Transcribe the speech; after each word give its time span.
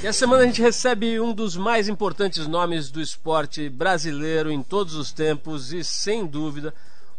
E 0.00 0.06
essa 0.06 0.20
semana 0.20 0.44
a 0.44 0.46
gente 0.46 0.62
recebe 0.62 1.18
um 1.18 1.32
dos 1.32 1.56
mais 1.56 1.88
importantes 1.88 2.46
nomes 2.46 2.88
do 2.88 3.00
esporte 3.00 3.68
brasileiro 3.68 4.48
em 4.48 4.62
todos 4.62 4.94
os 4.94 5.10
tempos 5.10 5.72
e, 5.72 5.82
sem 5.82 6.24
dúvida, 6.24 6.72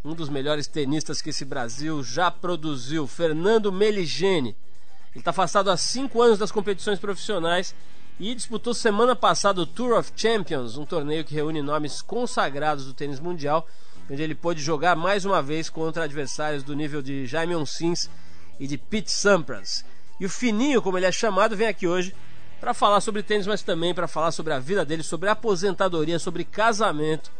um 0.04 0.14
dos 0.16 0.30
melhores 0.30 0.66
tenistas 0.66 1.22
que 1.22 1.30
esse 1.30 1.44
Brasil 1.44 2.02
já 2.02 2.32
produziu, 2.32 3.06
Fernando 3.06 3.70
Meligeni. 3.70 4.56
Ele 5.12 5.20
está 5.20 5.32
afastado 5.32 5.70
há 5.70 5.76
cinco 5.76 6.22
anos 6.22 6.40
das 6.40 6.54
competições 6.54 7.00
profissionais 7.00 7.76
e 8.18 8.34
disputou 8.34 8.74
semana 8.74 9.14
passada 9.14 9.60
o 9.60 9.66
Tour 9.66 10.00
of 10.00 10.14
Champions, 10.16 10.78
um 10.78 10.86
torneio 10.86 11.26
que 11.26 11.36
reúne 11.36 11.62
nomes 11.62 12.02
consagrados 12.02 12.86
do 12.86 12.94
tênis 12.94 13.20
mundial, 13.20 13.68
onde 14.10 14.24
ele 14.24 14.34
pôde 14.34 14.62
jogar 14.62 14.96
mais 14.96 15.26
uma 15.26 15.42
vez 15.42 15.70
contra 15.70 16.06
adversários 16.06 16.64
do 16.64 16.74
nível 16.74 17.02
de 17.02 17.26
Jaime 17.26 17.58
Onsins 17.58 18.10
e 18.58 18.66
de 18.66 18.78
Pete 18.78 19.12
Sampras. 19.12 19.84
E 20.18 20.26
o 20.26 20.30
Fininho, 20.30 20.82
como 20.82 20.98
ele 20.98 21.06
é 21.06 21.12
chamado, 21.12 21.58
vem 21.58 21.68
aqui 21.68 21.86
hoje 21.86 22.16
para 22.60 22.74
falar 22.74 23.02
sobre 23.02 23.24
tênis, 23.24 23.48
mas 23.48 23.64
também 23.64 23.94
para 23.94 24.08
falar 24.08 24.32
sobre 24.32 24.54
a 24.54 24.60
vida 24.60 24.84
dele, 24.84 25.04
sobre 25.04 25.30
aposentadoria, 25.30 26.20
sobre 26.20 26.44
casamento, 26.44 27.32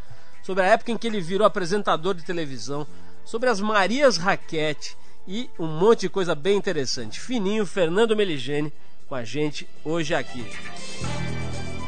sobre 0.42 0.64
a 0.64 0.66
época 0.66 0.92
em 0.92 0.96
que 0.96 1.06
ele 1.06 1.20
virou 1.20 1.46
apresentador 1.46 2.14
de 2.14 2.24
televisão, 2.24 2.86
sobre 3.24 3.48
as 3.48 3.60
Marias 3.60 4.16
Raquete 4.16 4.96
e 5.28 5.50
um 5.58 5.66
monte 5.66 6.00
de 6.00 6.08
coisa 6.08 6.34
bem 6.34 6.56
interessante. 6.56 7.20
Fininho, 7.20 7.66
Fernando 7.66 8.16
Meligeni 8.16 8.72
com 9.10 9.14
a 9.16 9.24
gente 9.24 9.68
hoje 9.84 10.14
aqui. 10.14 10.46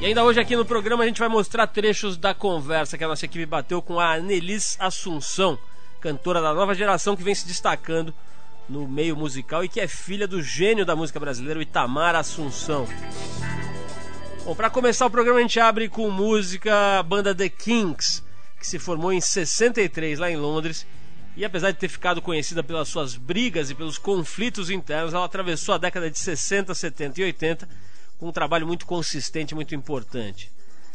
E 0.00 0.06
ainda 0.06 0.24
hoje 0.24 0.40
aqui 0.40 0.56
no 0.56 0.64
programa 0.64 1.04
a 1.04 1.06
gente 1.06 1.20
vai 1.20 1.28
mostrar 1.28 1.68
trechos 1.68 2.16
da 2.16 2.34
conversa 2.34 2.98
que 2.98 3.04
a 3.04 3.08
nossa 3.08 3.24
equipe 3.24 3.46
bateu 3.46 3.80
com 3.80 4.00
a 4.00 4.14
Anelis 4.14 4.76
Assunção, 4.80 5.56
cantora 6.00 6.42
da 6.42 6.52
nova 6.52 6.74
geração 6.74 7.14
que 7.14 7.22
vem 7.22 7.32
se 7.32 7.46
destacando 7.46 8.12
no 8.72 8.88
meio 8.88 9.14
musical 9.14 9.62
e 9.62 9.68
que 9.68 9.78
é 9.78 9.86
filha 9.86 10.26
do 10.26 10.42
gênio 10.42 10.86
da 10.86 10.96
música 10.96 11.20
brasileira, 11.20 11.60
o 11.60 11.62
Itamar 11.62 12.16
Assunção. 12.16 12.88
Bom, 14.46 14.54
para 14.54 14.70
começar 14.70 15.04
o 15.04 15.10
programa 15.10 15.38
a 15.38 15.42
gente 15.42 15.60
abre 15.60 15.90
com 15.90 16.10
música 16.10 16.98
a 16.98 17.02
banda 17.02 17.34
The 17.34 17.50
Kings, 17.50 18.22
que 18.58 18.66
se 18.66 18.78
formou 18.78 19.12
em 19.12 19.20
63 19.20 20.18
lá 20.18 20.30
em 20.30 20.36
Londres. 20.36 20.86
E 21.36 21.44
apesar 21.44 21.70
de 21.70 21.78
ter 21.78 21.88
ficado 21.88 22.22
conhecida 22.22 22.62
pelas 22.62 22.88
suas 22.88 23.14
brigas 23.14 23.68
e 23.68 23.74
pelos 23.74 23.98
conflitos 23.98 24.70
internos, 24.70 25.12
ela 25.12 25.24
atravessou 25.24 25.74
a 25.74 25.78
década 25.78 26.10
de 26.10 26.18
60, 26.18 26.74
70 26.74 27.20
e 27.20 27.24
80 27.24 27.68
com 28.18 28.28
um 28.28 28.32
trabalho 28.32 28.66
muito 28.66 28.86
consistente, 28.86 29.54
muito 29.54 29.74
importante. 29.74 30.50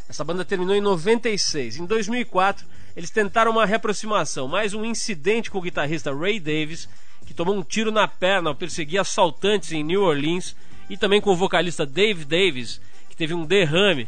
Essa 0.09 0.23
banda 0.23 0.43
terminou 0.43 0.75
em 0.75 0.81
96. 0.81 1.77
Em 1.77 1.85
2004, 1.85 2.65
eles 2.95 3.11
tentaram 3.11 3.51
uma 3.51 3.65
reaproximação, 3.65 4.47
mas 4.47 4.73
um 4.73 4.83
incidente 4.83 5.51
com 5.51 5.59
o 5.59 5.61
guitarrista 5.61 6.15
Ray 6.15 6.39
Davis 6.39 6.87
que 7.27 7.33
tomou 7.33 7.53
um 7.53 7.61
tiro 7.61 7.91
na 7.91 8.07
perna 8.07 8.49
ao 8.49 8.55
perseguir 8.55 8.99
assaltantes 8.99 9.73
em 9.73 9.83
New 9.83 10.01
Orleans, 10.01 10.55
e 10.89 10.97
também 10.97 11.19
com 11.19 11.31
o 11.31 11.35
vocalista 11.35 11.85
Dave 11.85 12.23
Davis, 12.23 12.81
que 13.09 13.15
teve 13.15 13.33
um 13.33 13.45
derrame, 13.45 14.07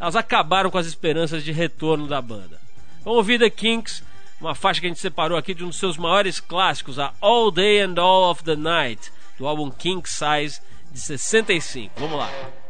elas 0.00 0.16
acabaram 0.16 0.70
com 0.70 0.78
as 0.78 0.86
esperanças 0.86 1.44
de 1.44 1.52
retorno 1.52 2.08
da 2.08 2.20
banda. 2.20 2.58
Vamos 3.04 3.18
ouvir 3.18 3.38
The 3.38 3.50
Kinks, 3.50 4.02
uma 4.40 4.54
faixa 4.54 4.80
que 4.80 4.86
a 4.86 4.88
gente 4.88 4.98
separou 4.98 5.36
aqui 5.36 5.54
de 5.54 5.62
um 5.62 5.68
dos 5.68 5.78
seus 5.78 5.98
maiores 5.98 6.40
clássicos, 6.40 6.98
a 6.98 7.12
All 7.20 7.50
Day 7.50 7.80
and 7.80 7.94
All 7.98 8.30
of 8.30 8.42
the 8.42 8.56
Night, 8.56 9.12
do 9.38 9.46
álbum 9.46 9.70
King 9.70 10.02
Size 10.08 10.60
de 10.90 10.98
65. 10.98 11.92
Vamos 11.98 12.18
lá. 12.18 12.63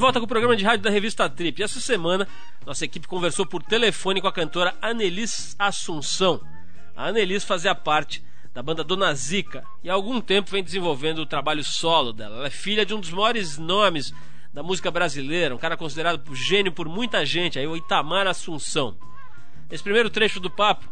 Volta 0.00 0.18
com 0.18 0.24
o 0.24 0.28
programa 0.28 0.56
de 0.56 0.64
rádio 0.64 0.82
da 0.82 0.90
revista 0.90 1.28
Trip. 1.28 1.62
Essa 1.62 1.78
semana, 1.78 2.26
nossa 2.64 2.86
equipe 2.86 3.06
conversou 3.06 3.44
por 3.44 3.62
telefone 3.62 4.18
com 4.18 4.26
a 4.26 4.32
cantora 4.32 4.74
Anelis 4.80 5.54
Assunção. 5.58 6.40
A 6.96 7.08
Anelis 7.08 7.44
fazia 7.44 7.74
parte 7.74 8.24
da 8.54 8.62
banda 8.62 8.82
Dona 8.82 9.14
Zica 9.14 9.62
e 9.84 9.90
há 9.90 9.92
algum 9.92 10.18
tempo 10.18 10.50
vem 10.50 10.64
desenvolvendo 10.64 11.18
o 11.18 11.26
trabalho 11.26 11.62
solo 11.62 12.14
dela. 12.14 12.38
Ela 12.38 12.46
é 12.46 12.50
filha 12.50 12.86
de 12.86 12.94
um 12.94 13.00
dos 13.00 13.10
maiores 13.10 13.58
nomes 13.58 14.14
da 14.54 14.62
música 14.62 14.90
brasileira, 14.90 15.54
um 15.54 15.58
cara 15.58 15.76
considerado 15.76 16.34
gênio 16.34 16.72
por 16.72 16.88
muita 16.88 17.24
gente, 17.26 17.58
aí 17.58 17.66
o 17.66 17.76
Itamar 17.76 18.26
Assunção. 18.26 18.96
Nesse 19.70 19.82
primeiro 19.82 20.08
trecho 20.08 20.40
do 20.40 20.48
papo, 20.48 20.88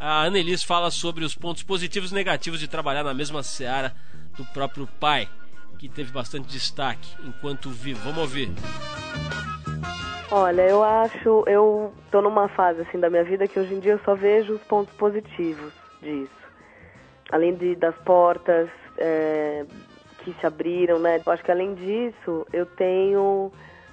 a 0.00 0.24
Anelis 0.24 0.64
fala 0.64 0.90
sobre 0.90 1.24
os 1.24 1.32
pontos 1.32 1.62
positivos 1.62 2.10
e 2.10 2.14
negativos 2.14 2.58
de 2.58 2.66
trabalhar 2.66 3.04
na 3.04 3.14
mesma 3.14 3.40
seara 3.44 3.94
do 4.36 4.44
próprio 4.46 4.88
pai 4.98 5.28
que 5.78 5.88
teve 5.88 6.12
bastante 6.12 6.48
destaque 6.48 7.16
enquanto 7.24 7.70
vivo. 7.70 8.00
Vamos 8.00 8.18
ouvir. 8.18 8.50
Olha, 10.30 10.62
eu 10.62 10.82
acho, 10.82 11.44
eu 11.46 11.92
tô 12.10 12.20
numa 12.20 12.48
fase 12.48 12.82
assim 12.82 12.98
da 12.98 13.08
minha 13.08 13.24
vida 13.24 13.48
que 13.48 13.58
hoje 13.58 13.74
em 13.74 13.80
dia 13.80 13.92
eu 13.92 14.00
só 14.00 14.14
vejo 14.14 14.54
os 14.54 14.62
pontos 14.62 14.94
positivos 14.96 15.72
disso. 16.02 16.30
Além 17.30 17.54
de, 17.54 17.74
das 17.76 17.94
portas 17.98 18.68
é, 18.98 19.64
que 20.18 20.34
se 20.34 20.46
abriram, 20.46 20.98
né? 20.98 21.22
Eu 21.24 21.32
acho 21.32 21.42
que 21.42 21.50
além 21.50 21.74
disso, 21.74 22.46
eu 22.52 22.66
tenho, 22.66 23.50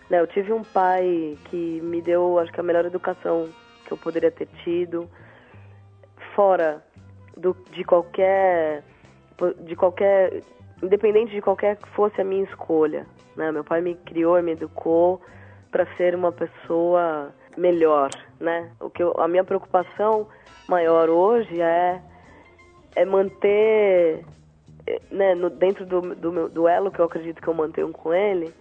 né, 0.09 0.19
eu 0.19 0.27
tive 0.27 0.51
um 0.51 0.63
pai 0.63 1.38
que 1.45 1.79
me 1.81 2.01
deu, 2.01 2.39
acho 2.39 2.51
que 2.51 2.59
a 2.59 2.63
melhor 2.63 2.85
educação 2.85 3.49
que 3.85 3.91
eu 3.91 3.97
poderia 3.97 4.31
ter 4.31 4.47
tido, 4.63 5.09
fora 6.35 6.83
do, 7.38 7.55
de 7.71 7.83
qualquer 7.83 8.83
de 9.65 9.75
qualquer, 9.75 10.41
independente 10.81 11.31
de 11.31 11.42
qualquer 11.42 11.77
que 11.77 11.88
fosse 11.89 12.19
a 12.22 12.24
minha 12.24 12.44
escolha. 12.44 13.06
Né? 13.36 13.51
Meu 13.51 13.63
pai 13.63 13.81
me 13.81 13.95
criou 13.95 14.38
e 14.38 14.42
me 14.42 14.51
educou 14.51 15.22
para 15.72 15.86
ser 15.95 16.16
uma 16.16 16.31
pessoa 16.31 17.33
melhor, 17.57 18.10
né? 18.39 18.72
O 18.80 18.89
que 18.89 19.01
eu, 19.01 19.13
a 19.18 19.27
minha 19.27 19.44
preocupação 19.44 20.27
maior 20.68 21.10
hoje 21.10 21.62
é 21.62 22.01
é 22.95 23.04
manter 23.06 24.25
né, 25.12 25.36
no, 25.36 25.50
dentro 25.50 25.86
do, 25.86 26.16
do 26.16 26.31
meu 26.31 26.50
duelo 26.50 26.92
que 26.92 27.00
eu 27.00 27.06
acredito 27.06 27.42
que 27.42 27.48
eu 27.48 27.54
mantenho 27.54 27.92
com 27.92 28.13
ele, 28.13 28.54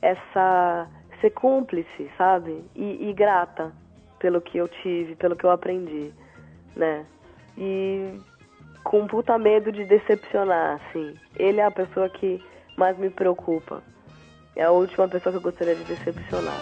essa 0.00 0.88
ser 1.20 1.30
cúmplice, 1.30 2.10
sabe? 2.18 2.64
E, 2.74 3.08
e, 3.08 3.12
grata 3.12 3.72
pelo 4.18 4.40
que 4.40 4.58
eu 4.58 4.66
tive, 4.66 5.14
pelo 5.14 5.36
que 5.36 5.44
eu 5.44 5.50
aprendi, 5.50 6.12
né? 6.74 7.06
E 7.56 8.18
com 8.84 9.06
puta 9.06 9.38
medo 9.38 9.70
de 9.72 9.84
decepcionar, 9.84 10.80
assim. 10.80 11.14
Ele 11.36 11.60
é 11.60 11.64
a 11.64 11.70
pessoa 11.70 12.08
que 12.08 12.42
mais 12.76 12.96
me 12.98 13.10
preocupa. 13.10 13.82
É 14.54 14.64
a 14.64 14.70
última 14.70 15.08
pessoa 15.08 15.32
que 15.32 15.38
eu 15.38 15.42
gostaria 15.42 15.74
de 15.74 15.84
decepcionar. 15.84 16.60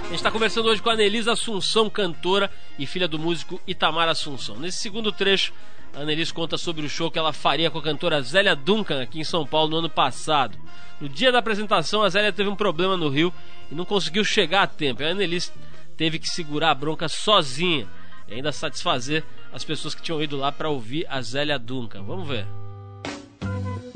A 0.00 0.10
gente 0.10 0.14
está 0.14 0.30
conversando 0.30 0.70
hoje 0.70 0.80
com 0.80 0.88
a 0.88 0.94
Anelisa 0.94 1.32
Assunção, 1.32 1.90
cantora 1.90 2.50
e 2.78 2.86
filha 2.86 3.06
do 3.06 3.18
músico 3.18 3.60
Itamar 3.66 4.08
Assunção. 4.08 4.56
Nesse 4.56 4.78
segundo 4.78 5.12
trecho, 5.12 5.52
a 5.94 6.00
Annelise 6.00 6.32
conta 6.32 6.56
sobre 6.56 6.86
o 6.86 6.88
show 6.88 7.10
que 7.10 7.18
ela 7.18 7.32
faria 7.32 7.70
com 7.70 7.78
a 7.78 7.82
cantora 7.82 8.22
Zélia 8.22 8.56
Duncan 8.56 9.02
aqui 9.02 9.20
em 9.20 9.24
São 9.24 9.46
Paulo 9.46 9.70
no 9.70 9.76
ano 9.78 9.90
passado. 9.90 10.56
No 11.00 11.08
dia 11.08 11.30
da 11.30 11.40
apresentação, 11.40 12.02
a 12.02 12.08
Zélia 12.08 12.32
teve 12.32 12.48
um 12.48 12.56
problema 12.56 12.96
no 12.96 13.08
Rio 13.08 13.32
e 13.70 13.74
não 13.74 13.84
conseguiu 13.84 14.24
chegar 14.24 14.62
a 14.62 14.66
tempo. 14.66 15.02
A 15.02 15.08
Annelise 15.08 15.52
teve 15.96 16.18
que 16.18 16.28
segurar 16.28 16.70
a 16.70 16.74
bronca 16.74 17.08
sozinha 17.08 17.86
e 18.28 18.34
ainda 18.34 18.52
satisfazer 18.52 19.24
as 19.52 19.64
pessoas 19.64 19.94
que 19.94 20.02
tinham 20.02 20.22
ido 20.22 20.36
lá 20.36 20.52
para 20.52 20.68
ouvir 20.68 21.06
a 21.08 21.20
Zélia 21.20 21.58
Duncan. 21.58 22.02
Vamos 22.02 22.28
ver. 22.28 22.46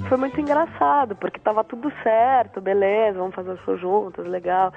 Foi 0.08 0.19
muito 0.19 0.40
engraçado, 0.40 1.16
porque 1.16 1.40
tava 1.40 1.64
tudo 1.64 1.90
certo, 2.02 2.60
beleza, 2.60 3.19
vamos 3.19 3.34
fazer 3.34 3.52
o 3.52 3.58
show 3.64 3.78
juntos, 3.78 4.26
legal. 4.26 4.72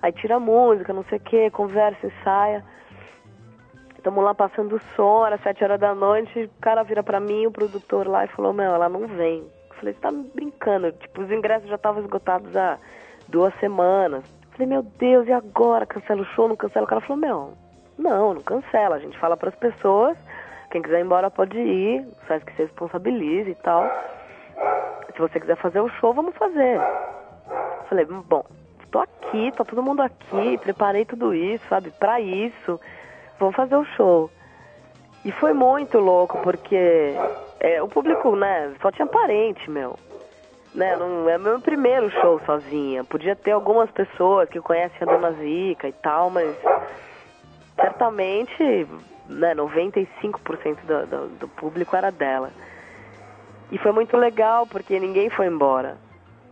Aí 0.00 0.10
tira 0.12 0.36
a 0.36 0.40
música, 0.40 0.92
não 0.92 1.04
sei 1.04 1.18
o 1.18 1.20
que, 1.20 1.50
conversa, 1.50 2.06
ensaia. 2.06 2.64
Estamos 3.96 4.24
lá 4.24 4.34
passando 4.34 4.80
som, 4.96 5.24
era 5.24 5.38
sete 5.38 5.62
horas 5.62 5.78
da 5.78 5.94
noite, 5.94 6.44
o 6.44 6.60
cara 6.60 6.82
vira 6.82 7.04
pra 7.04 7.20
mim, 7.20 7.46
o 7.46 7.52
produtor 7.52 8.08
lá, 8.08 8.24
e 8.24 8.28
falou, 8.28 8.52
meu, 8.52 8.74
ela 8.74 8.88
não 8.88 9.06
vem. 9.06 9.38
Eu 9.70 9.76
falei, 9.76 9.94
você 9.94 10.00
tá 10.00 10.10
brincando? 10.10 10.90
Tipo, 10.90 11.22
os 11.22 11.30
ingressos 11.30 11.68
já 11.68 11.76
estavam 11.76 12.02
esgotados 12.02 12.56
há 12.56 12.78
duas 13.28 13.54
semanas. 13.60 14.24
Eu 14.42 14.50
falei, 14.50 14.66
meu 14.66 14.82
Deus, 14.82 15.28
e 15.28 15.32
agora? 15.32 15.86
Cancela 15.86 16.22
o 16.22 16.26
show, 16.34 16.48
não 16.48 16.56
cancela? 16.56 16.84
O 16.84 16.88
cara 16.88 17.00
falou, 17.00 17.16
meu, 17.16 17.52
não, 18.02 18.34
não 18.34 18.42
cancela. 18.42 18.96
A 18.96 18.98
gente 18.98 19.18
fala 19.18 19.36
para 19.36 19.48
as 19.48 19.54
pessoas, 19.54 20.16
quem 20.70 20.82
quiser 20.82 21.00
ir 21.00 21.04
embora 21.04 21.30
pode 21.30 21.58
ir, 21.58 22.06
faz 22.26 22.42
que 22.42 22.52
se 22.52 22.62
responsabilize 22.62 23.50
e 23.50 23.54
tal. 23.54 23.88
Se 25.14 25.18
você 25.18 25.38
quiser 25.40 25.56
fazer 25.56 25.80
o 25.80 25.88
show, 25.88 26.12
vamos 26.12 26.34
fazer. 26.36 26.80
Falei, 27.88 28.04
bom, 28.04 28.44
tô 28.90 28.98
aqui, 28.98 29.52
tá 29.52 29.64
todo 29.64 29.82
mundo 29.82 30.02
aqui, 30.02 30.58
preparei 30.58 31.04
tudo 31.04 31.34
isso, 31.34 31.64
sabe, 31.68 31.90
para 31.90 32.20
isso 32.20 32.80
vamos 33.42 33.56
fazer 33.56 33.76
o 33.76 33.84
show. 33.84 34.30
E 35.24 35.32
foi 35.32 35.52
muito 35.52 35.98
louco, 35.98 36.38
porque 36.42 37.14
é, 37.60 37.82
o 37.82 37.88
público, 37.88 38.34
né, 38.36 38.72
só 38.80 38.90
tinha 38.90 39.06
parente, 39.06 39.70
meu. 39.70 39.96
Né, 40.74 40.96
não 40.96 41.28
é 41.28 41.36
meu 41.36 41.60
primeiro 41.60 42.10
show 42.10 42.40
sozinha. 42.46 43.04
Podia 43.04 43.36
ter 43.36 43.50
algumas 43.50 43.90
pessoas 43.90 44.48
que 44.48 44.60
conhecem 44.60 44.98
a 45.02 45.04
Dona 45.04 45.32
Zica 45.32 45.86
e 45.86 45.92
tal, 45.92 46.30
mas 46.30 46.56
certamente, 48.02 48.88
né, 49.28 49.54
95% 49.54 50.76
do, 50.84 51.06
do, 51.06 51.28
do 51.38 51.48
público 51.48 51.94
era 51.94 52.10
dela. 52.10 52.50
E 53.70 53.78
foi 53.78 53.92
muito 53.92 54.16
legal, 54.16 54.66
porque 54.66 54.98
ninguém 54.98 55.30
foi 55.30 55.46
embora. 55.46 55.96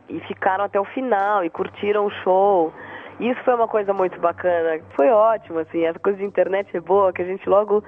E 0.08 0.20
ficaram 0.20 0.64
até 0.64 0.78
o 0.78 0.84
final 0.84 1.44
e 1.44 1.50
curtiram 1.50 2.06
o 2.06 2.10
show. 2.22 2.72
Isso 3.18 3.42
foi 3.42 3.54
uma 3.54 3.66
coisa 3.66 3.92
muito 3.92 4.18
bacana. 4.20 4.80
Foi 4.94 5.10
ótimo, 5.10 5.58
assim, 5.58 5.84
essa 5.84 5.98
coisa 5.98 6.18
de 6.18 6.24
internet 6.24 6.74
é 6.74 6.80
boa, 6.80 7.12
que 7.12 7.22
a 7.22 7.26
gente 7.26 7.48
logo 7.48 7.82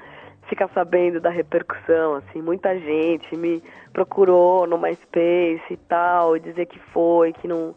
fica 0.48 0.68
sabendo 0.74 1.20
da 1.20 1.30
repercussão, 1.30 2.16
assim, 2.16 2.42
muita 2.42 2.76
gente 2.76 3.36
me 3.36 3.62
procurou 3.92 4.66
no 4.66 4.76
MySpace 4.76 5.62
e 5.70 5.76
tal, 5.88 6.36
e 6.36 6.40
dizer 6.40 6.66
que 6.66 6.78
foi, 6.92 7.32
que 7.32 7.46
não 7.46 7.74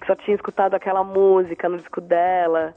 que 0.00 0.06
só 0.06 0.14
tinha 0.14 0.34
escutado 0.34 0.74
aquela 0.74 1.02
música 1.02 1.68
no 1.68 1.78
disco 1.78 2.00
dela. 2.00 2.74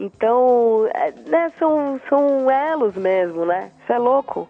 Então, 0.00 0.88
é, 0.94 1.12
né, 1.28 1.52
são, 1.58 2.00
são 2.08 2.50
elos 2.50 2.94
mesmo, 2.94 3.44
né? 3.44 3.70
Isso 3.82 3.92
é 3.92 3.98
louco. 3.98 4.48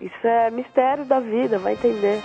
Isso 0.00 0.26
é 0.26 0.50
mistério 0.50 1.04
da 1.04 1.20
vida, 1.20 1.58
vai 1.58 1.74
entender. 1.74 2.22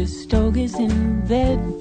This 0.00 0.24
dog 0.24 0.56
is 0.56 0.74
in 0.76 1.20
bed. 1.26 1.79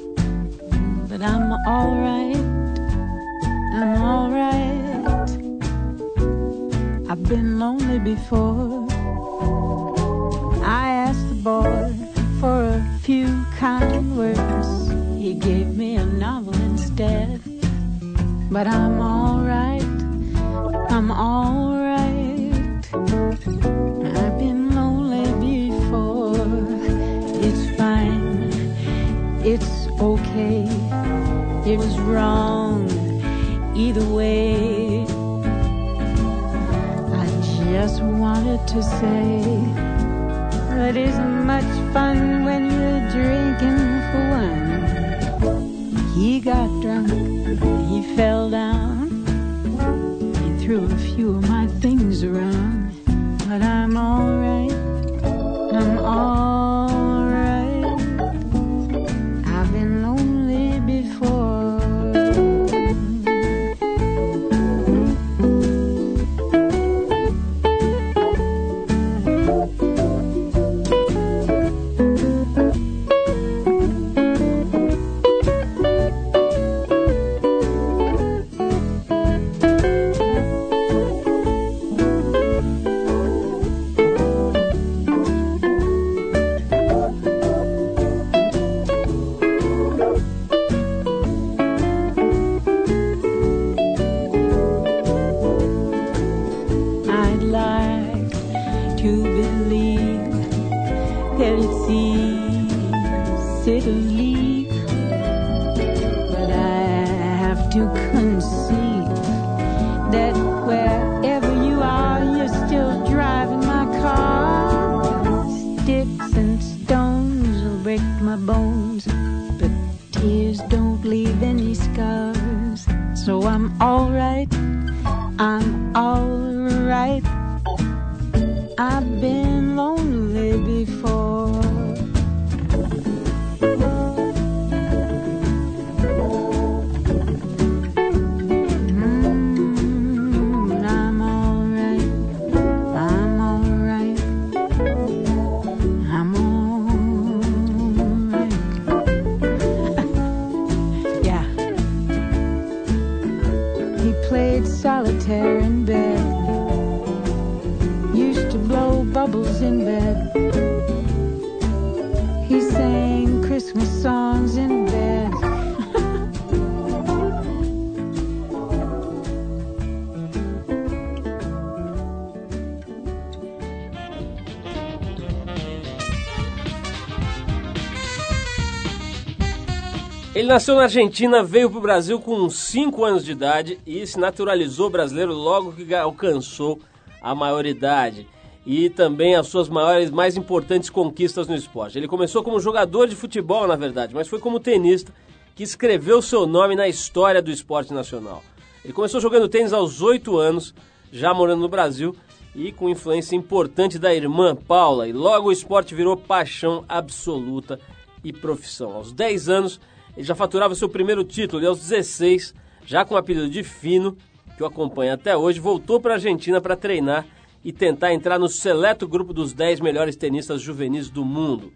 Ele 180.35 180.47
nasceu 180.47 180.75
na 180.75 180.83
Argentina, 180.83 181.41
veio 181.41 181.71
para 181.71 181.79
o 181.79 181.81
Brasil 181.81 182.19
com 182.19 182.47
5 182.47 183.03
anos 183.03 183.25
de 183.25 183.31
idade 183.31 183.79
e 183.85 184.05
se 184.05 184.19
naturalizou 184.19 184.87
brasileiro 184.87 185.33
logo 185.33 185.71
que 185.73 185.93
alcançou 185.95 186.79
a 187.19 187.33
maioridade. 187.33 188.27
E 188.63 188.91
também 188.91 189.35
as 189.35 189.47
suas 189.47 189.67
maiores, 189.67 190.11
mais 190.11 190.37
importantes 190.37 190.87
conquistas 190.87 191.47
no 191.47 191.55
esporte. 191.55 191.97
Ele 191.97 192.07
começou 192.07 192.43
como 192.43 192.59
jogador 192.59 193.07
de 193.07 193.15
futebol, 193.15 193.65
na 193.65 193.75
verdade, 193.75 194.13
mas 194.13 194.27
foi 194.27 194.37
como 194.37 194.59
tenista 194.59 195.11
que 195.55 195.63
escreveu 195.63 196.21
seu 196.21 196.45
nome 196.45 196.75
na 196.75 196.87
história 196.87 197.41
do 197.41 197.49
esporte 197.49 197.91
nacional. 197.91 198.43
Ele 198.85 198.93
começou 198.93 199.19
jogando 199.19 199.49
tênis 199.49 199.73
aos 199.73 199.99
8 199.99 200.37
anos, 200.37 200.75
já 201.11 201.33
morando 201.33 201.61
no 201.61 201.67
Brasil, 201.67 202.15
e 202.53 202.71
com 202.71 202.87
influência 202.87 203.35
importante 203.35 203.97
da 203.97 204.13
irmã 204.13 204.55
Paula. 204.55 205.07
E 205.07 205.11
logo 205.11 205.49
o 205.49 205.51
esporte 205.51 205.95
virou 205.95 206.15
paixão 206.15 206.85
absoluta 206.87 207.79
e 208.23 208.31
profissão. 208.31 208.93
Aos 208.93 209.11
10 209.11 209.49
anos, 209.49 209.79
ele 210.19 210.27
já 210.27 210.35
faturava 210.35 210.75
seu 210.75 210.89
primeiro 210.89 211.23
título 211.23 211.63
e 211.63 211.65
aos 211.65 211.79
16, 211.79 212.53
já 212.85 213.05
com 213.05 213.15
o 213.15 213.17
apelido 213.17 213.49
de 213.49 213.63
Fino, 213.63 214.17
que 214.57 214.61
o 214.61 214.65
acompanha 214.65 215.13
até 215.13 215.37
hoje, 215.37 215.61
voltou 215.61 215.97
para 215.97 216.11
a 216.11 216.15
Argentina 216.15 216.59
para 216.59 216.75
treinar 216.75 217.25
e 217.63 217.71
tentar 217.71 218.13
entrar 218.13 218.37
no 218.37 218.49
seleto 218.49 219.07
grupo 219.07 219.31
dos 219.33 219.53
10 219.53 219.79
melhores 219.79 220.17
tenistas 220.17 220.61
juvenis 220.61 221.09
do 221.09 221.23
mundo. 221.23 221.71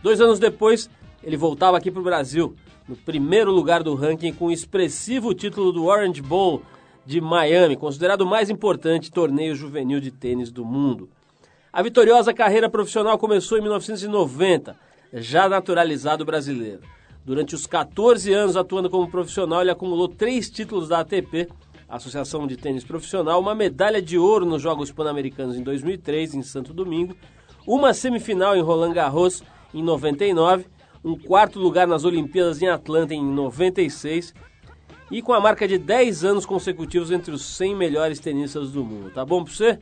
Dois 0.00 0.20
anos 0.20 0.38
depois, 0.38 0.88
ele 1.24 1.36
voltava 1.36 1.76
aqui 1.76 1.90
para 1.90 2.00
o 2.00 2.04
Brasil, 2.04 2.54
no 2.88 2.94
primeiro 2.94 3.50
lugar 3.50 3.82
do 3.82 3.96
ranking 3.96 4.32
com 4.32 4.46
o 4.46 4.52
expressivo 4.52 5.34
título 5.34 5.72
do 5.72 5.86
Orange 5.86 6.22
Bowl 6.22 6.62
de 7.04 7.20
Miami, 7.20 7.76
considerado 7.76 8.20
o 8.20 8.26
mais 8.28 8.48
importante 8.48 9.10
torneio 9.10 9.56
juvenil 9.56 9.98
de 9.98 10.12
tênis 10.12 10.52
do 10.52 10.64
mundo. 10.64 11.10
A 11.72 11.82
vitoriosa 11.82 12.32
carreira 12.32 12.70
profissional 12.70 13.18
começou 13.18 13.58
em 13.58 13.62
1990, 13.62 14.76
já 15.14 15.48
naturalizado 15.48 16.24
brasileiro. 16.24 16.97
Durante 17.24 17.54
os 17.54 17.66
14 17.66 18.32
anos 18.32 18.56
atuando 18.56 18.88
como 18.88 19.10
profissional, 19.10 19.60
ele 19.60 19.70
acumulou 19.70 20.08
três 20.08 20.48
títulos 20.48 20.88
da 20.88 21.00
ATP, 21.00 21.48
Associação 21.88 22.46
de 22.46 22.56
Tênis 22.56 22.84
Profissional, 22.84 23.40
uma 23.40 23.54
medalha 23.54 24.00
de 24.00 24.18
ouro 24.18 24.44
nos 24.44 24.62
Jogos 24.62 24.90
Pan-Americanos 24.92 25.56
em 25.56 25.62
2003, 25.62 26.34
em 26.34 26.42
Santo 26.42 26.72
Domingo, 26.72 27.16
uma 27.66 27.92
semifinal 27.92 28.56
em 28.56 28.60
Roland 28.60 28.92
Garros 28.92 29.42
em 29.74 29.82
99, 29.82 30.66
um 31.04 31.16
quarto 31.18 31.58
lugar 31.58 31.86
nas 31.86 32.04
Olimpíadas 32.04 32.60
em 32.60 32.68
Atlanta 32.68 33.14
em 33.14 33.24
96 33.24 34.34
e 35.10 35.22
com 35.22 35.32
a 35.32 35.40
marca 35.40 35.66
de 35.66 35.78
10 35.78 36.24
anos 36.24 36.46
consecutivos 36.46 37.10
entre 37.10 37.32
os 37.32 37.44
100 37.44 37.74
melhores 37.74 38.20
tenistas 38.20 38.70
do 38.70 38.84
mundo. 38.84 39.10
Tá 39.10 39.24
bom 39.24 39.44
pra 39.44 39.52
você? 39.52 39.78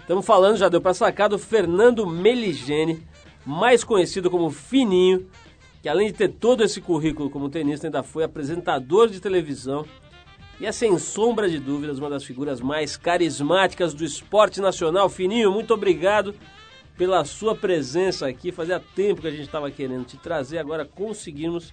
Estamos 0.00 0.24
falando, 0.24 0.56
já 0.56 0.68
deu 0.68 0.80
pra 0.80 0.94
sacar, 0.94 1.28
do 1.28 1.38
Fernando 1.38 2.06
Meligeni, 2.06 3.02
mais 3.44 3.84
conhecido 3.84 4.30
como 4.30 4.50
Fininho, 4.50 5.26
que 5.82 5.88
além 5.88 6.08
de 6.08 6.14
ter 6.14 6.28
todo 6.28 6.64
esse 6.64 6.80
currículo 6.80 7.30
como 7.30 7.48
tenista, 7.48 7.86
ainda 7.86 8.02
foi 8.02 8.24
apresentador 8.24 9.08
de 9.08 9.20
televisão 9.20 9.84
e 10.60 10.66
é 10.66 10.72
sem 10.72 10.98
sombra 10.98 11.48
de 11.48 11.58
dúvidas 11.58 12.00
uma 12.00 12.10
das 12.10 12.24
figuras 12.24 12.60
mais 12.60 12.96
carismáticas 12.96 13.94
do 13.94 14.04
esporte 14.04 14.60
nacional. 14.60 15.08
Fininho, 15.08 15.52
muito 15.52 15.72
obrigado 15.72 16.34
pela 16.96 17.24
sua 17.24 17.54
presença 17.54 18.26
aqui. 18.26 18.50
Fazia 18.50 18.82
tempo 18.96 19.20
que 19.20 19.28
a 19.28 19.30
gente 19.30 19.42
estava 19.42 19.70
querendo 19.70 20.04
te 20.04 20.16
trazer, 20.16 20.58
agora 20.58 20.84
conseguimos. 20.84 21.72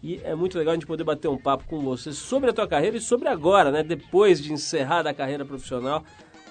E 0.00 0.20
é 0.22 0.34
muito 0.34 0.56
legal 0.56 0.72
a 0.72 0.76
gente 0.76 0.86
poder 0.86 1.02
bater 1.02 1.28
um 1.28 1.36
papo 1.36 1.64
com 1.66 1.80
você 1.80 2.12
sobre 2.12 2.50
a 2.50 2.52
tua 2.52 2.68
carreira 2.68 2.96
e 2.96 3.00
sobre 3.00 3.28
agora, 3.28 3.72
né? 3.72 3.82
Depois 3.82 4.40
de 4.40 4.52
encerrar 4.52 5.06
a 5.06 5.12
carreira 5.12 5.44
profissional, 5.44 6.04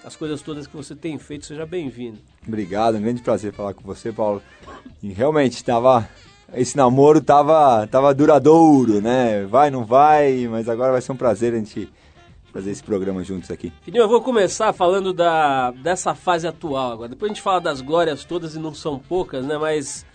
as 0.04 0.18
coisas 0.18 0.42
todas 0.42 0.68
que 0.68 0.76
você 0.76 0.94
tem 0.94 1.18
feito. 1.18 1.46
Seja 1.46 1.66
bem-vindo. 1.66 2.20
Obrigado, 2.46 2.98
um 2.98 3.02
grande 3.02 3.22
prazer 3.22 3.54
falar 3.54 3.74
com 3.74 3.84
você, 3.84 4.12
Paulo. 4.12 4.44
E 5.02 5.14
realmente 5.14 5.54
estava 5.54 6.08
esse 6.54 6.76
namoro 6.76 7.22
tava 7.22 7.88
tava 7.88 8.14
duradouro, 8.14 9.02
né? 9.02 9.46
Vai, 9.46 9.70
não 9.70 9.86
vai, 9.86 10.48
mas 10.48 10.68
agora 10.70 10.92
vai 10.92 11.02
ser 11.02 11.12
um 11.12 11.18
prazer 11.18 11.54
a 11.54 11.58
gente 11.58 11.90
fazer 12.52 12.72
esse 12.72 12.84
programa 12.84 13.24
juntos 13.24 13.52
aqui. 13.52 13.72
Fininho, 13.82 14.04
eu 14.04 14.10
vou 14.10 14.22
começar 14.22 14.74
falando 14.74 15.14
da, 15.14 15.72
dessa 15.72 16.16
fase 16.16 16.48
atual 16.48 16.92
agora. 16.92 17.10
Depois 17.10 17.32
a 17.32 17.34
gente 17.34 17.44
fala 17.44 17.62
das 17.62 17.82
glórias 17.82 18.26
todas 18.26 18.56
e 18.56 18.60
não 18.60 18.74
são 18.74 18.98
poucas, 18.98 19.46
né? 19.46 19.58
Mas 19.58 20.06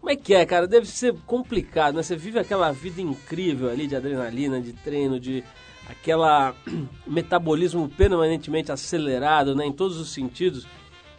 como 0.00 0.10
é 0.10 0.16
que 0.16 0.34
é, 0.34 0.44
cara? 0.46 0.66
Deve 0.66 0.86
ser 0.86 1.14
complicado, 1.26 1.96
né? 1.96 2.02
Você 2.02 2.16
vive 2.16 2.38
aquela 2.38 2.72
vida 2.72 3.00
incrível 3.00 3.70
ali 3.70 3.86
de 3.86 3.96
adrenalina, 3.96 4.60
de 4.60 4.72
treino, 4.72 5.18
de 5.18 5.44
aquela 5.88 6.54
metabolismo 7.06 7.88
permanentemente 7.88 8.72
acelerado, 8.72 9.54
né? 9.54 9.66
Em 9.66 9.72
todos 9.72 9.98
os 9.98 10.12
sentidos. 10.12 10.66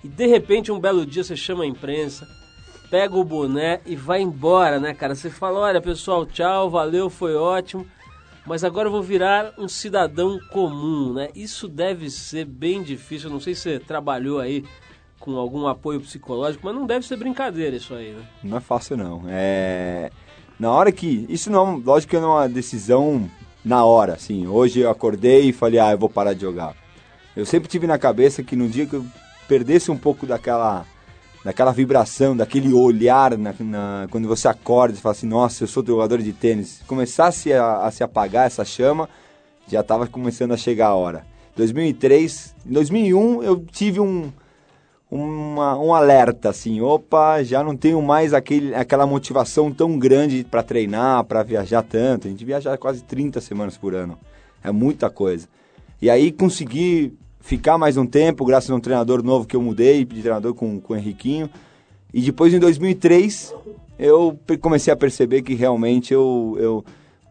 E 0.04 0.08
de 0.08 0.28
repente, 0.28 0.72
um 0.72 0.80
belo 0.80 1.06
dia, 1.06 1.24
você 1.24 1.36
chama 1.36 1.64
a 1.64 1.68
imprensa, 1.68 2.28
pega 2.90 3.16
o 3.16 3.24
boné 3.24 3.80
e 3.86 3.96
vai 3.96 4.22
embora, 4.22 4.80
né, 4.80 4.94
cara? 4.94 5.16
Você 5.16 5.30
fala, 5.30 5.60
olha, 5.60 5.82
pessoal, 5.82 6.26
tchau, 6.26 6.70
valeu, 6.70 7.10
foi 7.10 7.36
ótimo, 7.36 7.86
mas 8.46 8.64
agora 8.64 8.88
eu 8.88 8.92
vou 8.92 9.04
virar 9.04 9.54
um 9.58 9.68
cidadão 9.68 10.40
comum, 10.52 11.14
né? 11.14 11.30
Isso 11.36 11.68
deve 11.68 12.10
ser 12.10 12.46
bem 12.46 12.82
difícil. 12.82 13.30
Eu 13.30 13.34
não 13.34 13.40
sei 13.40 13.54
se 13.54 13.62
você 13.62 13.80
trabalhou 13.80 14.40
aí 14.40 14.66
com 15.20 15.36
algum 15.38 15.68
apoio 15.68 16.00
psicológico, 16.00 16.66
mas 16.66 16.74
não 16.74 16.86
deve 16.86 17.06
ser 17.06 17.18
brincadeira 17.18 17.76
isso 17.76 17.94
aí, 17.94 18.12
né? 18.12 18.24
Não 18.44 18.58
é 18.58 18.62
fácil, 18.62 18.98
não. 18.98 19.24
É... 19.28 20.12
Na 20.60 20.72
hora 20.72 20.92
que... 20.92 21.26
Isso 21.30 21.52
não, 21.52 21.78
lógico 21.78 22.12
que 22.12 22.20
não 22.20 22.32
é 22.38 22.42
uma 22.42 22.50
decisão 22.50 23.30
na 23.64 23.84
hora, 23.86 24.14
assim. 24.14 24.48
Hoje 24.48 24.80
eu 24.80 24.90
acordei 24.90 25.50
e 25.50 25.54
falei, 25.54 25.80
ah, 25.80 25.92
eu 25.92 25.98
vou 25.98 26.10
parar 26.10 26.34
de 26.34 26.42
jogar. 26.42 26.76
Eu 27.36 27.46
sempre 27.46 27.70
tive 27.70 27.86
na 27.86 27.98
cabeça 27.98 28.42
que 28.42 28.56
no 28.56 28.68
dia 28.68 28.86
que 28.86 28.96
eu 28.96 29.06
perdesse 29.48 29.92
um 29.92 29.98
pouco 29.98 30.26
daquela 30.26 30.86
daquela 31.44 31.72
vibração, 31.72 32.36
daquele 32.36 32.74
olhar 32.74 33.38
na, 33.38 33.54
na, 33.60 34.08
quando 34.12 34.28
você 34.28 34.48
acorda 34.48 34.98
e 34.98 35.02
fala 35.02 35.14
assim, 35.14 35.28
nossa, 35.28 35.64
eu 35.64 35.68
sou 35.68 35.86
jogador 35.86 36.22
de 36.22 36.34
tênis, 36.34 36.82
começasse 36.86 37.54
a, 37.54 37.86
a 37.86 37.92
se 37.92 38.04
apagar 38.04 38.48
essa 38.48 38.66
chama, 38.66 39.08
já 39.68 39.82
estava 39.82 40.08
começando 40.08 40.52
a 40.52 40.58
chegar 40.58 40.88
a 40.88 40.96
hora. 40.96 41.26
2003, 41.56 42.56
em 42.66 42.74
2001 42.74 43.44
eu 43.44 43.66
tive 43.72 44.00
um, 44.00 44.32
uma, 45.10 45.78
um 45.78 45.94
alerta 45.94 46.50
assim, 46.50 46.82
opa, 46.82 47.42
já 47.44 47.64
não 47.64 47.76
tenho 47.76 48.02
mais 48.02 48.34
aquele, 48.34 48.76
aquela 48.76 49.06
motivação 49.06 49.72
tão 49.72 49.98
grande 49.98 50.44
para 50.44 50.64
treinar, 50.64 51.24
para 51.24 51.44
viajar 51.44 51.84
tanto. 51.84 52.28
A 52.28 52.30
gente 52.30 52.46
viaja 52.46 52.78
quase 52.78 53.04
30 53.04 53.42
semanas 53.42 53.78
por 53.78 53.96
ano, 53.96 54.18
é 54.64 54.72
muita 54.72 55.10
coisa. 55.10 55.48
E 56.02 56.10
aí 56.10 56.32
consegui 56.32 57.18
ficar 57.40 57.78
mais 57.78 57.98
um 57.98 58.06
tempo, 58.06 58.46
graças 58.46 58.70
a 58.70 58.76
um 58.76 58.80
treinador 58.80 59.24
novo 59.24 59.48
que 59.48 59.56
eu 59.56 59.62
mudei, 59.62 60.06
de 60.06 60.22
treinador 60.22 60.54
com, 60.54 60.80
com 60.80 60.94
o 60.94 60.98
Henriquinho. 60.98 61.50
E 62.14 62.22
depois, 62.22 62.54
em 62.54 62.60
2003, 62.60 63.54
eu 63.98 64.38
comecei 64.62 64.92
a 64.92 64.96
perceber 64.96 65.42
que 65.42 65.54
realmente 65.54 66.14
eu, 66.14 66.56
eu 66.60 66.86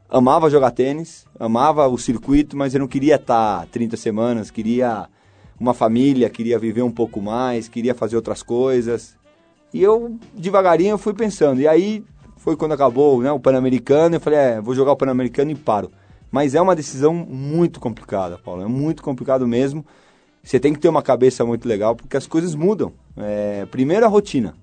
amava 0.09 0.51
jogar 0.51 0.71
tênis, 0.71 1.27
amava 1.39 1.87
o 1.89 1.99
circuito, 1.99 2.57
mas 2.57 2.75
eu 2.75 2.81
não 2.81 2.89
queria 2.89 3.17
estar 3.17 3.67
30 3.67 3.97
semanas, 3.97 4.51
queria 4.51 5.09
uma 5.59 5.75
família, 5.75 6.31
queria 6.31 6.59
viver 6.59 6.83
um 6.83 6.91
pouco 6.91 7.21
mais, 7.21 7.69
queria 7.69 7.95
fazer 7.95 8.17
outras 8.17 8.43
coisas. 8.43 9.17
E 9.75 9.83
eu, 9.83 10.17
devagarinho, 10.35 10.97
fui 10.97 11.13
pensando. 11.13 11.61
E 11.61 11.69
aí, 11.69 12.05
foi 12.37 12.57
quando 12.57 12.73
acabou 12.73 13.21
né, 13.21 13.31
o 13.31 13.41
Pan-Americano, 13.41 14.17
eu 14.17 14.21
falei, 14.21 14.39
é, 14.39 14.61
vou 14.61 14.75
jogar 14.75 14.93
o 14.93 14.97
Pan-Americano 14.97 15.51
e 15.51 15.55
paro. 15.55 15.91
Mas 16.31 16.55
é 16.55 16.61
uma 16.61 16.77
decisão 16.77 17.15
muito 17.15 17.81
complicada, 17.81 18.39
Paulo. 18.39 18.63
É 18.63 18.67
muito 18.67 19.03
complicado 19.03 19.47
mesmo. 19.47 19.85
Você 20.43 20.61
tem 20.61 20.73
que 20.73 20.79
ter 20.79 20.89
uma 20.89 21.03
cabeça 21.03 21.45
muito 21.45 21.69
legal, 21.69 21.97
porque 21.97 22.17
as 22.17 22.27
coisas 22.27 22.55
mudam. 22.55 22.93
É, 23.17 23.67
primeiro 23.71 24.05
a 24.07 24.09
rotina. 24.09 24.55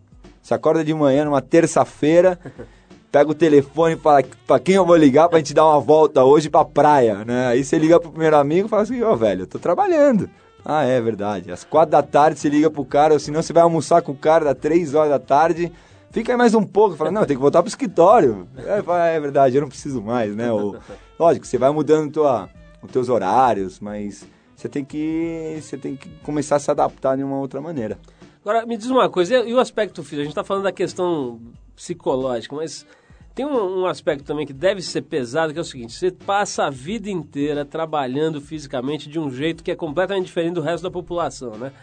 Você 0.41 0.53
acorda 0.53 0.84
de 0.84 0.93
manhã 0.93 1.25
numa 1.25 1.41
terça-feira, 1.41 2.39
pega 3.12 3.31
o 3.31 3.36
telefone 3.36 3.95
e 3.95 3.98
fala 3.98 4.24
pra 4.45 4.60
quem 4.60 4.75
eu 4.75 4.86
vou 4.86 4.95
ligar 4.95 5.27
pra 5.27 5.39
gente 5.39 5.53
dar 5.53 5.65
uma 5.65 5.79
volta 5.79 6.24
hoje 6.24 6.50
pra 6.50 6.63
praia, 6.63 7.25
né? 7.25 7.48
Aí 7.48 7.63
você 7.63 7.77
liga 7.77 8.00
pro 8.00 8.12
primeiro 8.12 8.38
amigo 8.38 8.67
e 8.67 8.69
fala 8.69 8.84
assim, 8.84 9.01
ó 9.01 9.13
oh, 9.13 9.17
velho, 9.17 9.41
eu 9.41 9.48
tô 9.48 9.57
trabalhando. 9.57 10.29
Ah, 10.63 10.84
é 10.84 11.00
verdade. 11.00 11.51
Às 11.51 11.63
quatro 11.63 11.91
da 11.91 12.01
tarde 12.01 12.39
você 12.39 12.50
liga 12.50 12.69
pro 12.69 12.86
cara, 12.86 13.13
ou 13.13 13.19
senão 13.19 13.41
você 13.41 13.53
vai 13.53 13.63
almoçar 13.63 14.01
com 14.01 14.12
o 14.12 14.17
cara 14.17 14.51
às 14.51 14.57
três 14.57 14.95
horas 14.95 15.12
da 15.12 15.19
tarde 15.19 15.72
fica 16.15 16.31
aí 16.31 16.38
mais 16.38 16.55
um 16.55 16.63
pouco. 16.63 16.95
Fala, 16.95 17.12
não, 17.12 17.25
tem 17.25 17.36
que 17.36 17.41
voltar 17.41 17.62
pro 17.62 17.67
escritório. 17.67 18.48
É, 18.57 18.81
fala, 18.81 19.07
é 19.07 19.19
verdade, 19.19 19.57
eu 19.57 19.62
não 19.62 19.67
preciso 19.67 20.01
mais, 20.01 20.34
né? 20.34 20.50
Ou, 20.50 20.77
lógico, 21.19 21.45
você 21.45 21.57
vai 21.57 21.69
mudando 21.72 22.10
tua, 22.10 22.50
os 22.81 22.89
teus 22.89 23.10
horários, 23.10 23.81
mas 23.81 24.25
você 24.55 24.69
tem 24.69 24.86
que 24.86 25.60
você 25.62 25.77
tem 25.77 25.98
que 25.98 26.07
começar 26.24 26.55
a 26.55 26.60
se 26.60 26.72
adaptar 26.72 27.17
de 27.17 27.24
uma 27.24 27.38
outra 27.38 27.60
maneira. 27.60 28.00
Agora, 28.41 28.65
me 28.65 28.77
diz 28.77 28.89
uma 28.89 29.10
coisa, 29.10 29.39
e 29.39 29.53
o 29.53 29.60
aspecto 29.60 30.03
físico? 30.03 30.22
A 30.22 30.24
gente 30.24 30.31
está 30.31 30.43
falando 30.43 30.63
da 30.63 30.72
questão 30.72 31.41
psicológica, 31.75 32.55
mas 32.55 32.86
tem 33.34 33.45
um, 33.45 33.81
um, 33.81 33.86
aspecto 33.86 34.24
também 34.24 34.45
que 34.45 34.53
deve 34.53 34.81
ser 34.81 35.01
pesado, 35.01 35.51
que 35.51 35.60
é 35.60 35.62
o 35.62 35.65
seguinte: 35.65 35.91
você 35.91 36.12
passa 36.12 36.63
a 36.63 36.69
vida 36.69 37.10
inteira 37.10 37.65
trabalhando 37.65 38.39
fisicamente 38.39 39.10
de 39.10 39.19
um 39.19 39.29
jeito 39.29 39.62
que 39.62 39.72
é 39.72 39.75
completamente 39.75 40.27
diferente 40.27 40.53
do 40.53 40.62
resto 40.62 40.84
da 40.84 40.91
população, 40.91 41.57
né? 41.57 41.74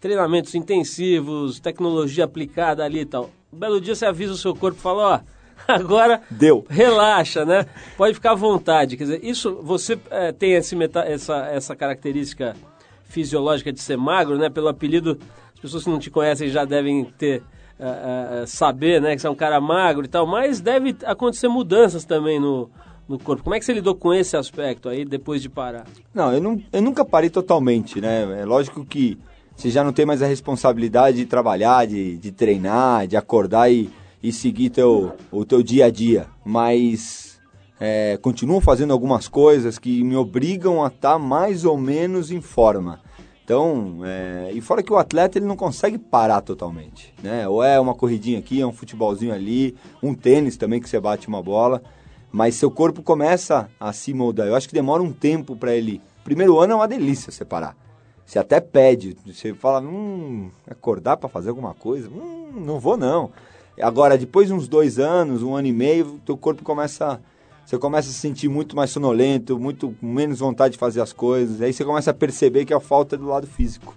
Treinamentos 0.00 0.54
intensivos, 0.54 1.60
tecnologia 1.60 2.24
aplicada 2.24 2.82
ali 2.82 3.00
e 3.00 3.06
tal. 3.06 3.30
Um 3.54 3.58
belo 3.58 3.80
dia 3.80 3.94
você 3.94 4.04
avisa 4.04 4.32
o 4.32 4.36
seu 4.36 4.52
corpo 4.52 4.76
e 4.76 4.82
fala, 4.82 5.14
ó, 5.14 5.20
agora 5.72 6.20
deu 6.28 6.66
relaxa 6.68 7.44
né 7.44 7.66
pode 7.96 8.14
ficar 8.14 8.32
à 8.32 8.34
vontade 8.34 8.96
quer 8.96 9.04
dizer 9.04 9.20
isso 9.24 9.60
você 9.62 9.96
é, 10.10 10.32
tem 10.32 10.54
esse 10.54 10.74
meta, 10.74 11.00
essa 11.00 11.46
essa 11.46 11.76
característica 11.76 12.56
fisiológica 13.04 13.72
de 13.72 13.80
ser 13.80 13.96
magro 13.96 14.36
né 14.36 14.50
pelo 14.50 14.66
apelido 14.66 15.16
as 15.54 15.60
pessoas 15.60 15.84
que 15.84 15.90
não 15.90 16.00
te 16.00 16.10
conhecem 16.10 16.48
já 16.48 16.64
devem 16.64 17.04
ter 17.04 17.42
uh, 17.78 18.42
uh, 18.42 18.46
saber 18.48 19.00
né 19.00 19.14
que 19.14 19.22
você 19.22 19.28
é 19.28 19.30
um 19.30 19.36
cara 19.36 19.60
magro 19.60 20.04
e 20.04 20.08
tal 20.08 20.26
mas 20.26 20.60
deve 20.60 20.96
acontecer 21.04 21.46
mudanças 21.46 22.04
também 22.04 22.40
no 22.40 22.68
no 23.06 23.18
corpo. 23.18 23.42
Como 23.42 23.54
é 23.54 23.58
que 23.58 23.66
você 23.66 23.74
lidou 23.74 23.94
com 23.94 24.14
esse 24.14 24.34
aspecto 24.34 24.88
aí 24.88 25.04
depois 25.04 25.42
de 25.42 25.50
parar? 25.50 25.84
Não, 26.14 26.32
eu, 26.32 26.40
não, 26.40 26.58
eu 26.72 26.80
nunca 26.80 27.04
parei 27.04 27.28
totalmente, 27.28 28.00
né? 28.00 28.40
É 28.40 28.46
lógico 28.46 28.82
que 28.82 29.18
você 29.56 29.70
já 29.70 29.84
não 29.84 29.92
tem 29.92 30.04
mais 30.04 30.22
a 30.22 30.26
responsabilidade 30.26 31.18
de 31.18 31.26
trabalhar, 31.26 31.86
de, 31.86 32.16
de 32.16 32.32
treinar, 32.32 33.06
de 33.06 33.16
acordar 33.16 33.70
e, 33.70 33.90
e 34.22 34.32
seguir 34.32 34.70
teu, 34.70 35.14
o 35.30 35.44
teu 35.44 35.62
dia 35.62 35.86
a 35.86 35.90
dia. 35.90 36.26
Mas 36.44 37.40
é, 37.80 38.18
continuo 38.20 38.60
fazendo 38.60 38.92
algumas 38.92 39.28
coisas 39.28 39.78
que 39.78 40.02
me 40.02 40.16
obrigam 40.16 40.84
a 40.84 40.88
estar 40.88 41.12
tá 41.12 41.18
mais 41.18 41.64
ou 41.64 41.76
menos 41.76 42.30
em 42.30 42.40
forma. 42.40 43.00
Então, 43.44 43.98
é, 44.04 44.50
e 44.54 44.60
fora 44.62 44.82
que 44.82 44.92
o 44.92 44.96
atleta 44.96 45.38
ele 45.38 45.44
não 45.44 45.56
consegue 45.56 45.98
parar 45.98 46.40
totalmente, 46.40 47.12
né? 47.22 47.46
Ou 47.46 47.62
é 47.62 47.78
uma 47.78 47.94
corridinha 47.94 48.38
aqui, 48.38 48.60
é 48.60 48.66
um 48.66 48.72
futebolzinho 48.72 49.34
ali, 49.34 49.76
um 50.02 50.14
tênis 50.14 50.56
também 50.56 50.80
que 50.80 50.88
você 50.88 50.98
bate 50.98 51.28
uma 51.28 51.42
bola, 51.42 51.82
mas 52.32 52.54
seu 52.54 52.70
corpo 52.70 53.02
começa 53.02 53.68
a 53.78 53.92
se 53.92 54.14
moldar. 54.14 54.46
Eu 54.46 54.56
acho 54.56 54.66
que 54.66 54.74
demora 54.74 55.02
um 55.02 55.12
tempo 55.12 55.54
para 55.54 55.74
ele. 55.74 56.00
Primeiro 56.24 56.58
ano 56.58 56.72
é 56.72 56.76
uma 56.76 56.88
delícia 56.88 57.30
separar. 57.30 57.76
Você 58.24 58.38
até 58.38 58.60
pede, 58.60 59.16
você 59.26 59.52
fala, 59.52 59.80
hum, 59.80 60.50
acordar 60.68 61.16
para 61.16 61.28
fazer 61.28 61.50
alguma 61.50 61.74
coisa? 61.74 62.08
Hum, 62.08 62.62
não 62.64 62.80
vou 62.80 62.96
não. 62.96 63.30
Agora, 63.80 64.16
depois 64.16 64.48
de 64.48 64.54
uns 64.54 64.66
dois 64.66 64.98
anos, 64.98 65.42
um 65.42 65.54
ano 65.54 65.66
e 65.66 65.72
meio, 65.72 66.20
teu 66.24 66.36
corpo 66.36 66.62
começa, 66.62 67.20
você 67.66 67.76
começa 67.76 68.08
a 68.08 68.12
se 68.12 68.18
sentir 68.18 68.48
muito 68.48 68.74
mais 68.74 68.90
sonolento, 68.90 69.58
muito 69.58 69.94
menos 70.00 70.38
vontade 70.38 70.72
de 70.72 70.78
fazer 70.78 71.00
as 71.00 71.12
coisas. 71.12 71.60
Aí 71.60 71.72
você 71.72 71.84
começa 71.84 72.10
a 72.12 72.14
perceber 72.14 72.64
que 72.64 72.72
a 72.72 72.80
falta 72.80 73.16
é 73.16 73.18
do 73.18 73.26
lado 73.26 73.46
físico. 73.46 73.94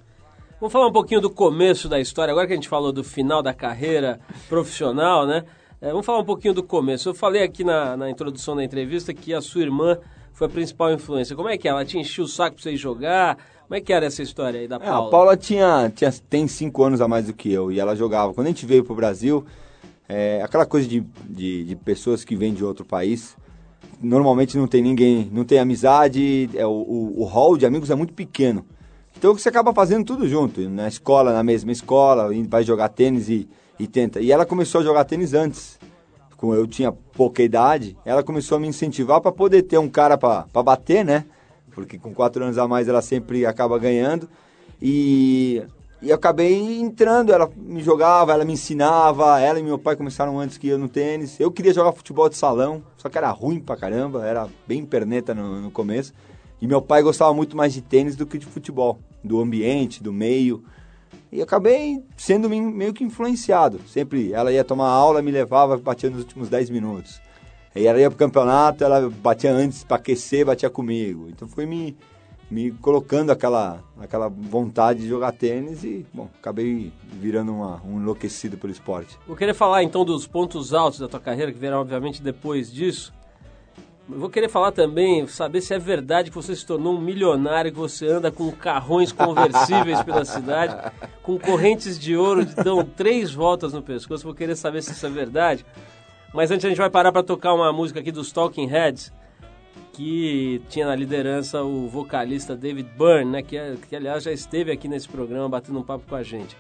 Vamos 0.59 0.73
falar 0.73 0.87
um 0.87 0.91
pouquinho 0.91 1.21
do 1.21 1.29
começo 1.29 1.87
da 1.87 1.99
história, 1.99 2.31
agora 2.31 2.47
que 2.47 2.53
a 2.53 2.55
gente 2.55 2.67
falou 2.67 2.91
do 2.91 3.03
final 3.03 3.43
da 3.43 3.53
carreira 3.53 4.19
profissional, 4.49 5.27
né? 5.27 5.45
É, 5.79 5.91
vamos 5.91 6.05
falar 6.05 6.17
um 6.17 6.25
pouquinho 6.25 6.55
do 6.55 6.63
começo. 6.63 7.07
Eu 7.07 7.13
falei 7.13 7.43
aqui 7.43 7.63
na, 7.63 7.95
na 7.95 8.09
introdução 8.09 8.55
da 8.55 8.63
entrevista 8.63 9.13
que 9.13 9.31
a 9.31 9.41
sua 9.41 9.61
irmã 9.61 9.99
foi 10.33 10.47
a 10.47 10.49
principal 10.49 10.91
influência. 10.91 11.35
Como 11.35 11.47
é 11.47 11.57
que 11.57 11.67
é? 11.67 11.71
Ela 11.71 11.85
te 11.85 11.99
encheu 11.99 12.25
o 12.25 12.27
saco 12.27 12.55
pra 12.55 12.63
você 12.63 12.75
jogar? 12.75 13.37
Como 13.67 13.77
é 13.77 13.81
que 13.81 13.91
era 13.91 14.05
essa 14.05 14.23
história 14.23 14.61
aí 14.61 14.67
da 14.67 14.79
Paula? 14.79 15.05
É, 15.05 15.07
a 15.07 15.11
Paula 15.11 15.37
tinha, 15.37 15.91
tinha, 15.93 16.09
tem 16.29 16.47
cinco 16.47 16.83
anos 16.83 17.01
a 17.01 17.07
mais 17.07 17.25
do 17.25 17.33
que 17.33 17.51
eu 17.51 17.69
e 17.69 17.81
ela 17.81 17.97
jogava. 17.97 18.33
Quando 18.33 18.47
a 18.47 18.49
gente 18.49 18.65
veio 18.65 18.81
pro 18.81 18.95
Brasil, 18.95 19.45
é, 20.07 20.41
aquela 20.41 20.65
coisa 20.65 20.87
de, 20.87 21.01
de, 21.25 21.65
de, 21.65 21.75
pessoas 21.75 22.23
que 22.23 22.33
vêm 22.33 22.53
de 22.53 22.63
outro 22.63 22.85
país, 22.85 23.35
normalmente 24.01 24.57
não 24.57 24.67
tem 24.67 24.81
ninguém, 24.81 25.29
não 25.33 25.43
tem 25.43 25.59
amizade, 25.59 26.49
é, 26.55 26.65
o, 26.65 26.69
o, 26.69 27.21
o 27.21 27.23
hall 27.25 27.57
de 27.57 27.65
amigos 27.65 27.89
é 27.89 27.95
muito 27.95 28.13
pequeno. 28.13 28.65
Então 29.17 29.33
você 29.33 29.49
acaba 29.49 29.73
fazendo 29.73 30.05
tudo 30.05 30.29
junto, 30.29 30.61
na 30.69 30.87
escola, 30.87 31.33
na 31.33 31.43
mesma 31.43 31.71
escola, 31.73 32.29
vai 32.47 32.63
jogar 32.63 32.87
tênis 32.87 33.27
e, 33.27 33.49
e 33.77 33.85
tenta. 33.85 34.21
E 34.21 34.31
ela 34.31 34.45
começou 34.45 34.79
a 34.79 34.83
jogar 34.83 35.03
tênis 35.03 35.33
antes. 35.33 35.77
Como 36.37 36.53
eu 36.53 36.65
tinha 36.67 36.91
pouca 36.91 37.43
idade, 37.43 37.97
ela 38.05 38.23
começou 38.23 38.57
a 38.57 38.61
me 38.61 38.67
incentivar 38.67 39.19
para 39.19 39.31
poder 39.31 39.63
ter 39.63 39.77
um 39.77 39.89
cara 39.89 40.17
para 40.17 40.45
bater, 40.63 41.03
né? 41.03 41.25
Porque 41.77 41.99
com 41.99 42.11
quatro 42.11 42.43
anos 42.43 42.57
a 42.57 42.67
mais 42.67 42.87
ela 42.87 43.03
sempre 43.03 43.45
acaba 43.45 43.77
ganhando. 43.77 44.27
E, 44.81 45.61
e 46.01 46.09
eu 46.09 46.15
acabei 46.15 46.79
entrando, 46.79 47.31
ela 47.31 47.47
me 47.55 47.83
jogava, 47.83 48.33
ela 48.33 48.43
me 48.43 48.53
ensinava, 48.53 49.39
ela 49.39 49.59
e 49.59 49.63
meu 49.63 49.77
pai 49.77 49.95
começaram 49.95 50.39
antes 50.39 50.57
que 50.57 50.67
eu 50.67 50.79
no 50.79 50.89
tênis. 50.89 51.39
Eu 51.39 51.51
queria 51.51 51.71
jogar 51.71 51.91
futebol 51.91 52.27
de 52.27 52.35
salão, 52.35 52.81
só 52.97 53.09
que 53.09 53.17
era 53.19 53.29
ruim 53.29 53.59
pra 53.59 53.77
caramba, 53.77 54.25
era 54.25 54.47
bem 54.67 54.83
perneta 54.83 55.35
no, 55.35 55.61
no 55.61 55.69
começo. 55.69 56.13
E 56.59 56.65
meu 56.65 56.81
pai 56.81 57.03
gostava 57.03 57.31
muito 57.31 57.55
mais 57.55 57.73
de 57.73 57.81
tênis 57.83 58.15
do 58.15 58.25
que 58.25 58.39
de 58.39 58.47
futebol, 58.47 58.97
do 59.23 59.39
ambiente, 59.39 60.01
do 60.01 60.11
meio. 60.11 60.63
E 61.31 61.43
acabei 61.43 62.03
sendo 62.17 62.49
meio 62.49 62.91
que 62.91 63.03
influenciado. 63.03 63.79
Sempre 63.87 64.33
ela 64.33 64.51
ia 64.51 64.63
tomar 64.63 64.89
aula, 64.89 65.21
me 65.21 65.29
levava, 65.29 65.77
batia 65.77 66.09
nos 66.09 66.21
últimos 66.21 66.49
10 66.49 66.71
minutos. 66.71 67.21
Aí 67.77 67.85
ela 67.85 67.99
ia 67.99 68.09
pro 68.09 68.17
campeonato, 68.17 68.83
ela 68.83 69.07
batia 69.07 69.51
antes 69.51 69.83
para 69.83 69.97
aquecer, 69.97 70.43
batia 70.43 70.67
comigo. 70.67 71.27
Então 71.29 71.47
foi 71.47 71.67
me, 71.67 71.95
me 72.49 72.71
colocando 72.71 73.31
aquela, 73.31 73.83
aquela 73.99 74.27
vontade 74.29 75.01
de 75.01 75.07
jogar 75.07 75.31
tênis 75.31 75.83
e, 75.83 76.03
bom, 76.11 76.27
acabei 76.39 76.91
virando 77.21 77.53
uma, 77.53 77.79
um 77.85 78.01
enlouquecido 78.01 78.57
pelo 78.57 78.73
esporte. 78.73 79.15
Vou 79.27 79.35
querer 79.35 79.53
falar 79.53 79.83
então 79.83 80.03
dos 80.03 80.25
pontos 80.25 80.73
altos 80.73 80.99
da 80.99 81.07
tua 81.07 81.19
carreira, 81.19 81.51
que 81.51 81.59
vieram 81.59 81.79
obviamente 81.79 82.19
depois 82.19 82.73
disso. 82.73 83.13
Vou 84.09 84.29
querer 84.29 84.49
falar 84.49 84.71
também, 84.71 85.27
saber 85.27 85.61
se 85.61 85.71
é 85.71 85.77
verdade 85.77 86.31
que 86.31 86.35
você 86.35 86.55
se 86.55 86.65
tornou 86.65 86.95
um 86.95 86.99
milionário, 86.99 87.71
que 87.71 87.77
você 87.77 88.07
anda 88.07 88.31
com 88.31 88.51
carrões 88.53 89.11
conversíveis 89.11 90.01
pela 90.01 90.25
cidade, 90.25 90.91
com 91.21 91.37
correntes 91.37 91.99
de 91.99 92.15
ouro 92.15 92.43
que 92.43 92.55
dão 92.55 92.83
três 92.83 93.31
voltas 93.31 93.71
no 93.71 93.83
pescoço. 93.83 94.23
Vou 94.23 94.33
querer 94.33 94.55
saber 94.55 94.81
se 94.81 94.93
isso 94.93 95.05
é 95.05 95.09
verdade. 95.09 95.63
Mas 96.33 96.51
antes 96.51 96.65
a 96.65 96.69
gente 96.69 96.77
vai 96.77 96.89
parar 96.89 97.11
para 97.11 97.23
tocar 97.23 97.53
uma 97.53 97.71
música 97.71 97.99
aqui 97.99 98.11
dos 98.11 98.31
Talking 98.31 98.67
Heads, 98.67 99.11
que 99.93 100.61
tinha 100.69 100.85
na 100.85 100.95
liderança 100.95 101.63
o 101.63 101.87
vocalista 101.87 102.55
David 102.55 102.89
Byrne, 102.97 103.31
né, 103.31 103.41
que, 103.41 103.57
que 103.89 103.95
aliás 103.95 104.23
já 104.23 104.31
esteve 104.31 104.71
aqui 104.71 104.87
nesse 104.87 105.07
programa 105.07 105.49
batendo 105.49 105.79
um 105.79 105.83
papo 105.83 106.05
com 106.07 106.15
a 106.15 106.23
gente. 106.23 106.55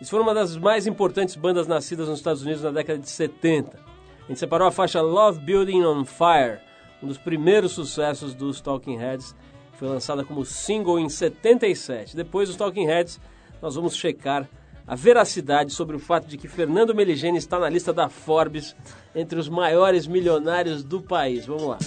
Isso 0.00 0.10
foi 0.10 0.20
uma 0.20 0.34
das 0.34 0.56
mais 0.56 0.86
importantes 0.86 1.36
bandas 1.36 1.66
nascidas 1.66 2.08
nos 2.08 2.18
Estados 2.18 2.42
Unidos 2.42 2.62
na 2.62 2.70
década 2.70 2.98
de 2.98 3.08
70. 3.08 3.78
A 4.24 4.28
gente 4.28 4.38
separou 4.38 4.68
a 4.68 4.70
faixa 4.70 5.00
Love 5.00 5.38
Building 5.38 5.84
on 5.84 6.04
Fire, 6.04 6.58
um 7.02 7.06
dos 7.06 7.16
primeiros 7.16 7.72
sucessos 7.72 8.34
dos 8.34 8.60
Talking 8.60 8.98
Heads, 8.98 9.34
que 9.72 9.78
foi 9.78 9.88
lançada 9.88 10.22
como 10.22 10.44
single 10.44 10.98
em 10.98 11.08
77. 11.08 12.14
Depois 12.14 12.48
dos 12.48 12.58
Talking 12.58 12.86
Heads, 12.86 13.18
nós 13.62 13.74
vamos 13.74 13.96
checar 13.96 14.46
a 14.86 14.94
veracidade 14.94 15.72
sobre 15.72 15.96
o 15.96 15.98
fato 15.98 16.28
de 16.28 16.36
que 16.36 16.46
Fernando 16.48 16.94
Meligeni 16.94 17.38
está 17.38 17.58
na 17.58 17.68
lista 17.68 17.92
da 17.92 18.08
Forbes 18.08 18.76
entre 19.14 19.38
os 19.38 19.48
maiores 19.48 20.06
milionários 20.06 20.84
do 20.84 21.02
país. 21.02 21.46
Vamos 21.46 21.64
lá. 21.64 21.78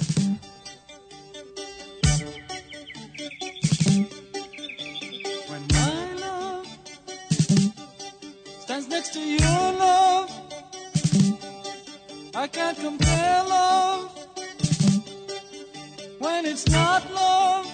I 12.42 12.48
can't 12.48 12.78
love 12.80 14.10
it's 16.46 16.68
not 16.70 17.04
love. 17.12 17.70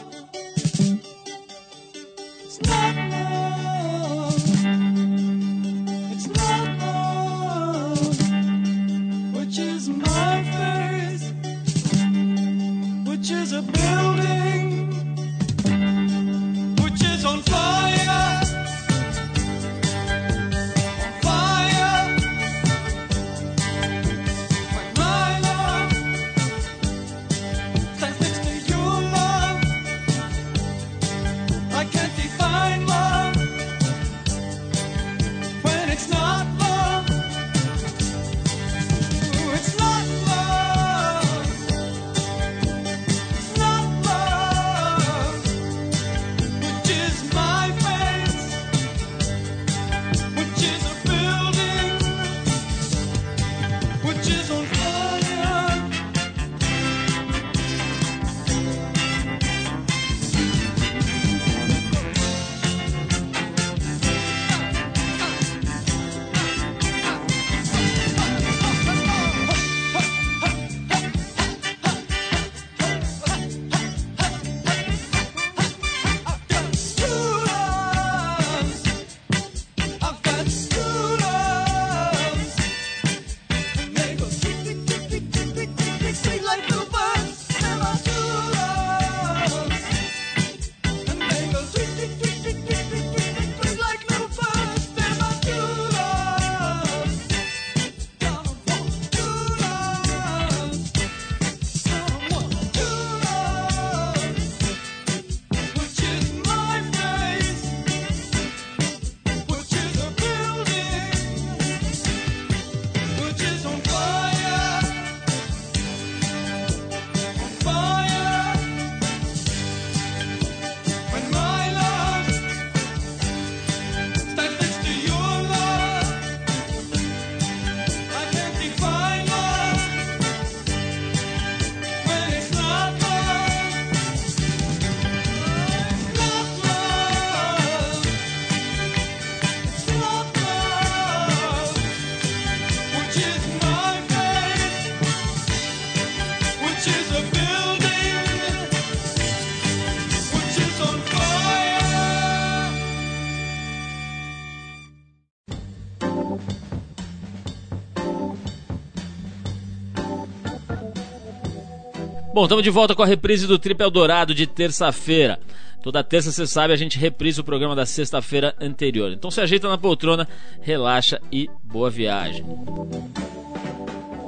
Bom, 162.35 162.43
estamos 162.43 162.65
de 162.65 162.69
volta 162.69 162.93
com 162.93 163.01
a 163.01 163.05
reprise 163.05 163.47
do 163.47 163.57
Trip 163.57 163.81
Eldorado 163.81 164.35
de 164.35 164.45
terça-feira. 164.45 165.39
Toda 165.81 166.03
terça, 166.03 166.33
você 166.33 166.45
sabe, 166.45 166.73
a 166.73 166.75
gente 166.75 166.99
reprisa 166.99 167.39
o 167.39 167.45
programa 167.45 167.73
da 167.73 167.85
sexta-feira 167.85 168.53
anterior. 168.59 169.09
Então 169.13 169.31
se 169.31 169.39
ajeita 169.39 169.69
na 169.69 169.77
poltrona, 169.77 170.27
relaxa 170.59 171.21
e 171.31 171.49
boa 171.63 171.89
viagem. 171.89 172.45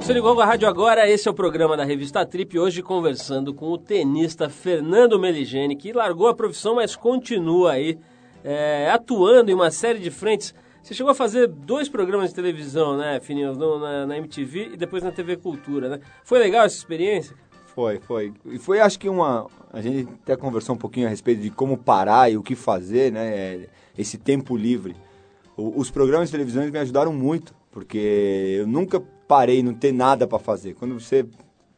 Você 0.00 0.14
ligou 0.14 0.40
a 0.40 0.46
rádio 0.46 0.66
agora, 0.66 1.06
esse 1.06 1.28
é 1.28 1.30
o 1.30 1.34
programa 1.34 1.76
da 1.76 1.84
revista 1.84 2.24
Trip, 2.24 2.58
hoje 2.58 2.80
conversando 2.80 3.52
com 3.52 3.66
o 3.66 3.76
tenista 3.76 4.48
Fernando 4.48 5.18
Meligeni, 5.18 5.76
que 5.76 5.92
largou 5.92 6.28
a 6.28 6.34
profissão, 6.34 6.76
mas 6.76 6.96
continua 6.96 7.72
aí 7.72 7.98
é, 8.42 8.90
atuando 8.90 9.50
em 9.50 9.54
uma 9.54 9.70
série 9.70 9.98
de 9.98 10.10
frentes. 10.10 10.54
Você 10.82 10.94
chegou 10.94 11.12
a 11.12 11.14
fazer 11.14 11.46
dois 11.46 11.90
programas 11.90 12.30
de 12.30 12.36
televisão, 12.36 12.96
né, 12.96 13.20
Fininho? 13.20 13.54
Na, 13.54 14.06
na 14.06 14.16
MTV 14.16 14.70
e 14.72 14.76
depois 14.78 15.02
na 15.02 15.12
TV 15.12 15.36
Cultura, 15.36 15.90
né? 15.90 16.00
Foi 16.24 16.38
legal 16.38 16.64
essa 16.64 16.76
experiência? 16.76 17.36
Foi, 17.78 18.00
foi. 18.00 18.34
E 18.46 18.58
foi, 18.58 18.80
acho 18.80 18.98
que 18.98 19.08
uma. 19.08 19.46
A 19.72 19.80
gente 19.80 20.08
até 20.24 20.36
conversou 20.36 20.74
um 20.74 20.78
pouquinho 20.78 21.06
a 21.06 21.10
respeito 21.10 21.40
de 21.40 21.48
como 21.48 21.78
parar 21.78 22.28
e 22.28 22.36
o 22.36 22.42
que 22.42 22.56
fazer, 22.56 23.12
né? 23.12 23.28
É, 23.28 23.68
esse 23.96 24.18
tempo 24.18 24.56
livre. 24.56 24.96
O, 25.56 25.78
os 25.78 25.88
programas 25.88 26.26
de 26.26 26.32
televisão 26.32 26.68
me 26.68 26.76
ajudaram 26.76 27.12
muito, 27.12 27.54
porque 27.70 28.56
eu 28.58 28.66
nunca 28.66 29.00
parei, 29.28 29.62
não 29.62 29.72
ter 29.72 29.92
nada 29.92 30.26
para 30.26 30.40
fazer. 30.40 30.74
Quando 30.74 30.98
você 30.98 31.24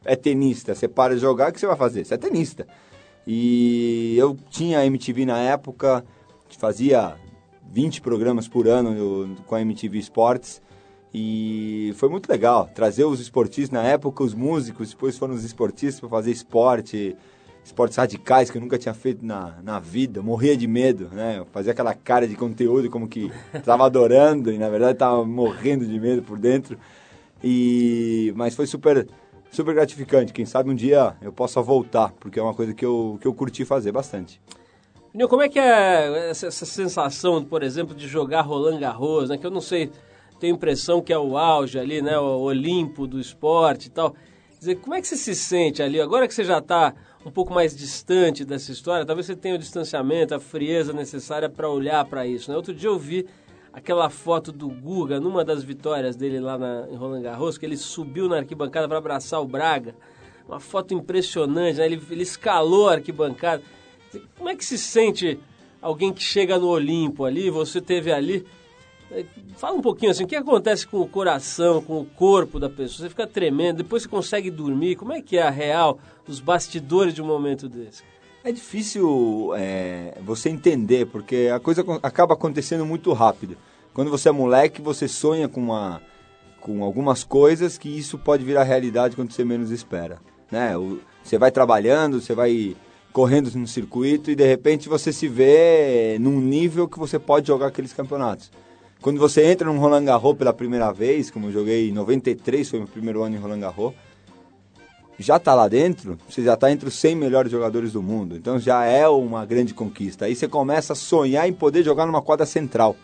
é 0.02 0.16
tenista, 0.16 0.74
você 0.74 0.88
para 0.88 1.14
de 1.14 1.20
jogar, 1.20 1.50
o 1.50 1.52
que 1.52 1.60
você 1.60 1.66
vai 1.66 1.76
fazer? 1.76 2.02
Você 2.06 2.14
é 2.14 2.16
tenista. 2.16 2.66
E 3.26 4.16
eu 4.16 4.34
tinha 4.48 4.86
MTV 4.86 5.26
na 5.26 5.36
época, 5.36 6.02
fazia 6.58 7.14
20 7.70 8.00
programas 8.00 8.48
por 8.48 8.66
ano 8.66 9.36
com 9.46 9.54
a 9.54 9.60
MTV 9.60 9.98
Esportes. 9.98 10.62
E 11.12 11.92
foi 11.96 12.08
muito 12.08 12.28
legal 12.28 12.70
trazer 12.72 13.04
os 13.04 13.20
esportistas 13.20 13.70
na 13.70 13.82
época, 13.86 14.22
os 14.22 14.32
músicos, 14.32 14.90
depois 14.90 15.18
foram 15.18 15.34
os 15.34 15.44
esportistas 15.44 15.98
para 15.98 16.08
fazer 16.08 16.30
esporte, 16.30 17.16
esportes 17.64 17.96
radicais 17.96 18.48
que 18.48 18.56
eu 18.56 18.62
nunca 18.62 18.78
tinha 18.78 18.94
feito 18.94 19.24
na, 19.24 19.56
na 19.62 19.80
vida, 19.80 20.22
morria 20.22 20.56
de 20.56 20.68
medo, 20.68 21.08
né? 21.12 21.44
Fazia 21.52 21.72
aquela 21.72 21.94
cara 21.94 22.28
de 22.28 22.36
conteúdo 22.36 22.88
como 22.88 23.08
que 23.08 23.30
estava 23.52 23.84
adorando 23.84 24.52
e 24.52 24.58
na 24.58 24.68
verdade 24.68 24.92
estava 24.92 25.24
morrendo 25.24 25.84
de 25.84 25.98
medo 25.98 26.22
por 26.22 26.38
dentro. 26.38 26.78
E 27.42 28.32
mas 28.36 28.54
foi 28.54 28.66
super 28.66 29.08
super 29.50 29.74
gratificante. 29.74 30.32
Quem 30.32 30.46
sabe 30.46 30.70
um 30.70 30.74
dia 30.74 31.16
eu 31.20 31.32
possa 31.32 31.60
voltar, 31.60 32.12
porque 32.20 32.38
é 32.38 32.42
uma 32.42 32.54
coisa 32.54 32.72
que 32.72 32.84
eu, 32.84 33.18
que 33.20 33.26
eu 33.26 33.34
curti 33.34 33.64
fazer 33.64 33.92
bastante. 33.92 34.40
Como 35.28 35.42
é 35.42 35.48
que 35.48 35.58
é 35.58 36.30
essa, 36.30 36.46
essa 36.46 36.64
sensação, 36.64 37.44
por 37.44 37.64
exemplo, 37.64 37.96
de 37.96 38.06
jogar 38.06 38.42
Roland 38.42 38.78
Garros, 38.78 39.28
né? 39.28 39.36
Que 39.36 39.44
eu 39.44 39.50
não 39.50 39.60
sei 39.60 39.90
tenho 40.40 40.55
impressão 40.55 41.03
que 41.03 41.12
é 41.12 41.18
o 41.18 41.37
auge 41.37 41.79
ali, 41.79 42.00
né? 42.00 42.18
O 42.18 42.40
Olimpo 42.40 43.07
do 43.07 43.20
esporte 43.20 43.87
e 43.87 43.90
tal. 43.90 44.12
Quer 44.12 44.59
dizer, 44.59 44.74
como 44.76 44.94
é 44.94 45.00
que 45.00 45.07
você 45.07 45.16
se 45.16 45.35
sente 45.35 45.83
ali? 45.83 46.00
Agora 46.00 46.26
que 46.26 46.35
você 46.35 46.44
já 46.44 46.59
está 46.59 46.94
um 47.24 47.31
pouco 47.31 47.53
mais 47.53 47.76
distante 47.76 48.44
dessa 48.44 48.72
história, 48.72 49.05
talvez 49.05 49.26
você 49.26 49.37
tenha 49.37 49.55
o 49.55 49.59
distanciamento, 49.59 50.35
a 50.35 50.40
frieza 50.40 50.92
necessária 50.92 51.48
para 51.48 51.68
olhar 51.68 52.05
para 52.07 52.26
isso. 52.26 52.50
Né? 52.50 52.57
Outro 52.57 52.72
dia 52.72 52.88
eu 52.88 52.98
vi 52.98 53.26
aquela 53.72 54.09
foto 54.09 54.50
do 54.50 54.68
Guga 54.68 55.20
numa 55.20 55.44
das 55.44 55.62
vitórias 55.62 56.16
dele 56.16 56.40
lá 56.40 56.59
na, 56.59 56.88
em 56.90 56.96
Roland 56.96 57.22
Garros, 57.22 57.59
que 57.59 57.66
ele 57.66 57.76
subiu 57.76 58.29
na 58.29 58.37
arquibancada 58.37 58.88
para 58.88 58.98
abraçar 58.98 59.40
o 59.40 59.44
Braga. 59.44 59.94
Uma 60.48 60.59
foto 60.59 60.94
impressionante, 60.94 61.79
né? 61.79 61.87
ele, 61.87 62.03
ele 62.11 62.22
escalou 62.22 62.88
a 62.88 62.94
arquibancada. 62.94 63.62
Como 64.37 64.48
é 64.48 64.57
que 64.57 64.64
se 64.64 64.76
sente 64.76 65.38
alguém 65.81 66.12
que 66.12 66.22
chega 66.22 66.59
no 66.59 66.68
Olimpo 66.68 67.24
ali, 67.24 67.50
você 67.50 67.81
teve 67.81 68.11
ali 68.11 68.44
Fala 69.56 69.76
um 69.76 69.82
pouquinho 69.82 70.12
assim, 70.12 70.24
o 70.24 70.26
que 70.26 70.36
acontece 70.36 70.86
com 70.86 71.00
o 71.00 71.08
coração, 71.08 71.82
com 71.82 72.00
o 72.00 72.04
corpo 72.04 72.60
da 72.60 72.70
pessoa? 72.70 73.06
Você 73.06 73.08
fica 73.08 73.26
tremendo, 73.26 73.78
depois 73.78 74.04
você 74.04 74.08
consegue 74.08 74.50
dormir. 74.50 74.96
Como 74.96 75.12
é 75.12 75.20
que 75.20 75.36
é 75.36 75.42
a 75.42 75.50
real, 75.50 75.98
os 76.26 76.40
bastidores 76.40 77.12
de 77.12 77.20
um 77.20 77.26
momento 77.26 77.68
desse? 77.68 78.02
É 78.42 78.50
difícil 78.50 79.52
é, 79.56 80.16
você 80.24 80.48
entender, 80.48 81.06
porque 81.06 81.50
a 81.52 81.60
coisa 81.60 81.84
acaba 82.02 82.34
acontecendo 82.34 82.86
muito 82.86 83.12
rápido. 83.12 83.56
Quando 83.92 84.10
você 84.10 84.28
é 84.28 84.32
moleque, 84.32 84.80
você 84.80 85.06
sonha 85.06 85.48
com, 85.48 85.60
uma, 85.60 86.00
com 86.60 86.82
algumas 86.82 87.24
coisas 87.24 87.76
que 87.76 87.88
isso 87.88 88.16
pode 88.16 88.44
virar 88.44 88.62
realidade 88.62 89.16
quando 89.16 89.32
você 89.32 89.44
menos 89.44 89.70
espera. 89.70 90.18
Né? 90.50 90.72
Você 91.22 91.36
vai 91.36 91.50
trabalhando, 91.50 92.20
você 92.20 92.34
vai 92.34 92.76
correndo 93.12 93.50
no 93.56 93.66
circuito 93.66 94.30
e 94.30 94.36
de 94.36 94.46
repente 94.46 94.88
você 94.88 95.12
se 95.12 95.26
vê 95.28 96.16
num 96.20 96.40
nível 96.40 96.88
que 96.88 96.98
você 96.98 97.18
pode 97.18 97.48
jogar 97.48 97.66
aqueles 97.66 97.92
campeonatos. 97.92 98.50
Quando 99.00 99.18
você 99.18 99.44
entra 99.46 99.66
num 99.66 99.78
Roland 99.78 100.04
Garros 100.04 100.36
pela 100.36 100.52
primeira 100.52 100.92
vez, 100.92 101.30
como 101.30 101.46
eu 101.46 101.52
joguei 101.52 101.88
em 101.88 101.92
93, 101.92 102.68
foi 102.68 102.80
meu 102.80 102.88
primeiro 102.88 103.22
ano 103.22 103.34
em 103.34 103.38
Roland 103.38 103.60
Garros, 103.60 103.94
já 105.18 105.36
está 105.36 105.54
lá 105.54 105.68
dentro, 105.68 106.18
você 106.28 106.42
já 106.42 106.54
está 106.54 106.70
entre 106.70 106.88
os 106.88 106.94
100 106.94 107.14
melhores 107.14 107.50
jogadores 107.50 107.92
do 107.92 108.02
mundo. 108.02 108.36
Então 108.36 108.58
já 108.58 108.84
é 108.84 109.08
uma 109.08 109.44
grande 109.46 109.72
conquista. 109.72 110.26
Aí 110.26 110.34
você 110.34 110.46
começa 110.46 110.92
a 110.92 110.96
sonhar 110.96 111.48
em 111.48 111.52
poder 111.52 111.82
jogar 111.82 112.06
numa 112.06 112.20
quadra 112.20 112.44
central. 112.44 112.94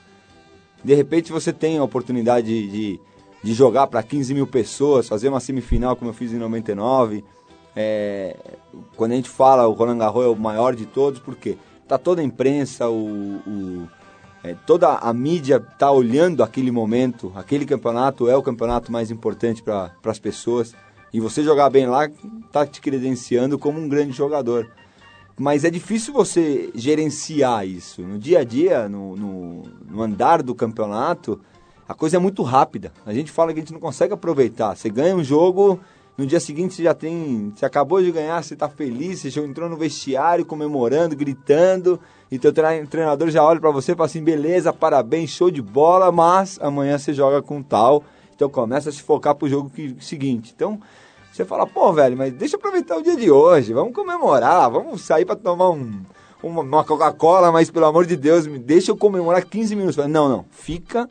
De 0.84 0.94
repente 0.94 1.32
você 1.32 1.52
tem 1.52 1.78
a 1.78 1.82
oportunidade 1.82 2.46
de, 2.46 2.70
de, 2.70 3.00
de 3.42 3.54
jogar 3.54 3.86
para 3.86 4.02
15 4.02 4.34
mil 4.34 4.46
pessoas, 4.46 5.08
fazer 5.08 5.28
uma 5.28 5.40
semifinal 5.40 5.96
como 5.96 6.10
eu 6.10 6.14
fiz 6.14 6.32
em 6.32 6.38
99. 6.38 7.24
É, 7.74 8.36
quando 8.96 9.12
a 9.12 9.16
gente 9.16 9.28
fala 9.28 9.66
o 9.66 9.72
Roland 9.72 9.98
Garros 9.98 10.24
é 10.24 10.28
o 10.28 10.36
maior 10.36 10.74
de 10.74 10.86
todos, 10.86 11.20
porque 11.20 11.56
tá 11.88 11.98
toda 11.98 12.20
a 12.20 12.24
imprensa, 12.24 12.88
o, 12.88 13.40
o 13.46 13.88
é, 14.46 14.54
toda 14.66 14.94
a 14.94 15.12
mídia 15.12 15.56
está 15.56 15.90
olhando 15.90 16.42
aquele 16.42 16.70
momento, 16.70 17.32
aquele 17.34 17.66
campeonato 17.66 18.28
é 18.28 18.36
o 18.36 18.42
campeonato 18.42 18.92
mais 18.92 19.10
importante 19.10 19.62
para 19.62 19.92
as 20.04 20.18
pessoas. 20.18 20.74
E 21.12 21.20
você 21.20 21.42
jogar 21.42 21.68
bem 21.70 21.86
lá 21.86 22.06
está 22.06 22.66
te 22.66 22.80
credenciando 22.80 23.58
como 23.58 23.80
um 23.80 23.88
grande 23.88 24.12
jogador. 24.12 24.70
Mas 25.38 25.64
é 25.64 25.70
difícil 25.70 26.14
você 26.14 26.70
gerenciar 26.74 27.66
isso. 27.66 28.02
No 28.02 28.18
dia 28.18 28.40
a 28.40 28.44
dia, 28.44 28.88
no, 28.88 29.16
no, 29.16 29.62
no 29.90 30.02
andar 30.02 30.42
do 30.42 30.54
campeonato, 30.54 31.40
a 31.88 31.94
coisa 31.94 32.16
é 32.16 32.20
muito 32.20 32.42
rápida. 32.42 32.92
A 33.04 33.12
gente 33.12 33.30
fala 33.30 33.52
que 33.52 33.58
a 33.58 33.62
gente 33.62 33.72
não 33.72 33.80
consegue 33.80 34.14
aproveitar. 34.14 34.76
Você 34.76 34.88
ganha 34.88 35.14
um 35.14 35.22
jogo, 35.22 35.80
no 36.16 36.26
dia 36.26 36.40
seguinte 36.40 36.74
você 36.74 36.84
já 36.84 36.94
tem. 36.94 37.52
Você 37.54 37.66
acabou 37.66 38.02
de 38.02 38.10
ganhar, 38.12 38.42
você 38.42 38.54
está 38.54 38.68
feliz, 38.68 39.20
você 39.20 39.30
já 39.30 39.42
entrou 39.42 39.68
no 39.68 39.76
vestiário 39.76 40.46
comemorando, 40.46 41.14
gritando, 41.14 42.00
e 42.30 42.38
teu 42.38 42.52
treinador 42.52 43.30
já 43.30 43.44
olha 43.44 43.60
para 43.60 43.70
você 43.70 43.92
e 43.92 43.94
fala 43.94 44.06
assim: 44.06 44.22
beleza, 44.22 44.72
parabéns, 44.72 45.30
show 45.30 45.50
de 45.50 45.62
bola, 45.62 46.10
mas 46.10 46.58
amanhã 46.60 46.98
você 46.98 47.12
joga 47.12 47.40
com 47.40 47.62
tal. 47.62 48.02
Então 48.34 48.48
começa 48.50 48.88
a 48.88 48.92
se 48.92 49.02
focar 49.02 49.34
pro 49.34 49.48
jogo 49.48 49.70
que, 49.70 49.96
seguinte. 50.00 50.52
Então 50.54 50.80
você 51.32 51.44
fala: 51.44 51.66
pô, 51.66 51.92
velho, 51.92 52.16
mas 52.16 52.32
deixa 52.32 52.56
eu 52.56 52.58
aproveitar 52.58 52.96
o 52.96 53.02
dia 53.02 53.16
de 53.16 53.30
hoje, 53.30 53.72
vamos 53.72 53.94
comemorar, 53.94 54.70
vamos 54.70 55.02
sair 55.02 55.24
para 55.24 55.36
tomar 55.36 55.70
um, 55.70 56.02
uma, 56.42 56.62
uma 56.62 56.84
Coca-Cola, 56.84 57.52
mas 57.52 57.70
pelo 57.70 57.86
amor 57.86 58.06
de 58.06 58.16
Deus, 58.16 58.46
me 58.46 58.58
deixa 58.58 58.90
eu 58.90 58.96
comemorar 58.96 59.44
15 59.44 59.76
minutos. 59.76 59.96
Não, 60.08 60.28
não, 60.28 60.44
fica 60.50 61.08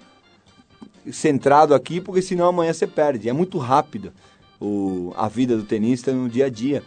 centrado 1.11 1.73
aqui, 1.73 2.01
porque 2.01 2.21
senão 2.21 2.47
amanhã 2.47 2.73
você 2.73 2.87
perde. 2.87 3.29
É 3.29 3.33
muito 3.33 3.57
rápido 3.57 4.11
o, 4.59 5.13
a 5.15 5.29
vida 5.29 5.55
do 5.55 5.63
tenista 5.63 6.11
no 6.11 6.27
dia 6.27 6.47
a 6.47 6.49
dia. 6.49 6.83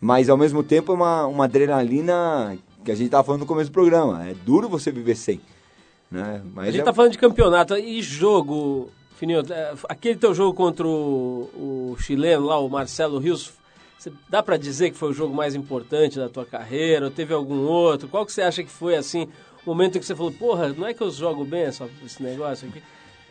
Mas 0.00 0.28
ao 0.28 0.36
mesmo 0.36 0.62
tempo 0.62 0.92
é 0.92 0.94
uma, 0.94 1.26
uma 1.26 1.44
adrenalina 1.44 2.56
que 2.84 2.92
a 2.92 2.94
gente 2.94 3.06
estava 3.06 3.24
falando 3.24 3.40
no 3.40 3.46
começo 3.46 3.70
do 3.70 3.72
programa. 3.72 4.26
É 4.28 4.34
duro 4.34 4.68
você 4.68 4.92
viver 4.92 5.16
sem. 5.16 5.40
Né? 6.10 6.42
Mas 6.54 6.68
a 6.68 6.70
gente 6.70 6.80
está 6.80 6.90
é... 6.90 6.94
falando 6.94 7.12
de 7.12 7.18
campeonato 7.18 7.76
e 7.76 8.02
jogo, 8.02 8.90
Fininho. 9.16 9.42
É, 9.50 9.74
aquele 9.88 10.16
teu 10.16 10.34
jogo 10.34 10.54
contra 10.54 10.86
o, 10.86 11.50
o 11.54 11.96
chileno 11.98 12.46
lá, 12.46 12.58
o 12.58 12.68
Marcelo 12.68 13.18
Rios, 13.18 13.52
dá 14.28 14.42
para 14.42 14.56
dizer 14.56 14.90
que 14.90 14.96
foi 14.96 15.10
o 15.10 15.14
jogo 15.14 15.34
mais 15.34 15.54
importante 15.54 16.18
da 16.18 16.28
tua 16.28 16.44
carreira? 16.44 17.06
Ou 17.06 17.10
teve 17.10 17.32
algum 17.34 17.62
outro? 17.66 18.08
Qual 18.08 18.24
que 18.24 18.32
você 18.32 18.42
acha 18.42 18.62
que 18.62 18.70
foi 18.70 18.96
assim 18.96 19.28
o 19.64 19.70
momento 19.70 19.96
em 19.96 20.00
que 20.00 20.06
você 20.06 20.14
falou, 20.14 20.30
porra, 20.30 20.68
não 20.68 20.86
é 20.86 20.92
que 20.92 21.02
eu 21.02 21.10
jogo 21.10 21.44
bem 21.44 21.62
essa, 21.62 21.88
esse 22.04 22.22
negócio 22.22 22.68
aqui? 22.68 22.82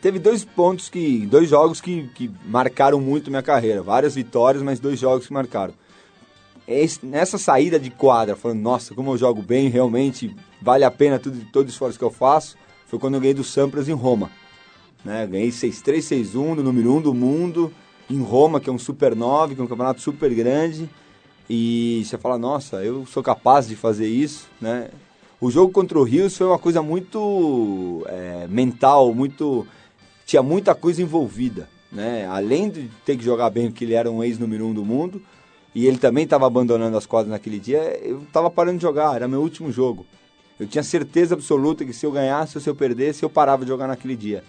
teve 0.04 0.18
dois 0.18 0.44
pontos 0.44 0.90
que. 0.90 1.24
dois 1.24 1.48
jogos 1.48 1.80
que, 1.80 2.06
que 2.08 2.30
marcaram 2.44 3.00
muito 3.00 3.30
minha 3.30 3.42
carreira. 3.42 3.82
Várias 3.82 4.14
vitórias, 4.14 4.62
mas 4.62 4.78
dois 4.78 5.00
jogos 5.00 5.26
que 5.26 5.32
marcaram. 5.32 5.72
Esse, 6.66 7.04
nessa 7.04 7.36
saída 7.36 7.78
de 7.78 7.90
quadra, 7.90 8.34
falando, 8.34 8.60
nossa, 8.60 8.94
como 8.94 9.12
eu 9.12 9.18
jogo 9.18 9.42
bem, 9.42 9.68
realmente 9.68 10.34
vale 10.62 10.84
a 10.84 10.90
pena 10.90 11.18
tudo, 11.18 11.44
todo 11.52 11.66
o 11.66 11.70
esforço 11.70 11.98
que 11.98 12.04
eu 12.04 12.10
faço, 12.10 12.56
foi 12.86 12.98
quando 12.98 13.14
eu 13.14 13.20
ganhei 13.20 13.34
do 13.34 13.44
Sampras 13.44 13.88
em 13.88 13.92
Roma. 13.92 14.30
Né? 15.04 15.26
Ganhei 15.26 15.50
6-3, 15.50 15.98
6-1, 15.98 16.54
no 16.54 16.62
número 16.62 16.94
1 16.94 17.02
do 17.02 17.14
mundo, 17.14 17.72
em 18.08 18.20
Roma, 18.22 18.60
que 18.60 18.70
é 18.70 18.72
um 18.72 18.78
Super 18.78 19.14
9, 19.14 19.54
que 19.54 19.60
é 19.60 19.64
um 19.64 19.66
campeonato 19.66 20.00
super 20.00 20.32
grande. 20.34 20.88
E 21.48 22.02
você 22.04 22.16
fala, 22.16 22.38
nossa, 22.38 22.82
eu 22.82 23.04
sou 23.06 23.22
capaz 23.22 23.68
de 23.68 23.76
fazer 23.76 24.08
isso, 24.08 24.46
né? 24.60 24.88
O 25.40 25.50
jogo 25.50 25.72
contra 25.72 25.98
o 25.98 26.02
Rios 26.02 26.36
foi 26.36 26.46
uma 26.46 26.58
coisa 26.58 26.80
muito 26.80 28.02
é, 28.08 28.46
mental, 28.48 29.14
muito 29.14 29.66
tinha 30.24 30.42
muita 30.42 30.74
coisa 30.74 31.02
envolvida, 31.02 31.68
né? 31.92 32.26
Além 32.26 32.70
de 32.70 32.88
ter 33.04 33.16
que 33.18 33.24
jogar 33.24 33.50
bem, 33.50 33.70
porque 33.70 33.84
ele 33.84 33.92
era 33.92 34.10
um 34.10 34.24
ex 34.24 34.38
número 34.38 34.66
um 34.66 34.72
do 34.72 34.84
mundo, 34.84 35.20
e 35.74 35.86
ele 35.86 35.98
também 35.98 36.24
estava 36.24 36.46
abandonando 36.46 36.96
as 36.96 37.06
quadras 37.06 37.30
naquele 37.30 37.58
dia, 37.58 37.98
eu 38.02 38.22
estava 38.22 38.50
parando 38.50 38.78
de 38.78 38.82
jogar, 38.82 39.16
era 39.16 39.26
meu 39.26 39.40
último 39.40 39.72
jogo. 39.72 40.06
Eu 40.58 40.66
tinha 40.66 40.84
certeza 40.84 41.34
absoluta 41.34 41.84
que 41.84 41.92
se 41.92 42.06
eu 42.06 42.12
ganhasse 42.12 42.56
ou 42.56 42.62
se 42.62 42.70
eu 42.70 42.74
perdesse, 42.76 43.24
eu 43.24 43.30
parava 43.30 43.64
de 43.64 43.70
jogar 43.70 43.88
naquele 43.88 44.14
dia. 44.14 44.44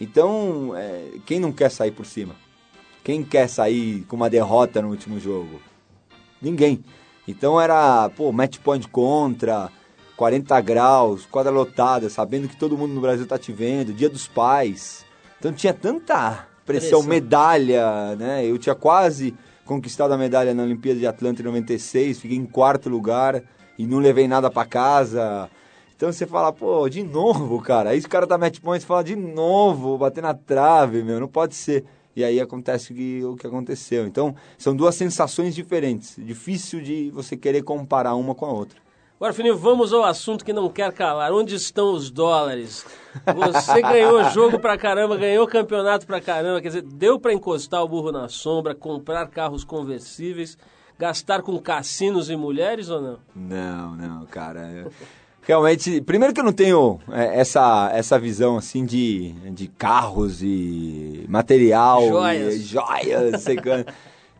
Então, 0.00 0.72
é, 0.74 1.18
quem 1.26 1.38
não 1.38 1.52
quer 1.52 1.70
sair 1.70 1.90
por 1.90 2.06
cima? 2.06 2.34
Quem 3.04 3.22
quer 3.22 3.48
sair 3.48 4.02
com 4.04 4.16
uma 4.16 4.30
derrota 4.30 4.80
no 4.80 4.88
último 4.88 5.20
jogo? 5.20 5.60
ninguém. 6.42 6.82
Então 7.26 7.60
era, 7.60 8.10
pô, 8.10 8.32
match 8.32 8.58
point 8.58 8.86
contra, 8.88 9.70
40 10.16 10.60
graus, 10.60 11.24
quadra 11.24 11.52
lotada, 11.52 12.10
sabendo 12.10 12.48
que 12.48 12.56
todo 12.56 12.76
mundo 12.76 12.92
no 12.92 13.00
Brasil 13.00 13.26
tá 13.26 13.38
te 13.38 13.52
vendo, 13.52 13.92
dia 13.92 14.10
dos 14.10 14.26
pais. 14.26 15.06
Então 15.38 15.52
tinha 15.52 15.72
tanta 15.72 16.48
pressão, 16.66 17.00
Pressão. 17.00 17.02
medalha, 17.02 18.16
né? 18.16 18.44
Eu 18.44 18.58
tinha 18.58 18.74
quase 18.74 19.34
conquistado 19.64 20.12
a 20.12 20.18
medalha 20.18 20.54
na 20.54 20.62
Olimpíada 20.62 20.98
de 20.98 21.06
Atlanta 21.06 21.40
em 21.40 21.44
96, 21.44 22.18
fiquei 22.18 22.36
em 22.36 22.44
quarto 22.44 22.88
lugar 22.88 23.42
e 23.78 23.86
não 23.86 23.98
levei 23.98 24.26
nada 24.28 24.50
pra 24.50 24.64
casa. 24.64 25.48
Então 25.96 26.12
você 26.12 26.26
fala, 26.26 26.52
pô, 26.52 26.88
de 26.88 27.02
novo, 27.02 27.60
cara. 27.62 27.90
Aí 27.90 28.00
o 28.00 28.08
cara 28.08 28.26
tá 28.26 28.36
match 28.36 28.58
point, 28.60 28.82
você 28.82 28.86
fala, 28.86 29.04
de 29.04 29.14
novo, 29.14 29.96
bater 29.96 30.20
na 30.20 30.34
trave, 30.34 31.02
meu, 31.02 31.20
não 31.20 31.28
pode 31.28 31.54
ser. 31.54 31.84
E 32.14 32.24
aí 32.24 32.40
acontece 32.40 32.92
o 33.24 33.36
que 33.36 33.46
aconteceu. 33.46 34.06
Então, 34.06 34.34
são 34.58 34.76
duas 34.76 34.94
sensações 34.96 35.54
diferentes. 35.54 36.16
Difícil 36.18 36.82
de 36.82 37.10
você 37.10 37.36
querer 37.36 37.62
comparar 37.62 38.14
uma 38.16 38.34
com 38.34 38.44
a 38.44 38.52
outra. 38.52 38.81
Agora, 39.22 39.34
Fininho, 39.34 39.56
vamos 39.56 39.92
ao 39.92 40.02
assunto 40.02 40.44
que 40.44 40.52
não 40.52 40.68
quer 40.68 40.90
calar. 40.92 41.30
Onde 41.32 41.54
estão 41.54 41.92
os 41.92 42.10
dólares? 42.10 42.84
Você 43.36 43.80
ganhou 43.80 44.24
jogo 44.30 44.58
pra 44.58 44.76
caramba, 44.76 45.16
ganhou 45.16 45.46
campeonato 45.46 46.04
pra 46.04 46.20
caramba. 46.20 46.60
Quer 46.60 46.66
dizer, 46.66 46.82
deu 46.82 47.20
pra 47.20 47.32
encostar 47.32 47.84
o 47.84 47.88
burro 47.88 48.10
na 48.10 48.28
sombra, 48.28 48.74
comprar 48.74 49.24
carros 49.28 49.62
conversíveis, 49.62 50.58
gastar 50.98 51.40
com 51.40 51.56
cassinos 51.60 52.30
e 52.30 52.34
mulheres 52.36 52.90
ou 52.90 53.00
não? 53.00 53.18
Não, 53.32 53.94
não, 53.94 54.26
cara. 54.26 54.68
eu- 54.72 54.92
Realmente, 55.42 56.00
primeiro 56.00 56.34
que 56.34 56.40
eu 56.40 56.44
não 56.44 56.52
tenho 56.52 56.98
é, 57.12 57.38
essa, 57.38 57.92
essa 57.94 58.18
visão 58.18 58.56
assim 58.56 58.84
de, 58.84 59.30
de 59.52 59.68
carros 59.68 60.42
e 60.42 61.24
material, 61.28 62.08
Joias. 62.08 62.54
e 62.56 62.58
joias, 62.62 63.40
secando. 63.42 63.86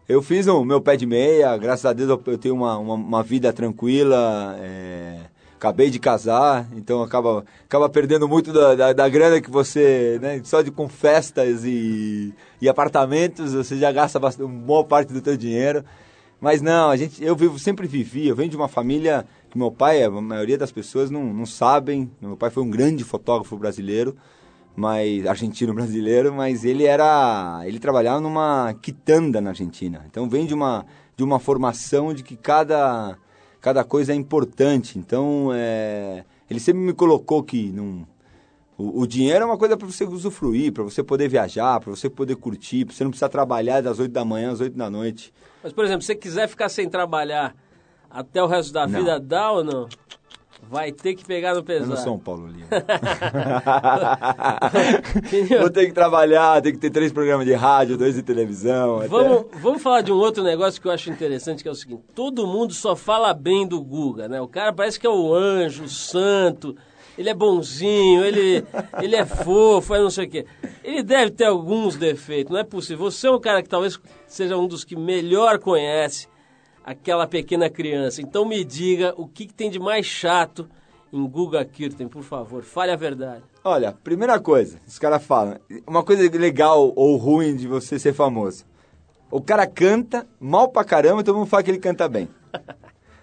Eu 0.09 0.21
fiz 0.21 0.49
o 0.49 0.65
meu 0.65 0.81
pé 0.81 0.97
de 0.97 1.07
meia, 1.07 1.57
graças 1.57 1.87
a 1.87 1.93
Deus 1.93 2.11
eu, 2.27 2.39
tenho 2.39 2.57
uma, 2.57 2.77
uma, 2.77 2.95
uma 2.95 3.23
vida 3.23 3.53
tranquila, 3.53 4.57
é, 4.61 5.21
acabei 5.55 5.91
de 5.91 6.01
casar, 6.01 6.69
então 6.75 7.03
acaba, 7.03 7.45
acaba 7.65 7.89
perdendo 7.89 8.27
muito 8.27 8.53
da, 8.53 8.75
da, 8.75 8.93
da 8.93 9.09
grana 9.09 9.41
que 9.41 9.49
você, 9.49 10.19
né, 10.21 10.41
só 10.43 10.61
de 10.61 10.73
com 10.73 10.89
festas 10.89 11.65
e, 11.65 12.35
e 12.61 12.69
apartamentos, 12.69 13.55
você 13.55 13.77
já 13.77 13.93
gasta 13.93 14.19
bastante, 14.19 14.45
uma 14.45 14.61
boa 14.61 14.85
parte 14.85 15.13
do 15.13 15.21
teu 15.23 15.37
dinheiro. 15.37 15.85
Mas 16.41 16.61
não, 16.61 16.91
a 16.91 16.97
gente, 16.97 17.23
eu 17.23 17.37
vivo, 17.37 17.57
sempre 17.57 17.87
vivi, 17.87 18.27
eu 18.27 18.35
venho 18.35 18.51
de 18.51 18.57
uma 18.57 18.67
família 18.67 19.25
que 19.49 19.57
meu 19.57 19.71
pai, 19.71 20.03
a 20.03 20.11
maioria 20.11 20.59
das 20.59 20.73
pessoas 20.73 21.09
não, 21.09 21.33
não 21.33 21.47
sabem, 21.47 22.11
meu 22.21 22.37
pai 22.37 22.51
foi 22.51 22.65
um 22.65 22.71
grande 22.71 23.05
fotógrafo 23.05 23.57
brasileiro, 23.57 24.17
mas 24.75 25.27
argentino 25.27 25.73
brasileiro, 25.75 26.33
mas 26.33 26.65
ele 26.65 26.85
era, 26.85 27.63
ele 27.65 27.79
trabalhava 27.79 28.21
numa 28.21 28.75
quitanda 28.81 29.41
na 29.41 29.51
Argentina. 29.51 30.05
Então 30.07 30.29
vem 30.29 30.47
de 30.47 30.55
uma 30.55 30.85
de 31.15 31.23
uma 31.23 31.39
formação 31.39 32.15
de 32.15 32.23
que 32.23 32.37
cada 32.37 33.17
cada 33.61 33.85
coisa 33.85 34.13
é 34.13 34.17
importante. 34.17 34.99
Então 34.99 35.51
é, 35.55 36.25
ele 36.51 36.61
sempre 36.61 36.81
me 36.83 36.93
colocou 36.93 37.43
que 37.43 37.71
não 37.73 38.07
o, 38.77 39.03
o 39.03 39.07
dinheiro 39.07 39.45
é 39.45 39.47
uma 39.47 39.59
coisa 39.59 39.77
para 39.77 39.87
você 39.87 40.05
usufruir, 40.05 40.73
para 40.73 40.83
você 40.83 41.03
poder 41.03 41.29
viajar, 41.29 41.79
para 41.79 41.91
você 41.91 42.09
poder 42.09 42.37
curtir, 42.37 42.85
para 42.85 42.95
você 42.95 43.05
não 43.05 43.11
precisar 43.11 43.29
trabalhar 43.29 43.81
das 43.81 43.99
8 43.99 44.11
da 44.11 44.25
manhã 44.25 44.51
às 44.51 44.61
8 44.61 44.77
da 44.77 44.91
noite. 44.91 45.33
Mas, 45.63 45.73
por 45.73 45.85
exemplo, 45.85 46.03
se 46.03 46.07
você 46.07 46.15
quiser 46.17 46.49
ficar 46.49 46.69
sem 46.69 46.89
trabalhar 46.89 47.55
até 48.11 48.43
o 48.43 48.47
resto 48.47 48.73
da 48.73 48.87
Não. 48.87 48.99
vida, 48.99 49.21
dá 49.21 49.53
ou 49.53 49.63
não? 49.63 49.89
Vai 50.73 50.91
ter 50.91 51.15
que 51.15 51.23
pegar 51.23 51.53
no 51.53 51.59
Eu 51.59 51.63
pesado. 51.65 51.91
não 51.91 51.97
sou 51.99 52.15
um? 52.15 52.19
Vou 55.61 55.69
ter 55.71 55.85
que 55.87 55.93
trabalhar, 55.93 56.63
tem 56.63 56.73
que 56.73 56.79
ter 56.79 56.89
três 56.89 57.13
programas 57.13 57.45
de 57.47 57.53
rádio, 57.53 57.99
dois 57.99 58.15
de 58.15 58.23
televisão. 58.23 59.01
até- 59.01 59.09
Vamos, 59.09 59.45
vamos 59.61 59.83
falar 59.83 60.01
de 60.01 60.11
um 60.11 60.17
outro 60.17 60.43
negócio 60.43 60.81
que 60.81 60.89
eu 60.89 60.93
acho 60.93 61.11
interessante, 61.11 61.63
que 61.63 61.69
é 61.69 61.73
o 61.73 61.75
seguinte: 61.75 62.03
todo 62.15 62.47
mundo 62.47 62.73
só 62.73 62.97
fala 62.97 63.35
bem 63.35 63.67
do 63.67 63.83
Guga, 63.83 64.29
né? 64.29 64.41
O 64.41 64.49
cara 64.49 64.73
parece 64.73 64.99
que 64.99 65.07
é 65.07 65.11
o 65.11 65.35
anjo, 65.35 65.85
o 65.85 65.89
santo, 65.91 66.75
ele 67.19 67.29
é 67.29 67.35
bonzinho, 67.35 68.25
ele, 68.25 68.65
ele 69.03 69.15
é 69.15 69.27
fofo, 69.27 69.95
é 69.95 70.01
não 70.01 70.09
sei 70.09 70.25
o 70.25 70.31
quê. 70.31 70.47
Ele 70.83 71.03
deve 71.03 71.33
ter 71.33 71.45
alguns 71.45 71.97
defeitos, 71.97 72.51
não 72.51 72.61
é 72.61 72.65
possível. 72.65 73.11
Você 73.11 73.27
é 73.27 73.31
um 73.31 73.39
cara 73.41 73.63
que 73.63 73.69
talvez 73.69 74.01
seja 74.27 74.57
um 74.57 74.67
dos 74.67 74.85
que 74.85 74.97
melhor 74.97 75.59
conhece 75.59 76.29
aquela 76.85 77.27
pequena 77.27 77.71
criança. 77.71 78.21
Então 78.21 78.45
me 78.45 78.65
diga 78.65 79.15
o 79.17 79.27
que, 79.27 79.47
que 79.47 79.55
tem 79.55 79.71
de 79.71 79.79
mais 79.79 80.07
chato 80.07 80.69
em 81.13 81.27
Guga 81.27 81.65
Kirten, 81.65 82.09
por 82.09 82.23
favor, 82.23 82.63
fale 82.63 82.91
a 82.91 82.97
verdade. 82.97 83.43
Olha, 83.63 83.93
primeira 83.93 84.41
coisa, 84.41 84.79
os 84.87 84.99
caras 84.99 85.23
falam, 85.23 85.59
uma 85.87 86.03
coisa 86.03 86.23
legal 86.37 86.93
ou 86.97 87.17
ruim 87.17 87.55
de 87.55 87.69
você 87.69 87.99
ser 87.99 88.15
famoso. 88.15 88.65
O 89.31 89.41
cara 89.41 89.67
canta 89.67 90.27
mal 90.41 90.69
pra 90.69 90.85
caramba 90.85 91.21
e 91.21 91.25
todo 91.25 91.37
mundo 91.37 91.49
fala 91.49 91.63
que 91.63 91.71
ele 91.71 91.79
canta 91.79 92.09
bem. 92.09 92.29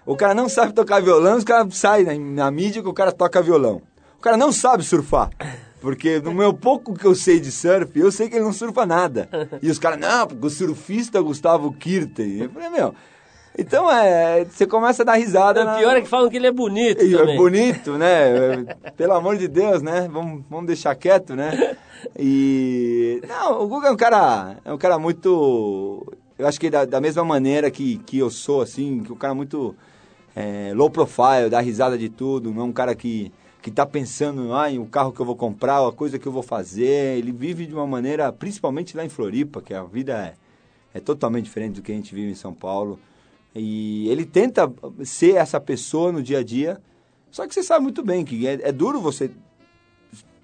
O 0.06 0.16
cara 0.16 0.34
não 0.34 0.48
sabe 0.48 0.72
tocar 0.72 1.00
violão, 1.00 1.36
os 1.36 1.44
caras 1.44 1.76
saem 1.76 2.04
na, 2.04 2.44
na 2.44 2.50
mídia 2.50 2.82
que 2.82 2.88
o 2.88 2.94
cara 2.94 3.12
toca 3.12 3.42
violão. 3.42 3.82
O 4.18 4.20
cara 4.20 4.36
não 4.36 4.50
sabe 4.50 4.82
surfar. 4.82 5.30
Porque 5.80 6.20
no 6.20 6.34
meu 6.34 6.52
pouco 6.52 6.94
que 6.94 7.06
eu 7.06 7.14
sei 7.14 7.40
de 7.40 7.50
surf, 7.50 7.98
eu 7.98 8.12
sei 8.12 8.28
que 8.28 8.36
ele 8.36 8.44
não 8.44 8.52
surfa 8.52 8.84
nada. 8.84 9.28
E 9.62 9.70
os 9.70 9.78
caras, 9.78 9.98
não, 9.98 10.26
porque 10.26 10.46
o 10.46 10.50
surfista 10.50 11.20
Gustavo 11.22 11.72
Kirten. 11.72 12.38
Eu 12.38 12.50
falei, 12.50 12.68
meu. 12.68 12.94
Então 13.58 13.90
é. 13.90 14.44
Você 14.44 14.66
começa 14.66 15.02
a 15.02 15.06
dar 15.06 15.14
risada. 15.14 15.62
O 15.62 15.64
na- 15.64 15.76
pior 15.78 15.96
é 15.96 16.00
que 16.00 16.08
falam 16.08 16.30
que 16.30 16.36
ele 16.36 16.46
é 16.46 16.52
bonito 16.52 17.02
e 17.04 17.12
também. 17.12 17.34
É 17.34 17.36
bonito, 17.38 17.98
né? 17.98 18.64
Pelo 18.96 19.12
amor 19.14 19.36
de 19.36 19.48
Deus, 19.48 19.82
né? 19.82 20.08
Vamos, 20.10 20.44
vamos 20.48 20.66
deixar 20.66 20.94
quieto, 20.94 21.34
né? 21.34 21.76
E. 22.18 23.20
Não, 23.28 23.62
o 23.62 23.68
Guga 23.68 23.88
é 23.88 23.90
um 23.90 23.96
cara. 23.96 24.56
É 24.64 24.72
um 24.72 24.78
cara 24.78 24.98
muito. 24.98 26.06
Eu 26.38 26.46
acho 26.46 26.58
que 26.58 26.70
da, 26.70 26.84
da 26.84 27.00
mesma 27.00 27.24
maneira 27.24 27.70
que, 27.70 27.98
que 27.98 28.18
eu 28.18 28.30
sou, 28.30 28.62
assim, 28.62 29.00
que 29.00 29.12
um 29.12 29.16
cara 29.16 29.34
muito 29.34 29.74
é, 30.34 30.72
low 30.74 30.88
profile, 30.88 31.50
dá 31.50 31.60
risada 31.60 31.98
de 31.98 32.08
tudo, 32.08 32.50
não 32.50 32.62
é 32.62 32.64
um 32.64 32.72
cara 32.72 32.94
que, 32.94 33.30
que 33.60 33.70
tá 33.70 33.84
pensando 33.84 34.54
ah, 34.54 34.70
em 34.70 34.78
o 34.78 34.86
carro 34.86 35.12
que 35.12 35.20
eu 35.20 35.26
vou 35.26 35.36
comprar, 35.36 35.86
a 35.86 35.92
coisa 35.92 36.18
que 36.18 36.26
eu 36.26 36.32
vou 36.32 36.42
fazer. 36.42 37.18
Ele 37.18 37.30
vive 37.30 37.66
de 37.66 37.74
uma 37.74 37.86
maneira, 37.86 38.32
principalmente 38.32 38.96
lá 38.96 39.04
em 39.04 39.10
Floripa, 39.10 39.60
que 39.60 39.74
a 39.74 39.82
vida 39.82 40.34
é, 40.94 40.98
é 40.98 41.00
totalmente 41.00 41.44
diferente 41.44 41.74
do 41.74 41.82
que 41.82 41.92
a 41.92 41.94
gente 41.94 42.14
vive 42.14 42.30
em 42.30 42.34
São 42.34 42.54
Paulo. 42.54 42.98
E 43.54 44.08
ele 44.08 44.24
tenta 44.24 44.72
ser 45.04 45.36
essa 45.36 45.60
pessoa 45.60 46.12
no 46.12 46.22
dia 46.22 46.38
a 46.38 46.42
dia, 46.42 46.80
só 47.30 47.46
que 47.46 47.54
você 47.54 47.62
sabe 47.62 47.82
muito 47.82 48.02
bem 48.02 48.24
que 48.24 48.46
é, 48.46 48.60
é 48.62 48.72
duro 48.72 49.00
você 49.00 49.30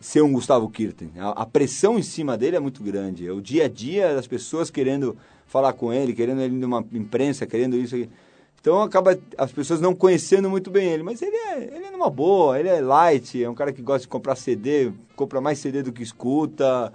ser 0.01 0.23
um 0.23 0.33
Gustavo 0.33 0.69
Kirten. 0.69 1.11
A, 1.19 1.31
a 1.31 1.47
pressão 1.47 1.99
em 1.99 2.03
cima 2.03 2.37
dele 2.37 2.57
é 2.57 2.61
muito 2.61 2.83
grande. 2.83 3.27
É 3.27 3.33
o 3.33 3.41
dia 3.41 3.65
a 3.65 3.69
dia 3.69 4.15
das 4.15 4.27
pessoas 4.27 4.71
querendo 4.71 5.17
falar 5.47 5.73
com 5.73 5.93
ele, 5.93 6.13
querendo 6.13 6.41
ele 6.41 6.55
numa 6.55 6.85
imprensa, 6.93 7.47
querendo 7.47 7.77
isso. 7.77 7.97
Então 8.61 8.83
acaba 8.83 9.19
as 9.39 9.53
pessoas 9.53 9.81
não 9.81 9.95
conhecendo 9.95 10.51
muito 10.51 10.71
bem 10.71 10.89
ele, 10.89 11.03
mas 11.03 11.23
ele 11.23 11.37
é, 11.37 11.77
ele 11.77 11.85
é 11.87 11.91
numa 11.91 12.11
boa, 12.11 12.59
ele 12.59 12.69
é 12.69 12.81
light, 12.81 13.43
é 13.43 13.49
um 13.49 13.55
cara 13.55 13.73
que 13.73 13.81
gosta 13.81 14.03
de 14.03 14.09
comprar 14.09 14.35
CD, 14.35 14.93
compra 15.15 15.41
mais 15.41 15.59
CD 15.59 15.83
do 15.83 15.93
que 15.93 16.03
escuta. 16.03 16.93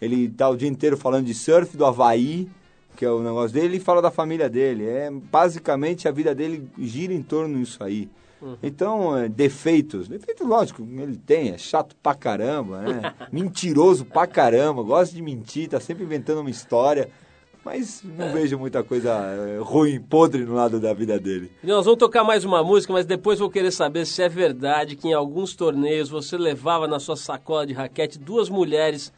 Ele 0.00 0.28
tá 0.28 0.48
o 0.50 0.56
dia 0.56 0.68
inteiro 0.68 0.96
falando 0.96 1.24
de 1.24 1.34
surf 1.34 1.76
do 1.76 1.86
Havaí, 1.86 2.48
que 2.96 3.04
é 3.04 3.10
o 3.10 3.22
negócio 3.22 3.54
dele, 3.54 3.76
e 3.76 3.80
fala 3.80 4.00
da 4.00 4.10
família 4.10 4.48
dele. 4.48 4.86
É 4.86 5.10
basicamente 5.10 6.08
a 6.08 6.10
vida 6.10 6.34
dele 6.34 6.68
gira 6.78 7.12
em 7.12 7.22
torno 7.22 7.58
disso 7.58 7.82
aí. 7.82 8.08
Então, 8.62 9.16
é, 9.16 9.28
defeitos. 9.28 10.08
Defeitos, 10.08 10.46
lógico, 10.46 10.82
ele 10.82 11.16
tem, 11.16 11.50
é 11.50 11.58
chato 11.58 11.96
pra 12.02 12.14
caramba, 12.14 12.80
né? 12.80 13.14
Mentiroso 13.32 14.04
pra 14.04 14.26
caramba, 14.26 14.82
gosta 14.82 15.14
de 15.14 15.22
mentir, 15.22 15.68
tá 15.68 15.80
sempre 15.80 16.04
inventando 16.04 16.40
uma 16.40 16.50
história. 16.50 17.08
Mas 17.64 18.02
não 18.04 18.30
vejo 18.30 18.58
muita 18.58 18.84
coisa 18.84 19.10
é, 19.10 19.58
ruim, 19.58 19.98
podre 19.98 20.44
no 20.44 20.54
lado 20.54 20.78
da 20.78 20.92
vida 20.92 21.18
dele. 21.18 21.50
Nós 21.62 21.86
vamos 21.86 21.98
tocar 21.98 22.22
mais 22.22 22.44
uma 22.44 22.62
música, 22.62 22.92
mas 22.92 23.06
depois 23.06 23.38
vou 23.38 23.48
querer 23.48 23.70
saber 23.70 24.04
se 24.04 24.22
é 24.22 24.28
verdade 24.28 24.96
que 24.96 25.08
em 25.08 25.14
alguns 25.14 25.56
torneios 25.56 26.10
você 26.10 26.36
levava 26.36 26.86
na 26.86 27.00
sua 27.00 27.16
sacola 27.16 27.66
de 27.66 27.72
raquete 27.72 28.18
duas 28.18 28.50
mulheres 28.50 29.10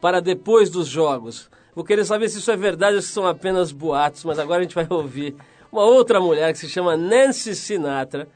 para 0.00 0.18
depois 0.20 0.70
dos 0.70 0.88
jogos. 0.88 1.50
Vou 1.74 1.84
querer 1.84 2.04
saber 2.04 2.28
se 2.28 2.38
isso 2.38 2.50
é 2.50 2.56
verdade 2.56 2.96
ou 2.96 3.02
se 3.02 3.08
são 3.08 3.26
apenas 3.26 3.70
boatos, 3.70 4.24
mas 4.24 4.38
agora 4.38 4.60
a 4.60 4.62
gente 4.62 4.74
vai 4.74 4.86
ouvir 4.90 5.36
uma 5.70 5.84
outra 5.84 6.20
mulher 6.20 6.52
que 6.52 6.58
se 6.58 6.68
chama 6.68 6.96
Nancy 6.96 7.54
Sinatra, 7.54 8.28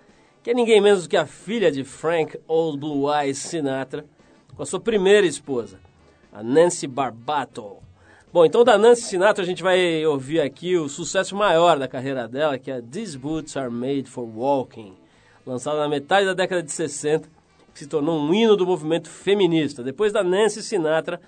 que 0.42 0.50
é 0.50 0.54
ninguém 0.54 0.80
menos 0.80 1.02
do 1.02 1.08
que 1.08 1.16
a 1.16 1.26
filha 1.26 1.72
de 1.72 1.82
Frank 1.82 2.38
Old 2.46 2.78
Blue 2.78 3.12
Eyes 3.12 3.38
Sinatra, 3.38 4.04
com 4.54 4.62
a 4.62 4.66
sua 4.66 4.78
primeira 4.78 5.26
esposa, 5.26 5.80
a 6.32 6.42
Nancy 6.42 6.86
Barbato. 6.86 7.78
Bom, 8.32 8.44
então 8.44 8.62
da 8.62 8.78
Nancy 8.78 9.02
Sinatra 9.02 9.42
a 9.42 9.46
gente 9.46 9.62
vai 9.62 10.04
ouvir 10.06 10.40
aqui 10.40 10.76
o 10.76 10.88
sucesso 10.88 11.34
maior 11.34 11.78
da 11.78 11.88
carreira 11.88 12.28
dela, 12.28 12.58
que 12.58 12.70
é 12.70 12.80
These 12.80 13.18
Boots 13.18 13.56
Are 13.56 13.70
Made 13.70 14.04
for 14.04 14.24
Walking, 14.24 14.94
lançada 15.44 15.80
na 15.80 15.88
metade 15.88 16.26
da 16.26 16.34
década 16.34 16.62
de 16.62 16.72
60, 16.72 17.28
que 17.72 17.80
se 17.80 17.86
tornou 17.88 18.20
um 18.20 18.32
hino 18.32 18.56
do 18.56 18.66
movimento 18.66 19.08
feminista. 19.08 19.82
Depois 19.82 20.12
da 20.12 20.22
Nancy 20.22 20.62
Sinatra, 20.62 21.20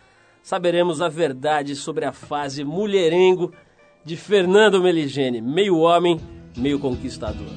saberemos 0.46 1.02
a 1.02 1.08
verdade 1.08 1.74
sobre 1.74 2.04
a 2.04 2.12
fase 2.12 2.62
mulherengo 2.62 3.52
de 4.04 4.16
Fernando 4.16 4.80
Meligeni, 4.80 5.40
meio 5.40 5.78
homem, 5.78 6.20
meio 6.56 6.78
conquistador. 6.78 7.48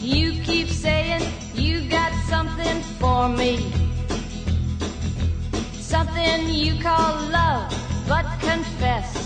You 0.00 0.40
keep 0.44 0.68
saying 0.68 1.22
you 1.56 1.88
got 1.90 2.12
something 2.30 2.80
for 3.00 3.28
me. 3.28 3.58
something 5.80 6.48
you 6.50 6.80
call 6.80 7.30
love, 7.30 7.68
but 8.06 8.26
confess. 8.38 9.25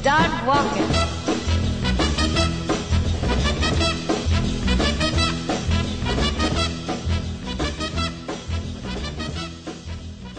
Start 0.00 0.32
walking. 0.46 0.80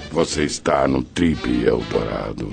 Você 0.10 0.46
está 0.46 0.88
no 0.88 1.04
Trip 1.04 1.64
Eldorado. 1.64 2.50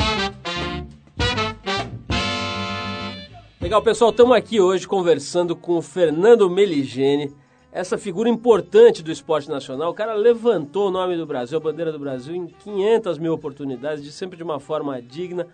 Legal, 3.58 3.80
pessoal, 3.80 4.10
estamos 4.10 4.36
aqui 4.36 4.60
hoje 4.60 4.86
conversando 4.86 5.56
com 5.56 5.78
o 5.78 5.82
Fernando 5.82 6.50
Meligeni, 6.50 7.34
essa 7.72 7.96
figura 7.96 8.28
importante 8.28 9.02
do 9.02 9.10
esporte 9.10 9.48
nacional. 9.48 9.92
O 9.92 9.94
cara 9.94 10.12
levantou 10.12 10.88
o 10.88 10.90
nome 10.90 11.16
do 11.16 11.24
Brasil, 11.24 11.56
a 11.56 11.60
bandeira 11.60 11.90
do 11.90 11.98
Brasil, 11.98 12.34
em 12.34 12.48
500 12.48 13.16
mil 13.16 13.32
oportunidades, 13.32 14.04
de 14.04 14.12
sempre 14.12 14.36
de 14.36 14.42
uma 14.42 14.60
forma 14.60 15.00
digna 15.00 15.46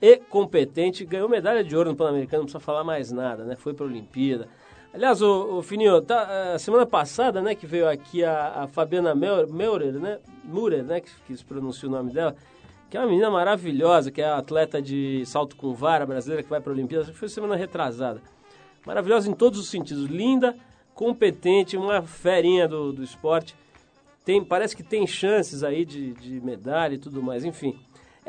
e 0.00 0.16
competente. 0.16 1.04
Ganhou 1.04 1.28
medalha 1.28 1.62
de 1.62 1.76
ouro 1.76 1.90
no 1.90 1.96
Pan-Americano, 1.96 2.42
não 2.42 2.46
precisa 2.46 2.60
falar 2.64 2.84
mais 2.84 3.10
nada, 3.12 3.44
né? 3.44 3.56
Foi 3.56 3.74
para 3.74 3.84
a 3.84 3.88
Olimpíada. 3.88 4.48
Aliás, 4.92 5.22
o, 5.22 5.58
o 5.58 5.62
Fininho, 5.62 6.00
tá, 6.00 6.54
a 6.54 6.58
semana 6.58 6.84
passada, 6.84 7.40
né, 7.40 7.54
que 7.54 7.64
veio 7.64 7.88
aqui 7.88 8.24
a, 8.24 8.62
a 8.62 8.66
Fabiana 8.66 9.14
Meurer, 9.14 9.92
né? 9.94 10.18
Murer, 10.42 10.82
né, 10.82 11.00
que, 11.00 11.10
que 11.26 11.36
se 11.36 11.44
pronuncia 11.44 11.88
o 11.88 11.92
nome 11.92 12.12
dela, 12.12 12.34
que 12.90 12.96
é 12.96 13.00
uma 13.00 13.06
menina 13.06 13.30
maravilhosa, 13.30 14.10
que 14.10 14.20
é 14.20 14.28
atleta 14.28 14.82
de 14.82 15.24
salto 15.26 15.54
com 15.54 15.72
vara 15.72 16.04
brasileira 16.04 16.42
que 16.42 16.50
vai 16.50 16.60
para 16.60 16.72
a 16.72 16.74
Olimpíada, 16.74 17.12
foi 17.12 17.28
semana 17.28 17.54
retrasada. 17.54 18.20
Maravilhosa 18.84 19.30
em 19.30 19.34
todos 19.34 19.60
os 19.60 19.70
sentidos, 19.70 20.06
linda, 20.06 20.56
competente, 20.92 21.76
uma 21.76 22.02
ferinha 22.02 22.66
do, 22.66 22.92
do 22.92 23.04
esporte. 23.04 23.54
Tem, 24.24 24.42
parece 24.42 24.74
que 24.74 24.82
tem 24.82 25.06
chances 25.06 25.62
aí 25.62 25.84
de, 25.84 26.14
de 26.14 26.40
medalha 26.40 26.94
e 26.94 26.98
tudo 26.98 27.22
mais, 27.22 27.44
enfim. 27.44 27.78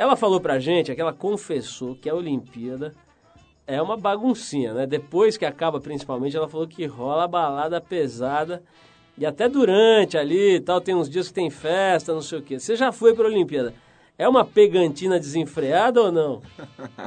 Ela 0.01 0.15
falou 0.15 0.41
pra 0.41 0.57
gente, 0.57 0.91
é 0.91 0.95
que 0.95 1.01
ela 1.01 1.13
confessou 1.13 1.95
que 1.95 2.09
a 2.09 2.15
Olimpíada 2.15 2.91
é 3.67 3.79
uma 3.79 3.95
baguncinha, 3.95 4.73
né? 4.73 4.87
Depois 4.87 5.37
que 5.37 5.45
acaba, 5.45 5.79
principalmente, 5.79 6.35
ela 6.35 6.49
falou 6.49 6.67
que 6.67 6.87
rola 6.87 7.27
balada 7.27 7.79
pesada 7.79 8.63
e 9.15 9.27
até 9.27 9.47
durante 9.47 10.17
ali 10.17 10.55
e 10.55 10.59
tal, 10.59 10.81
tem 10.81 10.95
uns 10.95 11.07
dias 11.07 11.27
que 11.27 11.35
tem 11.35 11.51
festa, 11.51 12.15
não 12.15 12.21
sei 12.23 12.39
o 12.39 12.41
quê. 12.41 12.59
Você 12.59 12.75
já 12.75 12.91
foi 12.91 13.13
pra 13.13 13.27
Olimpíada. 13.27 13.75
É 14.17 14.27
uma 14.27 14.43
pegantina 14.43 15.19
desenfreada 15.19 16.01
ou 16.01 16.11
não? 16.11 16.41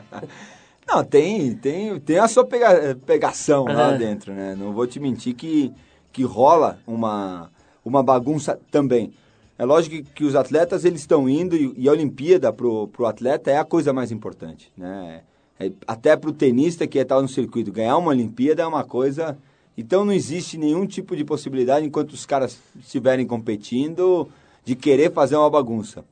não, 0.86 1.02
tem, 1.02 1.52
tem, 1.56 1.98
tem 1.98 2.18
a 2.20 2.28
sua 2.28 2.46
pega, 2.46 2.96
pegação 3.04 3.64
lá 3.64 3.90
dentro, 3.90 4.32
né? 4.32 4.54
Não 4.56 4.72
vou 4.72 4.86
te 4.86 5.00
mentir 5.00 5.34
que, 5.34 5.74
que 6.12 6.22
rola 6.22 6.78
uma, 6.86 7.50
uma 7.84 8.04
bagunça 8.04 8.56
também. 8.70 9.12
É 9.58 9.64
lógico 9.64 9.96
que, 9.96 10.02
que 10.02 10.24
os 10.24 10.34
atletas 10.34 10.84
eles 10.84 11.00
estão 11.00 11.28
indo 11.28 11.56
e, 11.56 11.72
e 11.76 11.88
a 11.88 11.92
Olimpíada 11.92 12.52
pro, 12.52 12.88
pro 12.88 13.06
atleta 13.06 13.50
é 13.50 13.56
a 13.56 13.64
coisa 13.64 13.92
mais 13.92 14.10
importante, 14.10 14.72
né? 14.76 15.22
É, 15.58 15.70
até 15.86 16.16
pro 16.16 16.32
tenista 16.32 16.86
que 16.86 16.98
está 16.98 17.20
no 17.22 17.28
circuito, 17.28 17.70
ganhar 17.70 17.96
uma 17.96 18.10
Olimpíada 18.10 18.62
é 18.62 18.66
uma 18.66 18.84
coisa... 18.84 19.38
Então 19.76 20.04
não 20.04 20.12
existe 20.12 20.56
nenhum 20.56 20.86
tipo 20.86 21.16
de 21.16 21.24
possibilidade, 21.24 21.84
enquanto 21.84 22.12
os 22.12 22.24
caras 22.24 22.58
estiverem 22.78 23.26
competindo, 23.26 24.28
de 24.64 24.76
querer 24.76 25.12
fazer 25.12 25.34
uma 25.36 25.50
bagunça. 25.50 26.04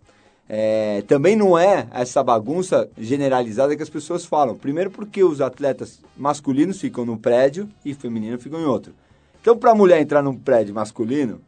É, 0.49 1.03
também 1.03 1.37
não 1.37 1.57
é 1.57 1.87
essa 1.93 2.23
bagunça 2.23 2.91
generalizada 2.99 3.77
que 3.77 3.83
as 3.83 3.89
pessoas 3.89 4.25
falam. 4.25 4.57
Primeiro 4.57 4.91
porque 4.91 5.23
os 5.23 5.41
atletas 5.41 6.01
masculinos 6.17 6.81
ficam 6.81 7.07
num 7.07 7.17
prédio 7.17 7.69
e 7.85 7.95
femininos 7.95 8.43
ficam 8.43 8.61
em 8.61 8.65
outro. 8.65 8.93
Então, 9.41 9.57
para 9.57 9.71
a 9.71 9.75
mulher 9.75 10.01
entrar 10.01 10.23
num 10.23 10.37
prédio 10.37 10.75
masculino, 10.75 11.41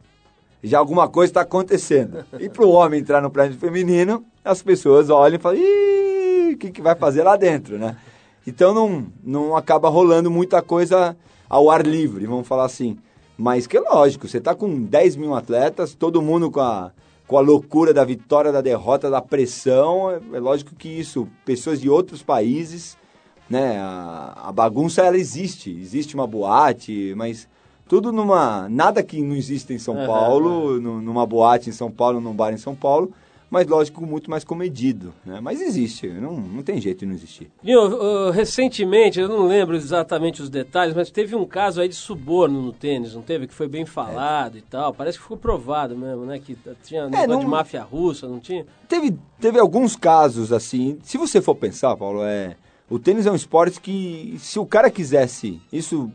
já 0.67 0.79
alguma 0.79 1.07
coisa 1.07 1.31
está 1.31 1.41
acontecendo. 1.41 2.25
E 2.39 2.49
para 2.49 2.65
o 2.65 2.71
homem 2.71 2.99
entrar 2.99 3.21
no 3.21 3.29
prédio 3.29 3.57
feminino, 3.57 4.23
as 4.43 4.61
pessoas 4.61 5.09
olham 5.09 5.35
e 5.35 5.39
falam, 5.39 5.59
Ih, 5.59 6.53
o 6.53 6.57
que, 6.57 6.71
que 6.71 6.81
vai 6.81 6.95
fazer 6.95 7.23
lá 7.23 7.35
dentro, 7.35 7.77
né? 7.77 7.97
Então 8.47 8.73
não, 8.73 9.07
não 9.23 9.55
acaba 9.55 9.89
rolando 9.89 10.29
muita 10.29 10.61
coisa 10.61 11.15
ao 11.49 11.69
ar 11.69 11.85
livre, 11.85 12.25
vamos 12.25 12.47
falar 12.47 12.65
assim. 12.65 12.97
Mas 13.37 13.67
que 13.67 13.77
é 13.77 13.81
lógico, 13.81 14.27
você 14.27 14.37
está 14.37 14.55
com 14.55 14.83
10 14.83 15.15
mil 15.17 15.35
atletas, 15.35 15.93
todo 15.93 16.21
mundo 16.21 16.49
com 16.49 16.61
a, 16.61 16.91
com 17.27 17.37
a 17.37 17.41
loucura 17.41 17.93
da 17.93 18.05
vitória, 18.05 18.51
da 18.51 18.61
derrota, 18.61 19.09
da 19.09 19.21
pressão. 19.21 20.11
É, 20.11 20.37
é 20.37 20.39
lógico 20.39 20.75
que 20.75 20.87
isso, 20.87 21.27
pessoas 21.43 21.81
de 21.81 21.89
outros 21.89 22.23
países, 22.23 22.97
né? 23.49 23.77
A, 23.79 24.43
a 24.45 24.51
bagunça 24.51 25.01
ela 25.01 25.17
existe, 25.17 25.69
existe 25.71 26.15
uma 26.15 26.27
boate, 26.27 27.13
mas 27.15 27.47
tudo 27.87 28.11
numa. 28.11 28.67
Nada 28.69 29.03
que 29.03 29.21
não 29.21 29.35
existe 29.35 29.73
em 29.73 29.79
São 29.79 29.95
Paulo, 30.05 30.79
numa 30.79 31.25
boate 31.25 31.69
em 31.69 31.73
São 31.73 31.91
Paulo, 31.91 32.19
num 32.19 32.33
bar 32.33 32.53
em 32.53 32.57
São 32.57 32.75
Paulo, 32.75 33.11
mas 33.49 33.67
lógico, 33.67 34.05
muito 34.05 34.29
mais 34.29 34.43
comedido. 34.43 35.13
Né? 35.25 35.39
Mas 35.39 35.61
existe, 35.61 36.07
não, 36.07 36.33
não 36.33 36.63
tem 36.63 36.81
jeito 36.81 36.99
de 36.99 37.05
não 37.05 37.13
existir. 37.13 37.49
Uh, 37.63 38.31
recentemente, 38.31 39.19
eu 39.19 39.27
não 39.27 39.47
lembro 39.47 39.75
exatamente 39.75 40.41
os 40.41 40.49
detalhes, 40.49 40.95
mas 40.95 41.11
teve 41.11 41.35
um 41.35 41.45
caso 41.45 41.79
aí 41.79 41.87
de 41.87 41.95
suborno 41.95 42.61
no 42.61 42.73
tênis, 42.73 43.13
não 43.13 43.21
teve? 43.21 43.47
Que 43.47 43.53
foi 43.53 43.67
bem 43.67 43.85
falado 43.85 44.55
é. 44.55 44.59
e 44.59 44.61
tal. 44.61 44.93
Parece 44.93 45.17
que 45.17 45.23
ficou 45.23 45.37
provado 45.37 45.95
mesmo, 45.95 46.25
né? 46.25 46.39
Que 46.39 46.57
tinha 46.83 47.03
é, 47.03 47.27
não... 47.27 47.39
de 47.39 47.45
máfia 47.45 47.83
russa, 47.83 48.27
não 48.27 48.39
tinha? 48.39 48.65
Teve, 48.89 49.15
teve 49.39 49.59
alguns 49.59 49.95
casos 49.95 50.51
assim. 50.51 50.97
Se 51.03 51.17
você 51.17 51.41
for 51.41 51.55
pensar, 51.55 51.95
Paulo, 51.95 52.23
é. 52.23 52.55
O 52.87 52.99
tênis 52.99 53.25
é 53.25 53.31
um 53.31 53.35
esporte 53.35 53.81
que, 53.81 54.35
se 54.37 54.59
o 54.59 54.65
cara 54.65 54.91
quisesse, 54.91 55.59
isso 55.73 56.11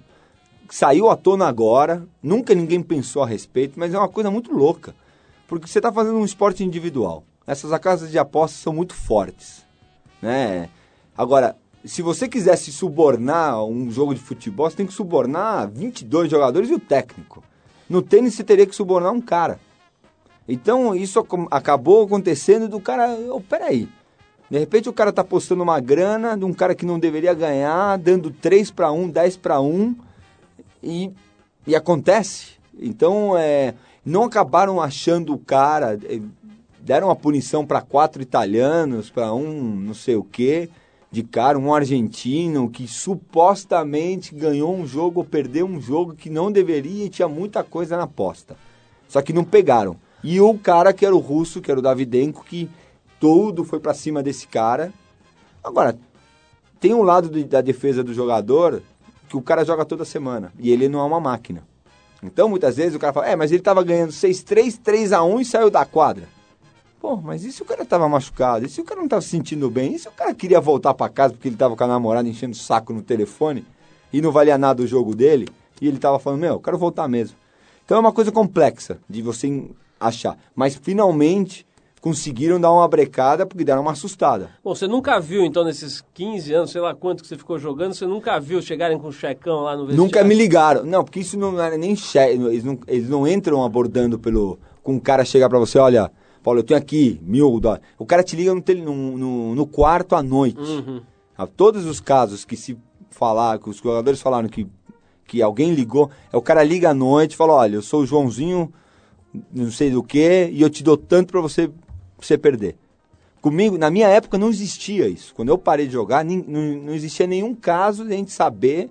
saiu 0.70 1.10
à 1.10 1.16
tona 1.16 1.46
agora, 1.46 2.06
nunca 2.22 2.54
ninguém 2.54 2.82
pensou 2.82 3.22
a 3.22 3.26
respeito, 3.26 3.78
mas 3.78 3.92
é 3.92 3.98
uma 3.98 4.08
coisa 4.08 4.30
muito 4.30 4.52
louca. 4.52 4.94
Porque 5.48 5.66
você 5.66 5.78
está 5.78 5.92
fazendo 5.92 6.16
um 6.16 6.24
esporte 6.24 6.62
individual. 6.62 7.24
Essas 7.46 7.76
casas 7.80 8.10
de 8.10 8.18
apostas 8.18 8.60
são 8.60 8.72
muito 8.72 8.94
fortes. 8.94 9.66
Né? 10.22 10.68
Agora, 11.16 11.56
se 11.84 12.02
você 12.02 12.28
quisesse 12.28 12.70
subornar 12.70 13.64
um 13.64 13.90
jogo 13.90 14.14
de 14.14 14.20
futebol, 14.20 14.70
você 14.70 14.76
tem 14.76 14.86
que 14.86 14.92
subornar 14.92 15.68
22 15.68 16.30
jogadores 16.30 16.70
e 16.70 16.74
o 16.74 16.78
técnico. 16.78 17.42
No 17.88 18.02
tênis 18.02 18.34
você 18.34 18.44
teria 18.44 18.66
que 18.66 18.74
subornar 18.74 19.12
um 19.12 19.20
cara. 19.20 19.58
Então 20.46 20.94
isso 20.94 21.24
acabou 21.50 22.04
acontecendo 22.04 22.68
do 22.68 22.80
cara, 22.80 23.08
oh, 23.30 23.40
peraí. 23.40 23.88
De 24.50 24.58
repente 24.58 24.88
o 24.88 24.92
cara 24.92 25.12
tá 25.12 25.24
postando 25.24 25.62
uma 25.62 25.80
grana 25.80 26.36
de 26.36 26.44
um 26.44 26.52
cara 26.52 26.74
que 26.74 26.84
não 26.84 26.98
deveria 26.98 27.32
ganhar, 27.32 27.96
dando 27.96 28.30
3 28.30 28.70
para 28.70 28.92
1, 28.92 29.08
10 29.08 29.36
para 29.38 29.60
1 29.60 29.96
e, 30.82 31.10
e 31.66 31.74
acontece. 31.74 32.52
Então 32.78 33.36
é, 33.36 33.74
não 34.04 34.24
acabaram 34.24 34.80
achando 34.80 35.34
o 35.34 35.38
cara, 35.38 35.98
eh, 36.04 36.20
deram 36.80 37.08
uma 37.08 37.16
punição 37.16 37.66
para 37.66 37.80
quatro 37.80 38.22
italianos, 38.22 39.10
para 39.10 39.32
um 39.34 39.74
não 39.74 39.94
sei 39.94 40.16
o 40.16 40.24
quê 40.24 40.68
de 41.12 41.24
cara, 41.24 41.58
um 41.58 41.74
argentino 41.74 42.70
que 42.70 42.86
supostamente 42.86 44.34
ganhou 44.34 44.74
um 44.74 44.86
jogo 44.86 45.20
ou 45.20 45.26
perdeu 45.26 45.66
um 45.66 45.80
jogo 45.80 46.14
que 46.14 46.30
não 46.30 46.52
deveria 46.52 47.06
e 47.06 47.10
tinha 47.10 47.28
muita 47.28 47.64
coisa 47.64 47.96
na 47.96 48.04
aposta. 48.04 48.56
Só 49.08 49.20
que 49.20 49.32
não 49.32 49.42
pegaram. 49.42 49.96
E 50.22 50.40
o 50.40 50.56
cara 50.56 50.92
que 50.92 51.04
era 51.04 51.14
o 51.14 51.18
russo, 51.18 51.60
que 51.60 51.70
era 51.70 51.80
o 51.80 51.82
Davidenko, 51.82 52.44
que 52.44 52.70
tudo 53.18 53.64
foi 53.64 53.80
pra 53.80 53.92
cima 53.92 54.22
desse 54.22 54.46
cara. 54.46 54.92
Agora, 55.64 55.98
tem 56.78 56.94
um 56.94 57.02
lado 57.02 57.28
de- 57.28 57.44
da 57.44 57.60
defesa 57.60 58.04
do 58.04 58.14
jogador 58.14 58.80
que 59.30 59.36
o 59.36 59.40
cara 59.40 59.64
joga 59.64 59.84
toda 59.84 60.04
semana 60.04 60.52
e 60.58 60.72
ele 60.72 60.88
não 60.88 60.98
é 60.98 61.04
uma 61.04 61.20
máquina. 61.20 61.62
Então, 62.20 62.48
muitas 62.48 62.76
vezes 62.76 62.96
o 62.96 62.98
cara 62.98 63.12
fala, 63.12 63.28
é, 63.28 63.36
mas 63.36 63.52
ele 63.52 63.62
tava 63.62 63.82
ganhando 63.84 64.10
6-3, 64.10 64.80
3x1 64.82 65.40
e 65.40 65.44
saiu 65.44 65.70
da 65.70 65.84
quadra. 65.84 66.28
Pô, 67.00 67.16
mas 67.16 67.44
e 67.44 67.52
se 67.52 67.62
o 67.62 67.64
cara 67.64 67.84
tava 67.84 68.08
machucado? 68.08 68.66
E 68.66 68.68
se 68.68 68.80
o 68.80 68.84
cara 68.84 69.00
não 69.00 69.08
tava 69.08 69.22
se 69.22 69.28
sentindo 69.28 69.70
bem? 69.70 69.94
E 69.94 69.98
se 70.00 70.08
o 70.08 70.10
cara 70.10 70.34
queria 70.34 70.60
voltar 70.60 70.92
pra 70.94 71.08
casa 71.08 71.32
porque 71.32 71.48
ele 71.48 71.56
tava 71.56 71.76
com 71.76 71.84
a 71.84 71.86
namorada 71.86 72.28
enchendo 72.28 72.52
o 72.52 72.58
saco 72.58 72.92
no 72.92 73.02
telefone 73.02 73.64
e 74.12 74.20
não 74.20 74.32
valia 74.32 74.58
nada 74.58 74.82
o 74.82 74.86
jogo 74.86 75.14
dele? 75.14 75.48
E 75.80 75.86
ele 75.86 75.98
tava 75.98 76.18
falando, 76.18 76.40
meu, 76.40 76.54
eu 76.54 76.60
quero 76.60 76.76
voltar 76.76 77.08
mesmo. 77.08 77.36
Então 77.84 77.96
é 77.96 78.00
uma 78.00 78.12
coisa 78.12 78.32
complexa 78.32 78.98
de 79.08 79.22
você 79.22 79.70
achar. 79.98 80.36
Mas 80.54 80.74
finalmente 80.74 81.64
conseguiram 82.00 82.60
dar 82.60 82.72
uma 82.72 82.88
brecada 82.88 83.44
porque 83.44 83.64
deram 83.64 83.82
uma 83.82 83.92
assustada. 83.92 84.50
Bom, 84.64 84.74
você 84.74 84.88
nunca 84.88 85.20
viu, 85.20 85.44
então, 85.44 85.64
nesses 85.64 86.02
15 86.14 86.54
anos, 86.54 86.70
sei 86.70 86.80
lá 86.80 86.94
quanto 86.94 87.22
que 87.22 87.28
você 87.28 87.36
ficou 87.36 87.58
jogando, 87.58 87.94
você 87.94 88.06
nunca 88.06 88.38
viu 88.40 88.62
chegarem 88.62 88.98
com 88.98 89.08
um 89.08 89.12
checão 89.12 89.60
lá 89.60 89.76
no 89.76 89.86
vestiário? 89.86 90.04
Nunca 90.04 90.24
me 90.24 90.34
ligaram. 90.34 90.84
Não, 90.84 91.04
porque 91.04 91.20
isso 91.20 91.38
não 91.38 91.60
era 91.60 91.76
nem 91.76 91.94
chefe. 91.94 92.34
Eles 92.34 92.64
não, 92.64 92.78
eles 92.86 93.08
não 93.08 93.28
entram 93.28 93.62
abordando 93.64 94.18
pelo. 94.18 94.58
Com 94.82 94.96
o 94.96 95.00
cara 95.00 95.26
chegar 95.26 95.50
pra 95.50 95.58
você, 95.58 95.78
olha, 95.78 96.10
Paulo, 96.42 96.60
eu 96.60 96.64
tenho 96.64 96.78
aqui 96.78 97.20
mil 97.22 97.60
dólares. 97.60 97.84
O 97.98 98.06
cara 98.06 98.22
te 98.22 98.34
liga 98.34 98.54
no, 98.54 99.18
no, 99.18 99.54
no, 99.54 99.66
quarto 99.66 100.16
à 100.16 100.22
noite. 100.22 100.58
Uhum. 100.58 101.02
A 101.36 101.46
todos 101.46 101.84
os 101.84 102.00
casos 102.00 102.46
que 102.46 102.56
se 102.56 102.78
falar, 103.10 103.58
que 103.58 103.68
os 103.68 103.76
jogadores 103.76 104.22
falaram 104.22 104.48
que, 104.48 104.66
que 105.26 105.42
alguém 105.42 105.74
ligou, 105.74 106.10
é 106.32 106.36
o 106.36 106.40
cara 106.40 106.62
liga 106.62 106.90
à 106.90 106.94
noite 106.94 107.32
e 107.32 107.36
fala, 107.36 107.52
olha, 107.52 107.74
eu 107.74 107.82
sou 107.82 108.02
o 108.02 108.06
Joãozinho, 108.06 108.72
não 109.52 109.70
sei 109.70 109.90
do 109.90 110.02
que, 110.02 110.48
e 110.50 110.62
eu 110.62 110.70
te 110.70 110.82
dou 110.82 110.96
tanto 110.96 111.32
pra 111.32 111.40
você, 111.40 111.70
pra 112.20 112.26
você 112.26 112.38
perder. 112.38 112.76
Comigo, 113.40 113.78
na 113.78 113.90
minha 113.90 114.06
época 114.08 114.36
não 114.36 114.50
existia 114.50 115.08
isso. 115.08 115.34
Quando 115.34 115.48
eu 115.48 115.56
parei 115.58 115.86
de 115.86 115.92
jogar, 115.94 116.24
nin- 116.24 116.44
não, 116.46 116.60
não 116.84 116.92
existia 116.94 117.26
nenhum 117.26 117.54
caso 117.54 118.04
de 118.04 118.12
a 118.12 118.16
gente 118.16 118.30
saber. 118.32 118.90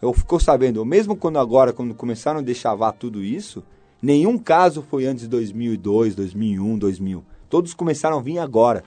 Eu 0.00 0.12
ficou 0.12 0.38
sabendo, 0.38 0.84
mesmo 0.84 1.16
quando 1.16 1.38
agora, 1.40 1.72
quando 1.72 1.92
começaram 1.92 2.38
a 2.38 2.42
deixavar 2.42 2.92
tudo 2.92 3.22
isso, 3.24 3.64
nenhum 4.00 4.38
caso 4.38 4.80
foi 4.80 5.06
antes 5.06 5.22
de 5.22 5.28
2002, 5.28 6.14
2001, 6.14 6.78
2000. 6.78 7.24
Todos 7.50 7.74
começaram 7.74 8.16
a 8.18 8.22
vir 8.22 8.38
agora. 8.38 8.84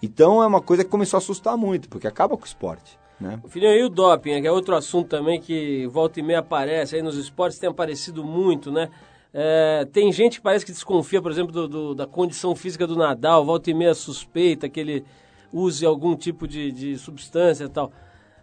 Então 0.00 0.40
é 0.40 0.46
uma 0.46 0.60
coisa 0.60 0.84
que 0.84 0.90
começou 0.90 1.16
a 1.16 1.18
assustar 1.18 1.56
muito, 1.56 1.88
porque 1.88 2.06
acaba 2.06 2.36
com 2.36 2.44
o 2.44 2.46
esporte, 2.46 2.96
né? 3.18 3.40
Filhinho, 3.48 3.72
e 3.72 3.82
o 3.82 3.88
doping, 3.88 4.40
que 4.40 4.46
é 4.46 4.52
outro 4.52 4.76
assunto 4.76 5.08
também 5.08 5.40
que 5.40 5.86
volta 5.88 6.20
e 6.20 6.22
meia 6.22 6.38
aparece 6.38 6.94
aí 6.94 7.02
nos 7.02 7.16
esportes, 7.16 7.58
tem 7.58 7.68
aparecido 7.70 8.22
muito, 8.22 8.70
né? 8.70 8.90
É, 9.36 9.84
tem 9.92 10.12
gente 10.12 10.36
que 10.38 10.42
parece 10.42 10.64
que 10.64 10.70
desconfia, 10.70 11.20
por 11.20 11.32
exemplo, 11.32 11.50
do- 11.52 11.66
do- 11.68 11.94
da 11.94 12.06
condição 12.06 12.54
física 12.54 12.86
do 12.86 12.94
Nadal, 12.94 13.44
volta 13.44 13.68
e 13.68 13.74
meia 13.74 13.92
suspeita 13.92 14.68
que 14.68 14.78
ele 14.78 15.04
use 15.52 15.84
algum 15.84 16.14
tipo 16.14 16.46
de, 16.46 16.70
de 16.70 16.96
substância 16.96 17.64
e 17.64 17.68
tal. 17.68 17.90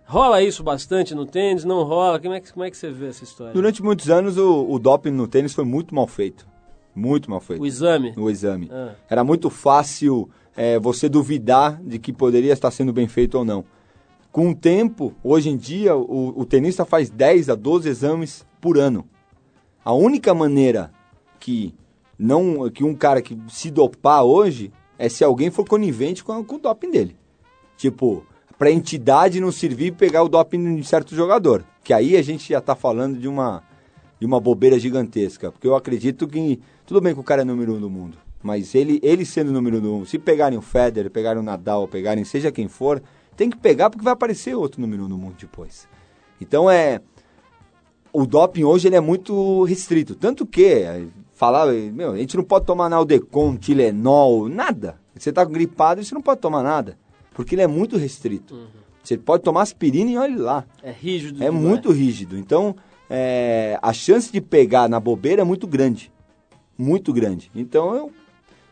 Rola 0.05 0.41
isso 0.43 0.61
bastante 0.63 1.15
no 1.15 1.25
tênis? 1.25 1.63
Não 1.63 1.83
rola? 1.83 2.19
Como 2.19 2.33
é 2.33 2.41
que, 2.41 2.51
como 2.51 2.65
é 2.65 2.69
que 2.69 2.75
você 2.75 2.89
vê 2.91 3.07
essa 3.07 3.23
história? 3.23 3.53
Durante 3.53 3.81
muitos 3.81 4.09
anos 4.09 4.37
o, 4.37 4.69
o 4.69 4.77
doping 4.77 5.11
no 5.11 5.27
tênis 5.27 5.53
foi 5.53 5.63
muito 5.63 5.95
mal 5.95 6.07
feito. 6.07 6.45
Muito 6.93 7.29
mal 7.31 7.39
feito. 7.39 7.61
O 7.61 7.65
exame? 7.65 8.13
o 8.17 8.29
exame. 8.29 8.69
Ah. 8.69 8.91
Era 9.09 9.23
muito 9.23 9.49
fácil 9.49 10.29
é, 10.57 10.77
você 10.77 11.07
duvidar 11.07 11.81
de 11.81 11.97
que 11.99 12.11
poderia 12.11 12.51
estar 12.51 12.69
sendo 12.71 12.91
bem 12.91 13.07
feito 13.07 13.37
ou 13.37 13.45
não. 13.45 13.63
Com 14.29 14.49
o 14.49 14.55
tempo, 14.55 15.13
hoje 15.23 15.49
em 15.49 15.55
dia, 15.55 15.95
o, 15.95 16.33
o 16.37 16.45
tenista 16.45 16.83
faz 16.83 17.09
10 17.09 17.47
a 17.49 17.55
12 17.55 17.87
exames 17.87 18.45
por 18.59 18.77
ano. 18.77 19.05
A 19.83 19.93
única 19.93 20.33
maneira 20.33 20.91
que 21.39 21.73
não 22.17 22.69
que 22.69 22.83
um 22.83 22.93
cara 22.93 23.21
que 23.21 23.37
se 23.49 23.71
dopar 23.71 24.23
hoje 24.23 24.71
é 24.97 25.09
se 25.09 25.23
alguém 25.23 25.49
for 25.49 25.67
conivente 25.67 26.23
com, 26.23 26.43
com 26.43 26.55
o 26.55 26.59
doping 26.59 26.91
dele. 26.91 27.15
Tipo, 27.75 28.23
para 28.61 28.69
a 28.69 28.71
entidade 28.71 29.41
não 29.41 29.51
servir 29.51 29.93
pegar 29.93 30.21
o 30.21 30.29
doping 30.29 30.75
de 30.75 30.83
certo 30.83 31.15
jogador. 31.15 31.65
Que 31.83 31.93
aí 31.93 32.15
a 32.15 32.21
gente 32.21 32.47
já 32.47 32.59
está 32.59 32.75
falando 32.75 33.17
de 33.17 33.27
uma, 33.27 33.63
de 34.19 34.25
uma 34.27 34.39
bobeira 34.39 34.77
gigantesca. 34.77 35.51
Porque 35.51 35.65
eu 35.65 35.75
acredito 35.75 36.27
que. 36.27 36.59
Tudo 36.85 37.01
bem 37.01 37.15
que 37.15 37.19
o 37.19 37.23
cara 37.23 37.41
é 37.41 37.45
número 37.45 37.73
um 37.73 37.79
do 37.79 37.89
mundo. 37.89 38.19
Mas 38.43 38.75
ele, 38.75 38.99
ele 39.01 39.25
sendo 39.25 39.51
número 39.51 39.77
um, 39.91 40.05
se 40.05 40.19
pegarem 40.19 40.59
o 40.59 40.61
Federer, 40.61 41.09
pegarem 41.09 41.41
o 41.41 41.43
Nadal, 41.43 41.87
pegarem 41.87 42.23
seja 42.23 42.51
quem 42.51 42.67
for, 42.67 43.01
tem 43.35 43.49
que 43.49 43.57
pegar 43.57 43.89
porque 43.89 44.03
vai 44.03 44.13
aparecer 44.13 44.55
outro 44.55 44.79
número 44.79 45.05
um 45.05 45.09
do 45.09 45.17
mundo 45.17 45.35
depois. 45.39 45.87
Então 46.39 46.69
é. 46.69 47.01
O 48.13 48.25
doping 48.25 48.63
hoje 48.63 48.87
ele 48.87 48.95
é 48.95 48.99
muito 49.01 49.63
restrito. 49.63 50.15
Tanto 50.15 50.45
que, 50.45 50.65
eh, 50.65 51.05
falar, 51.33 51.73
eh, 51.73 51.89
meu, 51.91 52.11
a 52.11 52.17
gente 52.17 52.35
não 52.35 52.43
pode 52.43 52.65
tomar 52.65 52.89
Naldecon, 52.89 53.55
Tilenol, 53.57 54.49
nada. 54.49 54.99
Você 55.15 55.31
tá 55.31 55.43
gripado 55.45 56.01
e 56.01 56.05
você 56.05 56.13
não 56.13 56.21
pode 56.21 56.41
tomar 56.41 56.61
nada. 56.63 56.97
Porque 57.33 57.55
ele 57.55 57.61
é 57.61 57.67
muito 57.67 57.97
restrito. 57.97 58.67
Você 59.03 59.17
pode 59.17 59.43
tomar 59.43 59.61
aspirina 59.61 60.11
e 60.11 60.17
olhe 60.17 60.35
lá. 60.35 60.65
É 60.83 60.91
rígido 60.91 61.41
É 61.41 61.45
demais. 61.45 61.65
muito 61.65 61.91
rígido. 61.91 62.37
Então, 62.37 62.75
é, 63.09 63.79
a 63.81 63.93
chance 63.93 64.31
de 64.31 64.41
pegar 64.41 64.89
na 64.89 64.99
bobeira 64.99 65.41
é 65.41 65.45
muito 65.45 65.65
grande. 65.65 66.11
Muito 66.77 67.13
grande. 67.13 67.49
Então, 67.55 67.95
eu... 67.95 68.11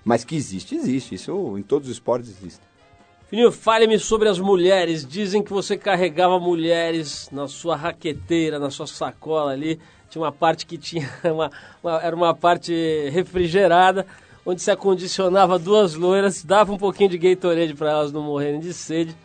Mas 0.04 0.24
que 0.24 0.36
existe, 0.36 0.76
existe. 0.76 1.16
Isso 1.16 1.58
em 1.58 1.62
todos 1.62 1.88
os 1.88 1.94
esportes 1.96 2.30
existe. 2.30 2.62
Filhinho, 3.30 3.52
fale-me 3.52 4.00
sobre 4.00 4.28
as 4.28 4.40
mulheres. 4.40 5.06
Dizem 5.06 5.44
que 5.44 5.52
você 5.54 5.78
carregava 5.78 6.40
mulheres 6.40 7.30
na 7.32 7.48
sua 7.48 7.76
raqueteira, 7.76 8.58
na 8.58 8.72
sua 8.72 8.88
sacola 8.88 9.52
ali. 9.52 9.80
Tinha 10.10 10.24
uma 10.24 10.32
parte 10.32 10.66
que 10.66 10.78
tinha 10.78 11.08
uma, 11.26 11.52
uma- 11.84 12.02
era 12.02 12.16
uma 12.16 12.34
parte 12.34 12.74
refrigerada, 13.12 14.06
onde 14.44 14.62
se 14.62 14.72
acondicionava 14.72 15.60
duas 15.60 15.94
loiras, 15.94 16.44
dava 16.44 16.74
um 16.74 16.78
pouquinho 16.78 17.10
de 17.12 17.18
Gatorade 17.20 17.76
para 17.76 17.92
elas 17.92 18.12
não 18.12 18.24
morrerem 18.24 18.60
de 18.60 18.74
sede. 18.74 19.16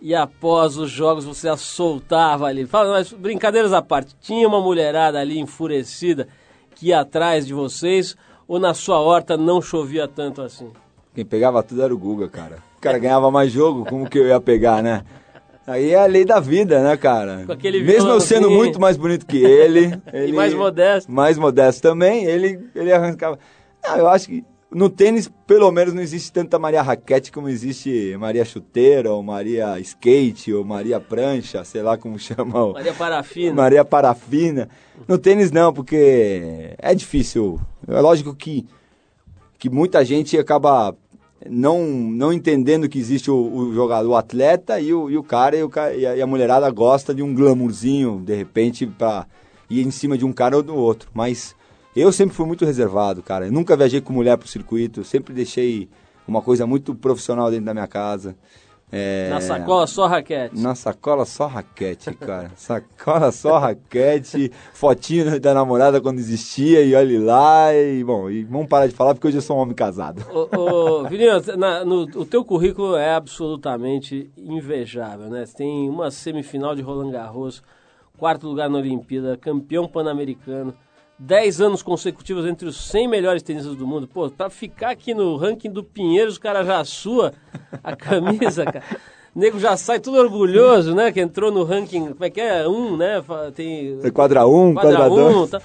E 0.00 0.14
após 0.14 0.78
os 0.78 0.88
jogos 0.90 1.24
você 1.24 1.48
as 1.48 1.60
soltava 1.60 2.46
ali. 2.46 2.64
Fala, 2.66 2.90
mas 2.92 3.12
brincadeiras 3.12 3.72
à 3.72 3.82
parte, 3.82 4.14
tinha 4.20 4.46
uma 4.46 4.60
mulherada 4.60 5.18
ali 5.18 5.38
enfurecida 5.38 6.28
que 6.76 6.86
ia 6.86 7.00
atrás 7.00 7.46
de 7.46 7.52
vocês 7.52 8.16
ou 8.46 8.58
na 8.60 8.72
sua 8.72 8.98
horta 9.00 9.36
não 9.36 9.60
chovia 9.60 10.06
tanto 10.08 10.40
assim? 10.40 10.70
Quem 11.14 11.26
pegava 11.26 11.62
tudo 11.62 11.82
era 11.82 11.92
o 11.92 11.98
Guga, 11.98 12.28
cara. 12.28 12.69
O 12.80 12.82
cara 12.82 12.98
ganhava 12.98 13.30
mais 13.30 13.52
jogo, 13.52 13.84
como 13.84 14.08
que 14.08 14.18
eu 14.18 14.26
ia 14.26 14.40
pegar, 14.40 14.82
né? 14.82 15.04
Aí 15.66 15.90
é 15.90 15.98
a 15.98 16.06
lei 16.06 16.24
da 16.24 16.40
vida, 16.40 16.82
né, 16.82 16.96
cara? 16.96 17.44
Mesmo 17.46 18.08
eu 18.08 18.20
sendo 18.20 18.48
violãozinho. 18.48 18.50
muito 18.50 18.80
mais 18.80 18.96
bonito 18.96 19.26
que 19.26 19.36
ele, 19.36 20.00
ele... 20.14 20.32
mais 20.32 20.54
modesto. 20.54 21.12
Mais 21.12 21.36
modesto 21.36 21.82
também, 21.82 22.24
ele, 22.24 22.58
ele 22.74 22.90
arrancava... 22.90 23.38
Ah, 23.84 23.98
eu 23.98 24.08
acho 24.08 24.28
que 24.28 24.42
no 24.72 24.88
tênis, 24.88 25.30
pelo 25.46 25.70
menos, 25.70 25.92
não 25.92 26.00
existe 26.00 26.32
tanta 26.32 26.58
Maria 26.58 26.80
Raquete 26.80 27.30
como 27.30 27.50
existe 27.50 28.16
Maria 28.18 28.46
Chuteira, 28.46 29.12
ou 29.12 29.22
Maria 29.22 29.78
Skate, 29.80 30.54
ou 30.54 30.64
Maria 30.64 30.98
Prancha, 30.98 31.62
sei 31.64 31.82
lá 31.82 31.98
como 31.98 32.16
chamam. 32.18 32.72
Maria 32.72 32.94
Parafina. 32.94 33.54
Maria 33.54 33.84
Parafina. 33.84 34.70
No 35.06 35.18
tênis 35.18 35.50
não, 35.50 35.70
porque 35.70 36.74
é 36.78 36.94
difícil. 36.94 37.60
É 37.86 38.00
lógico 38.00 38.34
que, 38.34 38.66
que 39.58 39.68
muita 39.68 40.02
gente 40.02 40.38
acaba 40.38 40.96
não, 41.48 41.86
não 41.86 42.32
entendendo 42.32 42.88
que 42.88 42.98
existe 42.98 43.30
o, 43.30 43.36
o 43.36 43.74
jogador, 43.74 44.08
o 44.10 44.16
atleta 44.16 44.78
e 44.80 44.92
o, 44.92 45.08
e 45.08 45.16
o 45.16 45.22
cara, 45.22 45.56
e, 45.56 45.62
o 45.62 45.70
e 45.96 46.20
a, 46.20 46.26
mulherada 46.26 46.68
gosta 46.70 47.14
de 47.14 47.22
um 47.22 47.34
glamourzinho, 47.34 48.20
de 48.24 48.34
repente, 48.34 48.86
pra 48.86 49.26
ir 49.68 49.86
em 49.86 49.90
cima 49.90 50.18
de 50.18 50.24
um 50.24 50.32
cara 50.32 50.56
ou 50.56 50.62
do 50.62 50.74
outro. 50.74 51.08
Mas 51.14 51.54
eu 51.96 52.12
sempre 52.12 52.34
fui 52.34 52.46
muito 52.46 52.64
reservado, 52.64 53.22
cara. 53.22 53.46
Eu 53.46 53.52
nunca 53.52 53.76
viajei 53.76 54.00
com 54.00 54.12
mulher 54.12 54.36
pro 54.36 54.48
circuito, 54.48 55.02
sempre 55.02 55.32
deixei 55.32 55.88
uma 56.28 56.42
coisa 56.42 56.66
muito 56.66 56.94
profissional 56.94 57.50
dentro 57.50 57.66
da 57.66 57.74
minha 57.74 57.88
casa. 57.88 58.36
É, 58.92 59.28
Na 59.30 59.40
sacola 59.40 59.86
só 59.86 60.06
raquete. 60.06 60.58
Na 60.60 60.74
sacola 60.74 61.24
só 61.24 61.46
raquete, 61.46 62.12
cara. 62.14 62.50
sacola 62.56 63.30
só 63.30 63.58
raquete, 63.58 64.50
fotinho 64.74 65.38
da 65.40 65.54
namorada 65.54 66.00
quando 66.00 66.18
existia 66.18 66.82
e 66.82 66.94
olhe 66.94 67.18
lá. 67.18 67.72
E, 67.72 68.02
bom, 68.02 68.28
e 68.28 68.42
vamos 68.44 68.66
parar 68.68 68.86
de 68.88 68.94
falar 68.94 69.14
porque 69.14 69.28
hoje 69.28 69.38
eu 69.38 69.42
sou 69.42 69.56
um 69.56 69.60
homem 69.60 69.74
casado. 69.76 70.24
Ô, 70.32 70.48
ô, 70.58 71.04
Vininho, 71.08 71.40
na- 71.56 71.84
no- 71.84 72.02
o 72.02 72.24
teu 72.26 72.44
currículo 72.44 72.96
é 72.96 73.14
absolutamente 73.14 74.30
invejável, 74.36 75.28
né? 75.28 75.46
Você 75.46 75.56
tem 75.58 75.88
uma 75.88 76.10
semifinal 76.10 76.74
de 76.74 76.82
Roland 76.82 77.10
Garros, 77.12 77.62
quarto 78.18 78.46
lugar 78.48 78.68
na 78.68 78.78
Olimpíada, 78.78 79.36
campeão 79.36 79.86
pan-americano, 79.86 80.74
10 81.22 81.60
anos 81.60 81.82
consecutivos 81.82 82.46
entre 82.46 82.66
os 82.66 82.76
100 82.88 83.06
melhores 83.06 83.42
tenistas 83.42 83.76
do 83.76 83.86
mundo. 83.86 84.08
Pô, 84.08 84.30
pra 84.30 84.48
ficar 84.48 84.90
aqui 84.90 85.12
no 85.12 85.36
ranking 85.36 85.70
do 85.70 85.84
Pinheiros, 85.84 86.36
o 86.36 86.40
cara 86.40 86.64
já 86.64 86.82
sua 86.84 87.34
a 87.84 87.94
camisa, 87.94 88.64
cara. 88.64 88.82
O 89.34 89.38
nego 89.38 89.60
já 89.60 89.76
sai 89.76 90.00
tudo 90.00 90.16
orgulhoso, 90.18 90.94
né? 90.94 91.12
Que 91.12 91.20
entrou 91.20 91.52
no 91.52 91.62
ranking, 91.62 92.08
como 92.14 92.24
é 92.24 92.30
que 92.30 92.40
é? 92.40 92.66
Um, 92.66 92.96
né? 92.96 93.22
Tem 93.54 93.98
Quadra 94.12 94.46
1, 94.46 94.74
quadra 94.74 94.96
quadra 94.96 95.12
um, 95.12 95.32
2. 95.40 95.50
tá. 95.50 95.62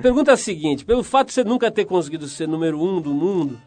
Pergunta 0.00 0.30
é 0.32 0.34
a 0.34 0.36
seguinte: 0.36 0.84
pelo 0.84 1.02
fato 1.02 1.28
de 1.28 1.32
você 1.34 1.44
nunca 1.44 1.70
ter 1.70 1.86
conseguido 1.86 2.28
ser 2.28 2.46
número 2.46 2.78
um 2.80 3.00
do 3.00 3.14
mundo 3.14 3.58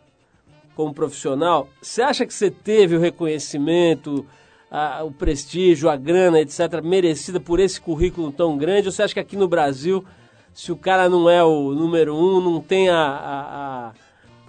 como 0.76 0.94
profissional, 0.94 1.68
você 1.82 2.02
acha 2.04 2.26
que 2.26 2.34
você 2.34 2.52
teve 2.52 2.96
o 2.96 3.00
reconhecimento, 3.00 4.26
a- 4.70 5.04
o 5.04 5.12
prestígio, 5.12 5.90
a 5.90 5.96
grana, 5.96 6.40
etc., 6.40 6.82
merecida 6.84 7.40
por 7.40 7.60
esse 7.60 7.82
currículo 7.82 8.32
tão 8.32 8.56
grande? 8.58 8.88
Ou 8.88 8.92
você 8.92 9.02
acha 9.04 9.14
que 9.14 9.20
aqui 9.20 9.36
no 9.38 9.48
Brasil, 9.48 10.04
se 10.56 10.72
o 10.72 10.76
cara 10.76 11.08
não 11.10 11.30
é 11.30 11.44
o 11.44 11.72
número 11.76 12.16
um, 12.16 12.40
não 12.42 12.60
tem 12.60 12.90
a, 12.90 12.98
a- 12.98 13.94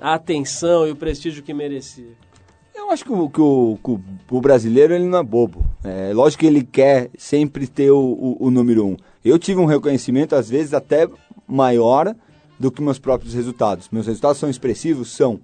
a- 0.00 0.14
atenção 0.14 0.86
e 0.86 0.90
o 0.92 0.96
prestígio 0.96 1.42
que 1.42 1.52
merecia? 1.52 2.12
Eu 2.74 2.90
acho 2.90 3.04
que, 3.04 3.12
o, 3.12 3.28
que 3.28 3.40
o- 3.40 3.78
que 3.82 3.98
o 4.34 4.40
brasileiro 4.40 4.94
ele 4.94 5.04
não 5.04 5.18
é 5.18 5.22
bobo. 5.22 5.66
É 5.82 6.12
lógico 6.14 6.40
que 6.40 6.46
ele 6.46 6.62
quer 6.62 7.10
sempre 7.18 7.66
ter 7.66 7.90
o, 7.90 7.98
o- 7.98 8.36
o 8.46 8.50
número 8.50 8.86
um. 8.86 8.96
Eu 9.24 9.38
tive 9.38 9.60
um 9.60 9.64
reconhecimento, 9.66 10.34
às 10.36 10.48
vezes, 10.48 10.72
até 10.72 11.08
maior 11.48 12.14
do 12.60 12.70
que 12.70 12.80
meus 12.80 12.98
próprios 12.98 13.34
resultados. 13.34 13.88
Meus 13.90 14.06
resultados 14.06 14.38
são 14.38 14.48
expressivos? 14.48 15.10
São. 15.12 15.40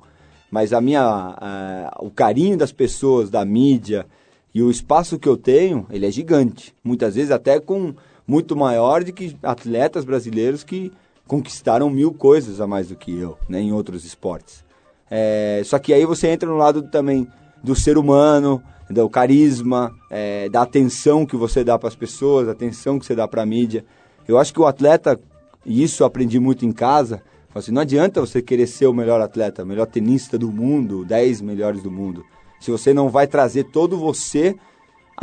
Mas 0.51 0.73
a 0.73 0.81
minha, 0.81 1.03
a- 1.03 1.97
o 2.01 2.11
carinho 2.11 2.57
das 2.57 2.71
pessoas, 2.71 3.29
da 3.31 3.45
mídia 3.45 4.07
e 4.55 4.63
o 4.63 4.71
espaço 4.71 5.19
que 5.19 5.29
eu 5.29 5.37
tenho, 5.37 5.87
ele 5.91 6.07
é 6.07 6.11
gigante. 6.11 6.73
Muitas 6.85 7.15
vezes 7.17 7.31
até 7.33 7.59
com 7.59 7.95
muito 8.27 8.57
maior 8.57 9.03
de 9.03 9.13
que 9.13 9.37
atletas 9.43 10.05
brasileiros 10.05 10.65
que 10.65 10.93
conquistaram 11.27 11.89
mil 11.91 12.13
coisas 12.13 12.61
a 12.61 12.67
mais 12.67 12.89
do 12.89 12.97
que 12.97 13.17
eu, 13.17 13.39
né, 13.49 13.61
em 13.61 13.73
outros 13.73 14.05
esportes. 14.05 14.65
É, 15.11 15.63
só 15.65 15.79
que 15.79 15.93
aí 15.93 16.05
você 16.05 16.29
entra 16.29 16.49
no 16.49 16.57
lado 16.57 16.83
também 16.83 17.29
do 17.63 17.75
ser 17.75 17.99
humano, 17.99 18.63
do 18.91 19.09
carisma, 19.09 19.95
é, 20.11 20.49
da 20.49 20.63
atenção 20.63 21.25
que 21.25 21.37
você 21.37 21.63
dá 21.63 21.79
para 21.79 21.89
as 21.89 21.95
pessoas, 21.95 22.47
da 22.47 22.53
atenção 22.53 22.99
que 22.99 23.07
você 23.07 23.15
dá 23.15 23.27
para 23.27 23.43
a 23.43 23.47
mídia. 23.47 23.85
Eu 24.27 24.39
acho 24.39 24.53
que 24.53 24.61
o 24.61 24.67
atleta, 24.67 25.19
e 25.65 25.83
isso 25.83 26.03
eu 26.03 26.07
aprendi 26.07 26.39
muito 26.39 26.65
em 26.65 26.73
casa, 26.73 27.23
assim, 27.55 27.73
não 27.73 27.83
adianta 27.83 28.21
você 28.21 28.41
querer 28.43 28.67
ser 28.67 28.87
o 28.87 28.95
melhor 28.95 29.21
atleta, 29.21 29.63
o 29.63 29.67
melhor 29.67 29.87
tenista 29.87 30.39
do 30.39 30.51
mundo, 30.51 31.05
10 31.05 31.41
melhores 31.41 31.83
do 31.83 31.91
mundo, 31.91 32.25
se 32.61 32.71
você 32.71 32.95
não 32.95 33.09
vai 33.09 33.27
trazer 33.27 33.65
todo 33.65 33.99
você 33.99 34.57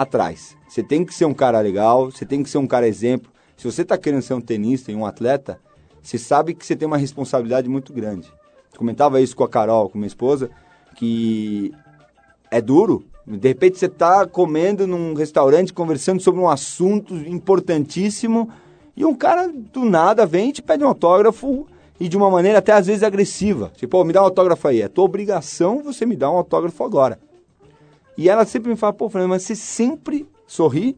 atrás. 0.02 0.56
Você 0.68 0.82
tem 0.82 1.04
que 1.04 1.14
ser 1.14 1.26
um 1.26 1.34
cara 1.34 1.60
legal, 1.60 2.10
você 2.10 2.26
tem 2.26 2.42
que 2.42 2.50
ser 2.50 2.58
um 2.58 2.66
cara 2.66 2.88
exemplo. 2.88 3.30
Se 3.58 3.70
você 3.70 3.82
está 3.82 3.98
querendo 3.98 4.22
ser 4.22 4.34
um 4.34 4.40
tenista 4.40 4.92
e 4.92 4.96
um 4.96 5.06
atleta, 5.06 5.60
você 6.02 6.18
sabe 6.18 6.54
que 6.54 6.66
você 6.66 6.74
tem 6.74 6.88
uma 6.88 6.96
responsabilidade 6.96 7.68
muito 7.68 7.92
grande. 7.92 8.32
Eu 8.72 8.78
comentava 8.78 9.20
isso 9.20 9.36
com 9.36 9.44
a 9.44 9.50
Carol, 9.50 9.90
com 9.90 9.98
minha 9.98 10.08
esposa, 10.08 10.50
que 10.96 11.74
é 12.50 12.62
duro. 12.62 13.04
De 13.28 13.50
repente 13.50 13.78
você 13.78 13.88
está 13.88 14.26
comendo 14.26 14.88
num 14.88 15.14
restaurante, 15.14 15.74
conversando 15.74 16.22
sobre 16.22 16.40
um 16.40 16.48
assunto 16.48 17.14
importantíssimo, 17.14 18.50
e 18.96 19.04
um 19.04 19.14
cara 19.14 19.50
do 19.50 19.84
nada 19.84 20.26
vem 20.26 20.50
e 20.50 20.54
te 20.54 20.62
pede 20.62 20.84
um 20.84 20.88
autógrafo 20.88 21.68
e 22.00 22.08
de 22.08 22.16
uma 22.16 22.30
maneira 22.30 22.60
até 22.60 22.72
às 22.72 22.88
vezes 22.88 23.04
agressiva. 23.04 23.70
Tipo, 23.76 23.98
"Pô, 23.98 24.06
me 24.06 24.14
dá 24.14 24.22
um 24.22 24.26
autógrafo 24.26 24.66
aí. 24.66 24.82
É 24.82 24.88
tua 24.88 25.04
obrigação 25.04 25.84
você 25.84 26.06
me 26.06 26.16
dar 26.16 26.32
um 26.32 26.38
autógrafo 26.38 26.84
agora. 26.86 27.20
E 28.20 28.28
ela 28.28 28.46
sempre 28.46 28.70
me 28.70 28.76
fala, 28.76 28.92
pô, 28.92 29.10
Fernando, 29.10 29.30
mas 29.30 29.44
você 29.44 29.56
sempre 29.56 30.28
sorri, 30.46 30.98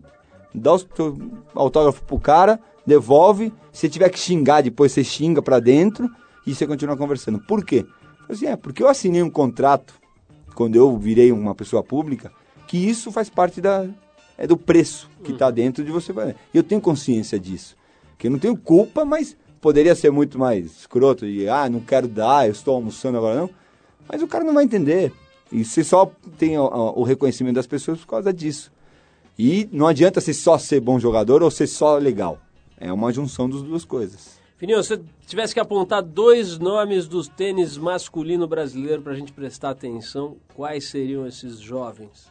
dá 0.56 0.74
o 0.74 0.80
autógrafo 1.54 2.04
pro 2.04 2.20
cara, 2.20 2.60
devolve, 2.84 3.54
se 3.72 3.88
tiver 3.88 4.10
que 4.10 4.18
xingar 4.18 4.62
depois, 4.64 4.92
você 4.92 5.04
xinga 5.04 5.40
pra 5.40 5.60
dentro 5.60 6.10
e 6.48 6.56
você 6.56 6.66
continua 6.66 6.98
conversando. 6.98 7.38
Por 7.38 7.64
quê? 7.64 7.86
Eu 8.28 8.34
assim, 8.34 8.48
é, 8.48 8.56
porque 8.56 8.82
eu 8.82 8.88
assinei 8.88 9.22
um 9.22 9.30
contrato 9.30 9.94
quando 10.56 10.76
eu 10.76 10.98
virei 10.98 11.32
uma 11.32 11.54
pessoa 11.54 11.84
pública, 11.84 12.32
que 12.66 12.76
isso 12.76 13.12
faz 13.12 13.30
parte 13.30 13.62
da 13.62 13.86
é 14.36 14.48
do 14.48 14.58
preço 14.58 15.08
que 15.24 15.32
está 15.32 15.52
dentro 15.52 15.84
de 15.84 15.92
você. 15.92 16.12
E 16.52 16.58
eu 16.58 16.64
tenho 16.64 16.82
consciência 16.82 17.40
disso. 17.40 17.78
Que 18.18 18.26
eu 18.26 18.32
não 18.32 18.40
tenho 18.40 18.58
culpa, 18.58 19.06
mas 19.06 19.38
poderia 19.62 19.94
ser 19.94 20.10
muito 20.10 20.40
mais 20.40 20.66
escroto 20.66 21.28
e 21.28 21.48
ah, 21.48 21.70
não 21.70 21.82
quero 21.82 22.08
dar, 22.08 22.48
eu 22.48 22.52
estou 22.52 22.74
almoçando 22.74 23.20
agora 23.20 23.42
não. 23.42 23.50
Mas 24.10 24.24
o 24.24 24.28
cara 24.28 24.44
não 24.44 24.56
vai 24.56 24.64
entender. 24.64 25.14
E 25.52 25.66
você 25.66 25.84
só 25.84 26.10
tem 26.38 26.58
o, 26.58 26.66
o 26.96 27.04
reconhecimento 27.04 27.56
das 27.56 27.68
pessoas 27.68 28.00
por 28.00 28.08
causa 28.08 28.34
disso. 28.34 28.72
E 29.38 29.68
não 29.72 29.88
adianta 29.88 30.22
você 30.22 30.34
só 30.34 30.58
ser 30.58 30.80
bom 30.80 31.00
jogador 31.00 31.42
ou 31.44 31.52
ser 31.52 31.68
só 31.68 31.98
legal. 31.98 32.40
É 32.78 32.92
uma 32.92 33.12
junção 33.12 33.50
das 33.50 33.62
duas 33.62 33.86
coisas. 33.86 34.40
Fininho, 34.58 34.84
se 34.84 34.90
você 34.90 35.02
tivesse 35.26 35.54
que 35.54 35.60
apontar 35.60 36.04
dois 36.04 36.60
nomes 36.60 37.08
dos 37.08 37.28
tênis 37.28 37.78
masculino 37.78 38.48
brasileiro 38.48 39.02
pra 39.02 39.16
gente 39.16 39.32
prestar 39.32 39.72
atenção, 39.72 40.38
quais 40.56 40.86
seriam 40.86 41.26
esses 41.26 41.60
jovens? 41.60 42.30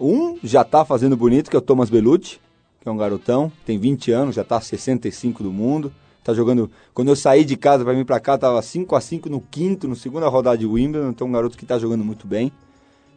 Um 0.00 0.38
já 0.42 0.64
tá 0.64 0.84
fazendo 0.84 1.16
bonito, 1.16 1.48
que 1.48 1.54
é 1.54 1.58
o 1.58 1.62
Thomas 1.62 1.88
Bellucci, 1.88 2.40
que 2.80 2.88
é 2.88 2.90
um 2.90 2.96
garotão, 2.96 3.52
tem 3.64 3.78
20 3.78 4.10
anos, 4.10 4.34
já 4.34 4.42
tá 4.42 4.60
65 4.60 5.42
do 5.42 5.52
mundo. 5.52 5.92
Tá 6.22 6.34
jogando. 6.34 6.70
Quando 6.92 7.08
eu 7.08 7.16
saí 7.16 7.44
de 7.44 7.56
casa 7.56 7.84
para 7.84 7.94
vir 7.94 8.04
para 8.04 8.20
cá, 8.20 8.36
tava 8.36 8.60
5 8.60 8.94
a 8.94 9.00
5 9.00 9.28
no 9.28 9.40
quinto, 9.40 9.88
no 9.88 9.96
segunda 9.96 10.28
rodada 10.28 10.58
de 10.58 10.66
Wimbledon, 10.66 11.10
então 11.10 11.26
um 11.26 11.32
garoto 11.32 11.56
que 11.56 11.64
tá 11.64 11.78
jogando 11.78 12.04
muito 12.04 12.26
bem. 12.26 12.52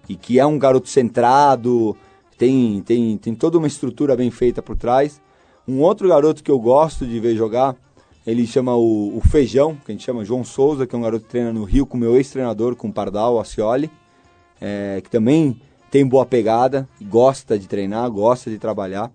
E 0.07 0.15
que 0.15 0.39
é 0.39 0.45
um 0.45 0.57
garoto 0.57 0.89
centrado, 0.89 1.95
tem, 2.37 2.81
tem, 2.81 3.17
tem 3.17 3.35
toda 3.35 3.57
uma 3.57 3.67
estrutura 3.67 4.15
bem 4.15 4.31
feita 4.31 4.61
por 4.61 4.75
trás. 4.75 5.21
Um 5.67 5.81
outro 5.81 6.07
garoto 6.07 6.43
que 6.43 6.49
eu 6.49 6.59
gosto 6.59 7.05
de 7.05 7.19
ver 7.19 7.35
jogar, 7.35 7.75
ele 8.25 8.47
chama 8.47 8.75
o, 8.75 9.17
o 9.17 9.21
Feijão, 9.21 9.75
que 9.75 9.91
a 9.91 9.93
gente 9.93 10.03
chama 10.03 10.25
João 10.25 10.43
Souza, 10.43 10.87
que 10.87 10.95
é 10.95 10.97
um 10.97 11.01
garoto 11.01 11.25
que 11.25 11.31
treina 11.31 11.53
no 11.53 11.63
Rio 11.63 11.85
com 11.85 11.97
meu 11.97 12.15
ex-treinador, 12.15 12.75
com 12.75 12.87
o 12.87 12.93
Pardal, 12.93 13.39
Acioli, 13.39 13.91
é, 14.59 15.01
que 15.03 15.09
também 15.09 15.59
tem 15.91 16.05
boa 16.05 16.25
pegada, 16.25 16.87
gosta 17.01 17.59
de 17.59 17.67
treinar, 17.67 18.09
gosta 18.09 18.49
de 18.49 18.57
trabalhar. 18.57 19.11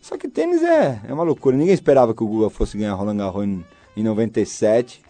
Só 0.00 0.16
que 0.16 0.28
tênis 0.28 0.62
é, 0.62 1.00
é 1.08 1.12
uma 1.12 1.22
loucura. 1.24 1.56
Ninguém 1.56 1.74
esperava 1.74 2.14
que 2.14 2.22
o 2.22 2.26
Guga 2.26 2.50
fosse 2.50 2.78
ganhar 2.78 2.94
Roland 2.94 3.16
Garros 3.16 3.44
em, 3.44 3.64
em 3.96 4.02
97. 4.02 5.02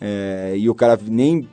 É, 0.00 0.54
e 0.56 0.68
o 0.68 0.74
cara 0.74 0.98
nem, 1.02 1.48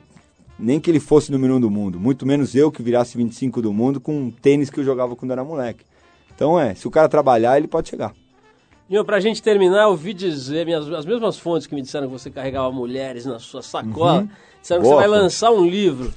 nem 0.58 0.78
que 0.80 0.90
ele 0.90 1.00
fosse 1.00 1.32
número 1.32 1.56
um 1.56 1.60
do 1.60 1.70
mundo. 1.70 1.98
Muito 1.98 2.26
menos 2.26 2.54
eu 2.54 2.70
que 2.70 2.82
virasse 2.82 3.16
25 3.16 3.62
do 3.62 3.72
mundo 3.72 4.00
com 4.00 4.16
um 4.16 4.30
tênis 4.30 4.70
que 4.70 4.78
eu 4.80 4.84
jogava 4.84 5.16
quando 5.16 5.30
era 5.32 5.42
moleque. 5.44 5.84
Então 6.34 6.58
é, 6.60 6.74
se 6.74 6.86
o 6.86 6.90
cara 6.90 7.08
trabalhar, 7.08 7.56
ele 7.56 7.66
pode 7.68 7.88
chegar. 7.88 8.12
Nil, 8.88 9.04
pra 9.04 9.18
gente 9.18 9.42
terminar, 9.42 9.82
eu 9.84 9.88
ouvi 9.90 10.12
dizer, 10.14 10.64
minhas, 10.64 10.88
as 10.92 11.04
mesmas 11.04 11.36
fontes 11.38 11.66
que 11.66 11.74
me 11.74 11.82
disseram 11.82 12.06
que 12.06 12.12
você 12.12 12.30
carregava 12.30 12.70
mulheres 12.70 13.24
na 13.26 13.38
sua 13.40 13.60
sacola, 13.62 14.20
Uhum. 14.20 14.28
disseram 14.60 14.82
que 14.82 14.88
Boa, 14.88 15.02
você 15.02 15.08
vai 15.08 15.18
lançar 15.20 15.50
um 15.50 15.66
livro. 15.66 16.14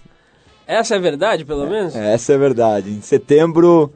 Essa 0.68 0.95
é 0.95 1.00
verdade, 1.00 1.45
pelo 1.45 1.66
menos? 1.68 1.95
Essa 1.95 2.34
é 2.34 2.38
verdade. 2.38 2.91
Em 2.91 3.02
setembro, 3.02 3.91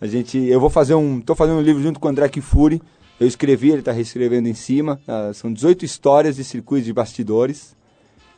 a 0.00 0.06
gente, 0.06 0.38
eu 0.38 0.60
vou 0.60 0.70
fazer 0.70 0.94
um, 0.94 1.20
tô 1.20 1.34
fazendo 1.34 1.58
um 1.58 1.62
livro 1.62 1.82
junto 1.82 1.98
com 2.00 2.08
o 2.08 2.10
André 2.10 2.28
Kifuri. 2.28 2.82
Eu 3.18 3.26
escrevi, 3.26 3.70
ele 3.70 3.78
está 3.78 3.92
reescrevendo 3.92 4.48
em 4.48 4.54
cima. 4.54 5.00
Ah, 5.08 5.30
são 5.32 5.50
18 5.52 5.84
histórias 5.84 6.36
de 6.36 6.44
circuitos 6.44 6.84
de 6.84 6.92
bastidores 6.92 7.74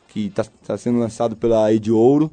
que 0.07 0.31
está 0.61 0.77
sendo 0.77 0.99
lançado 0.99 1.35
pela 1.35 1.71
Ed 1.73 1.91
Ouro. 1.91 2.31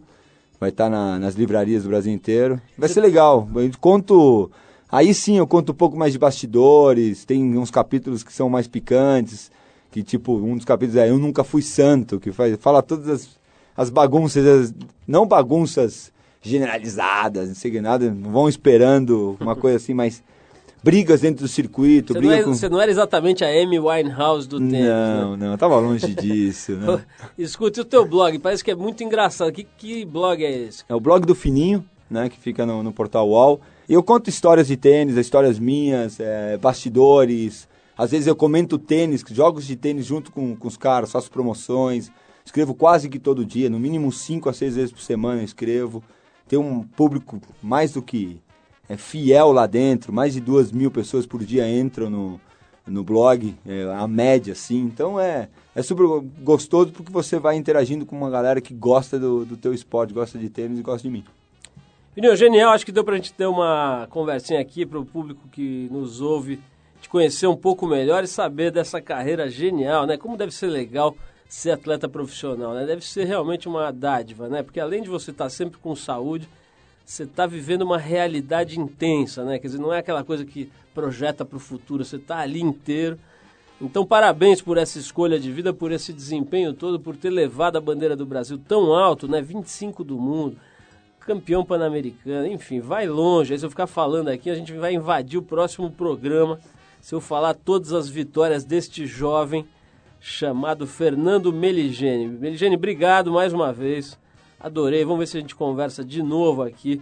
Vai 0.61 0.71
estar 0.71 0.89
nas 0.89 1.35
livrarias 1.35 1.83
do 1.83 1.89
Brasil 1.89 2.13
inteiro. 2.13 2.61
Vai 2.79 2.89
ser 2.89 3.01
legal. 3.01 3.49
Eu 3.55 3.71
conto. 3.81 4.51
Aí 4.91 5.13
sim 5.13 5.37
eu 5.37 5.47
conto 5.47 5.73
um 5.73 5.75
pouco 5.75 5.97
mais 5.99 6.13
de 6.13 6.19
bastidores. 6.19 7.25
Tem 7.25 7.59
uns 7.59 7.71
capítulos 7.71 8.23
que 8.23 8.33
são 8.33 8.49
mais 8.49 8.67
picantes. 8.69 9.51
Que 9.91 10.03
tipo, 10.03 10.37
um 10.37 10.57
dos 10.57 10.65
capítulos 10.65 10.97
é 10.97 11.11
Eu 11.11 11.19
Nunca 11.19 11.43
Fui 11.43 11.63
Santo, 11.63 12.21
que 12.21 12.31
faz, 12.31 12.57
fala 12.61 12.83
todas 12.83 13.09
as, 13.09 13.29
as 13.77 13.91
bagunças, 13.91 14.47
as- 14.47 14.75
não 15.07 15.27
bagunças 15.27 16.13
generalizadas, 16.43 17.49
não 17.49 17.55
sei 17.55 17.71
que 17.71 17.81
nada, 17.81 18.11
não 18.11 18.31
vão 18.31 18.49
esperando 18.49 19.37
uma 19.41 19.57
coisa 19.57 19.77
assim, 19.77 19.95
mas 19.95 20.23
brigas 20.83 21.21
dentro 21.21 21.45
do 21.45 21.49
circuito, 21.49 22.13
Você 22.13 22.21
não, 22.21 22.31
é- 22.33 22.43
com... 22.43 22.55
você 22.55 22.69
não 22.69 22.81
era 22.81 22.91
exatamente 22.91 23.45
a 23.45 23.49
Amy 23.49 23.79
Winehouse 23.79 24.47
do 24.47 24.59
tênis, 24.59 24.73
né? 24.73 25.21
Não, 25.21 25.37
não, 25.37 25.53
eu 25.53 25.59
tava 25.59 25.79
longe 25.81 26.15
disso, 26.15 26.73
né? 26.79 27.05
Escute 27.37 27.81
o 27.81 27.85
teu 27.85 28.07
blog, 28.07 28.39
parece 28.39 28.63
que 28.63 28.71
é 28.71 28.75
muito 28.75 29.03
engraçado. 29.03 29.51
Que, 29.51 29.65
que 29.65 30.05
blog 30.05 30.45
é 30.45 30.51
esse? 30.51 30.85
É 30.89 30.95
o 30.95 31.01
blog 31.01 31.27
do 31.27 31.35
Fininho, 31.35 31.85
né, 32.09 32.29
que 32.29 32.39
fica 32.39 32.65
no, 32.65 32.85
no 32.85 32.93
portal 32.93 33.29
UOL. 33.29 33.61
E 33.89 33.95
eu 33.95 34.03
conto 34.03 34.31
histórias 34.31 34.69
de 34.69 34.77
tênis, 34.77 35.17
histórias 35.17 35.59
minhas, 35.59 36.21
é, 36.21 36.57
bastidores. 36.57 37.69
Às 37.99 38.13
vezes 38.13 38.27
eu 38.27 38.37
comento 38.37 38.79
tênis, 38.79 39.25
jogos 39.31 39.67
de 39.67 39.75
tênis 39.75 40.07
junto 40.07 40.31
com, 40.31 40.55
com 40.55 40.69
os 40.69 40.77
caras, 40.77 41.11
faço 41.11 41.31
promoções. 41.31 42.13
Escrevo 42.45 42.75
quase 42.75 43.09
que 43.09 43.19
todo 43.19 43.45
dia, 43.45 43.69
no 43.69 43.81
mínimo 43.81 44.13
cinco 44.13 44.49
a 44.49 44.53
seis 44.53 44.77
vezes 44.77 44.93
por 44.93 45.01
semana 45.01 45.41
eu 45.41 45.45
escrevo. 45.45 46.03
Tem 46.49 46.59
um 46.59 46.83
público 46.83 47.41
mais 47.63 47.93
do 47.93 48.03
que 48.03 48.41
é, 48.89 48.97
fiel 48.97 49.53
lá 49.53 49.67
dentro, 49.67 50.13
mais 50.13 50.35
de 50.35 50.41
duas 50.41 50.71
mil 50.71 50.91
pessoas 50.91 51.27
por 51.27 51.45
dia 51.45 51.69
entram 51.69 52.09
no, 52.09 52.41
no 52.87 53.03
blog, 53.03 53.55
é, 53.67 53.85
a 53.95 54.07
média, 54.07 54.53
assim. 54.53 54.79
Então 54.79 55.19
é, 55.19 55.49
é 55.75 55.83
super 55.83 56.07
gostoso 56.41 56.93
porque 56.93 57.13
você 57.13 57.39
vai 57.39 57.57
interagindo 57.57 58.07
com 58.07 58.17
uma 58.17 58.31
galera 58.31 58.61
que 58.61 58.73
gosta 58.73 59.19
do, 59.19 59.45
do 59.45 59.57
teu 59.57 59.75
esporte, 59.75 60.15
gosta 60.15 60.39
de 60.39 60.49
tênis 60.49 60.79
e 60.79 60.83
gosta 60.83 61.07
de 61.07 61.13
mim. 61.13 61.25
Pneu 62.15 62.35
genial, 62.35 62.73
acho 62.73 62.87
que 62.87 62.93
deu 62.93 63.05
pra 63.05 63.17
gente 63.17 63.33
ter 63.33 63.47
uma 63.47 64.07
conversinha 64.09 64.61
aqui 64.61 64.87
pro 64.87 65.05
público 65.05 65.49
que 65.53 65.87
nos 65.91 66.23
ouve, 66.23 66.59
te 67.01 67.11
conhecer 67.11 67.47
um 67.47 67.57
pouco 67.57 67.87
melhor 67.87 68.25
e 68.25 68.27
saber 68.27 68.71
dessa 68.71 69.03
carreira 69.03 69.51
genial, 69.51 70.07
né? 70.07 70.17
Como 70.17 70.37
deve 70.37 70.51
ser 70.51 70.69
legal 70.69 71.15
ser 71.49 71.71
atleta 71.71 72.09
profissional, 72.09 72.75
né? 72.75 72.85
Deve 72.87 73.05
ser 73.05 73.25
realmente 73.25 73.69
uma 73.69 73.93
dádiva, 73.93 74.49
né? 74.49 74.63
Porque 74.63 74.81
além 74.81 75.03
de 75.03 75.09
você 75.09 75.31
estar 75.31 75.49
sempre 75.49 75.79
com 75.79 75.95
saúde, 75.95 76.49
você 77.05 77.23
está 77.23 77.47
vivendo 77.47 77.83
uma 77.83 77.99
realidade 77.99 78.81
intensa, 78.81 79.45
né? 79.45 79.59
Quer 79.59 79.69
dizer, 79.69 79.79
não 79.79 79.93
é 79.93 79.99
aquela 79.99 80.25
coisa 80.25 80.45
que 80.45 80.71
projeta 80.93 81.45
para 81.45 81.57
o 81.57 81.61
futuro, 81.61 82.05
você 82.05 82.17
está 82.17 82.39
ali 82.39 82.61
inteiro. 82.61 83.19
Então, 83.81 84.05
parabéns 84.05 84.61
por 84.61 84.79
essa 84.79 84.99
escolha 84.99 85.39
de 85.39 85.53
vida, 85.53 85.73
por 85.73 85.93
esse 85.93 86.13
desempenho 86.13 86.73
todo, 86.73 86.99
por 86.99 87.15
ter 87.15 87.31
levado 87.31 87.77
a 87.77 87.81
bandeira 87.81 88.17
do 88.17 88.27
Brasil 88.27 88.59
tão 88.59 88.95
alto, 88.95 89.29
né? 89.29 89.41
25 89.41 90.03
do 90.03 90.19
mundo, 90.19 90.57
campeão 91.21 91.65
pan-americano, 91.65 92.47
enfim, 92.47 92.81
vai 92.81 93.07
longe. 93.07 93.53
Aí 93.53 93.59
se 93.59 93.67
eu 93.67 93.71
ficar 93.71 93.87
falando 93.87 94.29
aqui, 94.29 94.51
a 94.51 94.55
gente 94.55 94.73
vai 94.73 94.95
invadir 94.95 95.39
o 95.39 95.43
próximo 95.43 95.91
programa. 95.91 96.59
Se 97.01 97.15
eu 97.15 97.21
falar 97.21 97.55
todas 97.55 97.93
as 97.93 98.09
vitórias 98.09 98.65
deste 98.65 99.07
jovem 99.07 99.67
chamado 100.27 100.89
Fernando 100.89 101.53
Meligeni. 101.53 102.27
Meligeni, 102.27 102.75
obrigado 102.75 103.31
mais 103.31 103.53
uma 103.53 103.73
vez. 103.73 104.19
Adorei. 104.59 105.05
Vamos 105.05 105.21
ver 105.21 105.27
se 105.29 105.39
a 105.39 105.41
gente 105.41 105.55
conversa 105.55 106.05
de 106.05 106.21
novo 106.21 106.63
aqui. 106.63 107.01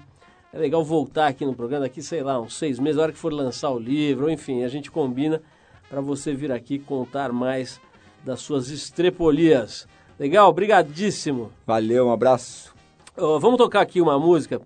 É 0.53 0.59
legal 0.59 0.85
voltar 0.85 1.29
aqui 1.29 1.45
no 1.45 1.55
programa 1.55 1.85
daqui, 1.85 2.03
sei 2.03 2.23
lá, 2.23 2.39
uns 2.39 2.55
seis 2.55 2.79
meses, 2.79 2.99
a 2.99 3.03
hora 3.03 3.13
que 3.13 3.19
for 3.19 3.33
lançar 3.33 3.71
o 3.71 3.79
livro, 3.79 4.31
enfim, 4.31 4.63
a 4.63 4.69
gente 4.69 4.91
combina 4.91 5.43
para 5.89 6.03
você 6.03 6.35
vir 6.35 6.53
aqui 6.53 6.79
contar 6.79 7.33
mais 7.33 7.81
das 8.23 8.41
suas 8.41 8.69
estrepolias. 8.69 9.89
Legal? 10.19 10.51
Obrigadíssimo. 10.51 11.51
Valeu, 11.67 12.09
um 12.09 12.13
abraço. 12.13 12.75
Ó, 13.17 13.39
vamos 13.39 13.57
tocar 13.57 13.81
aqui 13.81 14.03
uma 14.03 14.19
música 14.19 14.61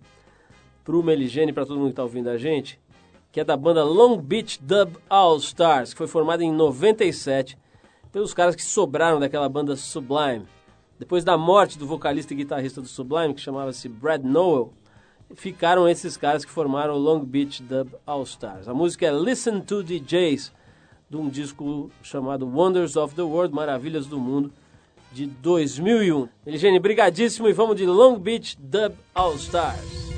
pro 0.85 1.03
Meligene, 1.03 1.53
para 1.53 1.65
todo 1.65 1.79
mundo 1.79 1.87
que 1.87 1.93
está 1.93 2.03
ouvindo 2.03 2.29
a 2.29 2.37
gente, 2.37 2.79
que 3.31 3.41
é 3.41 3.45
da 3.45 3.57
banda 3.57 3.85
Long 3.85 4.19
Beach 4.19 4.59
Dub 4.61 4.97
All 5.09 5.37
Stars, 5.37 5.93
que 5.93 5.99
foi 5.99 6.09
formada 6.09 6.43
em 6.43 6.53
97 6.53 7.57
pelos 8.13 8.35
caras 8.35 8.55
que 8.55 8.63
sobraram 8.63 9.21
daquela 9.21 9.49
banda 9.49 9.77
Sublime. 9.77 10.47
Depois 10.99 11.25
da 11.25 11.39
morte 11.39 11.79
do 11.79 11.87
vocalista 11.87 12.33
e 12.33 12.37
guitarrista 12.37 12.81
do 12.81 12.89
Sublime, 12.89 13.35
que 13.35 13.41
chamava-se 13.41 13.89
Brad 13.89 14.25
Nowell, 14.25 14.73
ficaram 15.35 15.89
esses 15.89 16.17
caras 16.17 16.45
que 16.45 16.51
formaram 16.51 16.95
o 16.95 16.99
Long 16.99 17.25
Beach 17.25 17.63
Dub 17.63 17.95
All 18.07 18.23
Stars. 18.25 18.69
A 18.69 18.75
música 18.75 19.07
é 19.07 19.13
Listen 19.13 19.61
to 19.61 19.83
DJs, 19.83 20.53
de 21.09 21.17
um 21.17 21.29
disco 21.29 21.91
chamado 22.03 22.47
Wonders 22.47 22.97
of 22.97 23.15
the 23.15 23.23
World, 23.23 23.55
Maravilhas 23.55 24.07
do 24.07 24.19
Mundo, 24.19 24.53
de 25.13 25.27
2001. 25.27 26.29
Eligene, 26.47 26.79
brigadíssimo 26.79 27.49
e 27.49 27.53
vamos 27.53 27.77
de 27.77 27.87
Long 27.87 28.19
Beach 28.19 28.59
Dub 28.61 28.95
All 29.15 29.35
Stars. 29.37 30.18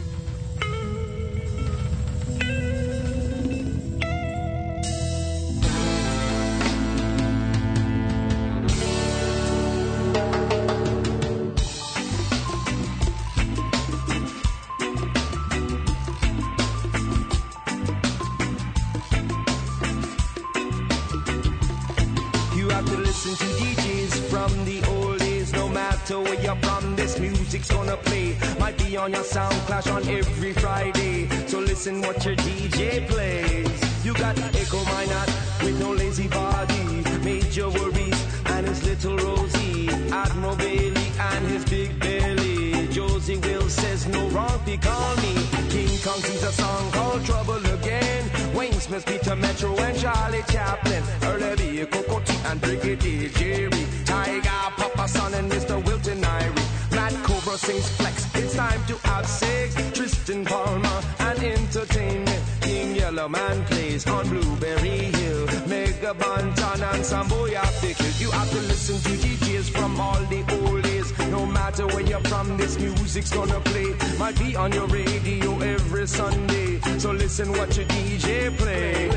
They 44.71 44.77
call 44.77 45.17
me. 45.17 45.35
King 45.69 45.99
Kong 46.05 46.21
sings 46.23 46.43
a 46.45 46.53
song 46.53 46.91
called 46.93 47.25
Trouble 47.25 47.65
Again. 47.75 48.31
Wayne 48.55 48.81
Smith, 48.87 49.05
Peter 49.05 49.35
Metro, 49.35 49.77
and 49.77 49.99
Charlie 49.99 50.45
Chaplin. 50.49 51.03
Early 51.23 51.57
B, 51.57 51.87
Coco 51.87 52.21
T, 52.21 52.33
and 52.47 52.61
Brigadier 52.61 53.31
Jerry. 53.31 53.85
Tiger, 54.05 54.61
Papa 54.79 55.09
Son, 55.09 55.35
and 55.35 55.51
Mr. 55.51 55.85
Wilton 55.85 56.23
Irie. 56.23 56.93
Matt 56.93 57.15
Cobra 57.25 57.59
sings 57.59 57.89
Flex. 57.97 58.17
It's 58.35 58.55
time 58.55 58.83
to 58.87 58.95
have 59.09 59.27
sex. 59.27 59.75
Tristan 59.93 60.45
Palmer 60.45 61.01
and 61.19 61.39
entertainment. 61.43 62.60
King 62.81 62.97
Yellowman 62.97 63.63
plays 63.67 64.07
on 64.07 64.27
Blueberry 64.31 65.01
Hill. 65.19 65.47
Mega 65.67 66.15
Bantan 66.15 66.81
and 66.95 67.05
some 67.05 67.29
boy 67.29 67.55
have 67.55 67.79
to. 67.83 67.89
You 68.19 68.31
have 68.31 68.51
to 68.51 68.61
listen 68.73 68.97
to 68.97 69.13
DJs 69.23 69.69
from 69.69 70.01
all 70.01 70.23
the 70.33 70.41
old 70.57 70.83
days. 70.85 71.13
No 71.29 71.45
matter 71.45 71.87
where 71.89 72.01
you're 72.01 72.21
from, 72.21 72.57
this 72.57 72.79
music's 72.79 73.31
gonna 73.33 73.61
play. 73.61 73.95
Might 74.19 74.39
be 74.39 74.57
on 74.57 74.73
your 74.73 74.87
radio 74.87 75.59
every 75.61 76.07
Sunday. 76.07 76.81
So 76.99 77.11
listen 77.13 77.51
what 77.53 77.77
your 77.77 77.85
DJ 77.85 78.57
play. 78.57 79.11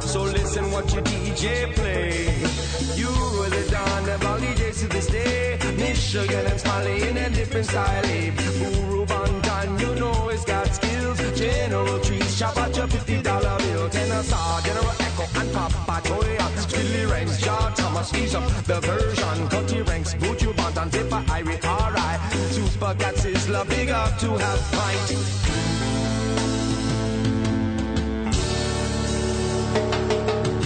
So 0.00 0.22
listen 0.22 0.70
what 0.70 0.92
your 0.92 1.02
DJ 1.02 1.74
play. 1.74 2.26
You 2.94 3.25
Michigan 6.16 6.46
and 6.46 6.60
Smiley 6.60 7.08
in 7.08 7.16
a 7.18 7.28
different 7.28 7.66
style. 7.66 8.02
Guru 8.02 9.04
Bantan, 9.04 9.78
you 9.78 9.94
know 10.00 10.28
he's 10.28 10.44
got 10.46 10.66
skills. 10.68 11.18
General 11.38 12.00
Trees, 12.00 12.34
shop 12.34 12.56
at 12.56 12.74
your 12.74 12.86
fifty 12.86 13.20
dollar 13.20 13.58
bill. 13.58 13.88
Kennesaw, 13.90 14.60
General 14.62 14.94
Echo 14.98 15.24
and 15.40 15.52
Papa 15.52 16.08
Toya. 16.08 16.46
Billy 16.72 17.04
Ranks, 17.04 17.38
John 17.42 17.74
Thomas, 17.74 18.10
up 18.34 18.64
the 18.64 18.80
version. 18.80 19.48
Cutty 19.48 19.82
Ranks, 19.82 20.14
Buju 20.14 20.54
Bantan, 20.54 20.90
Zipper, 20.90 21.22
Irie, 21.36 21.62
alright. 21.64 22.20
Super 22.50 22.94
Cats 22.94 23.24
is 23.26 23.48
love, 23.50 23.68
big 23.68 23.90
up 23.90 24.18
to 24.18 24.30
have 24.38 24.60
fight. 24.72 25.06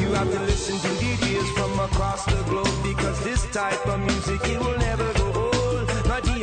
You 0.01 0.13
have 0.15 0.31
to 0.31 0.41
listen 0.51 0.79
to 0.79 0.91
DJs 1.03 1.49
from 1.57 1.81
across 1.81 2.25
the 2.27 2.41
globe 2.45 2.77
because 2.85 3.19
this 3.25 3.45
type 3.53 3.85
of 3.89 3.99
music 3.99 4.41
it 4.49 4.61
will 4.61 4.79
never 4.79 4.90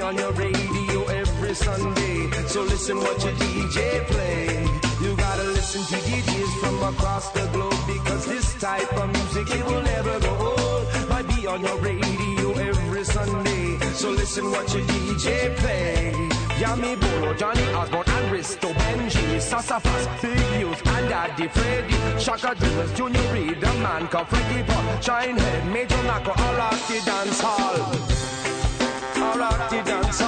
on 0.08 0.18
your 0.18 0.32
radio 0.32 1.04
every 1.08 1.54
Sunday, 1.54 2.32
so 2.48 2.62
listen 2.62 2.96
what 2.98 3.22
your 3.26 3.34
DJ 3.34 4.06
play. 4.08 4.64
You 5.02 5.14
gotta 5.18 5.44
listen 5.44 5.82
to 5.82 6.02
DJs 6.08 6.52
from 6.62 6.76
across 6.94 7.30
the 7.32 7.46
globe 7.52 7.76
because 7.86 8.26
this 8.26 8.54
type 8.56 8.92
of 8.94 9.12
music 9.12 9.54
it 9.54 9.66
will 9.66 9.82
never 9.82 10.18
go 10.22 10.34
old. 10.52 11.10
Might 11.10 11.28
be 11.28 11.46
on 11.46 11.60
your 11.62 11.78
radio 11.80 12.54
every 12.54 13.04
Sunday, 13.04 13.80
so 13.96 14.12
listen 14.12 14.50
what 14.50 14.74
your 14.74 14.86
DJ 14.86 15.54
play. 15.58 16.14
Yami 16.62 16.96
Bolo, 17.02 17.34
Johnny 17.34 17.68
Osborne, 17.74 18.08
and 18.08 18.28
Risto 18.32 18.72
Benji, 18.80 19.42
Sassafras, 19.42 20.08
Big 20.22 20.40
News, 20.58 20.80
and 20.86 21.10
Daddy 21.10 21.50
Freddy, 21.50 21.98
Shaka 22.18 22.56
Jones, 22.56 22.94
Junior 22.94 23.34
Reed, 23.34 23.60
the 23.60 23.74
man 23.84 24.08
called 24.08 24.30
Freaky 24.30 24.64
Pop, 24.64 25.04
Shinehead, 25.04 25.74
Major 25.74 26.02
Nako, 26.10 26.32
all 26.40 26.56
rock 26.56 26.80
the 26.88 27.02
dance 27.06 27.42
hall. 27.42 28.37
Rock 29.50 29.70
the 29.70 29.82
dance 29.82 30.22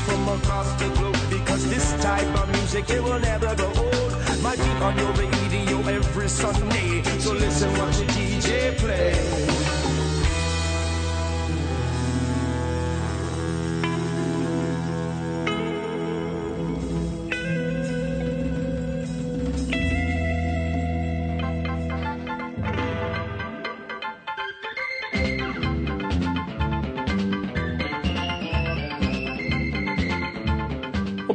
from 0.00 0.28
across 0.28 0.72
the 0.80 0.88
globe 0.96 1.16
because 1.28 1.68
this 1.68 1.92
type 2.02 2.26
of 2.40 2.48
music 2.52 2.88
it 2.88 3.02
will 3.02 3.18
never 3.20 3.54
go 3.56 3.66
old. 3.66 4.42
Might 4.42 4.58
be 4.58 4.70
on 4.86 4.96
your 4.96 5.12
radio 5.12 5.78
every 5.96 6.28
Sunday, 6.28 7.02
so 7.18 7.34
listen 7.34 7.70
what 7.72 7.98
your 7.98 8.09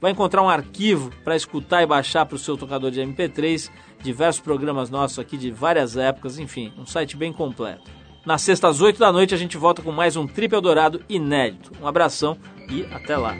Vai 0.00 0.12
encontrar 0.12 0.42
um 0.42 0.48
arquivo 0.48 1.10
para 1.24 1.36
escutar 1.36 1.82
e 1.82 1.86
baixar 1.86 2.26
para 2.26 2.36
o 2.36 2.38
seu 2.38 2.56
tocador 2.56 2.90
de 2.90 3.00
MP3, 3.00 3.70
diversos 4.02 4.40
programas 4.40 4.90
nossos 4.90 5.18
aqui 5.18 5.36
de 5.36 5.50
várias 5.50 5.96
épocas, 5.96 6.38
enfim, 6.38 6.72
um 6.78 6.84
site 6.84 7.16
bem 7.16 7.32
completo. 7.32 7.90
Na 8.24 8.38
sexta 8.38 8.68
às 8.68 8.80
8 8.80 8.98
da 8.98 9.12
noite 9.12 9.34
a 9.34 9.38
gente 9.38 9.56
volta 9.56 9.82
com 9.82 9.92
mais 9.92 10.16
um 10.16 10.26
Trip 10.26 10.52
Eldorado 10.52 11.00
inédito. 11.08 11.72
Um 11.80 11.86
abração 11.86 12.36
e 12.68 12.84
até 12.92 13.16
lá. 13.16 13.36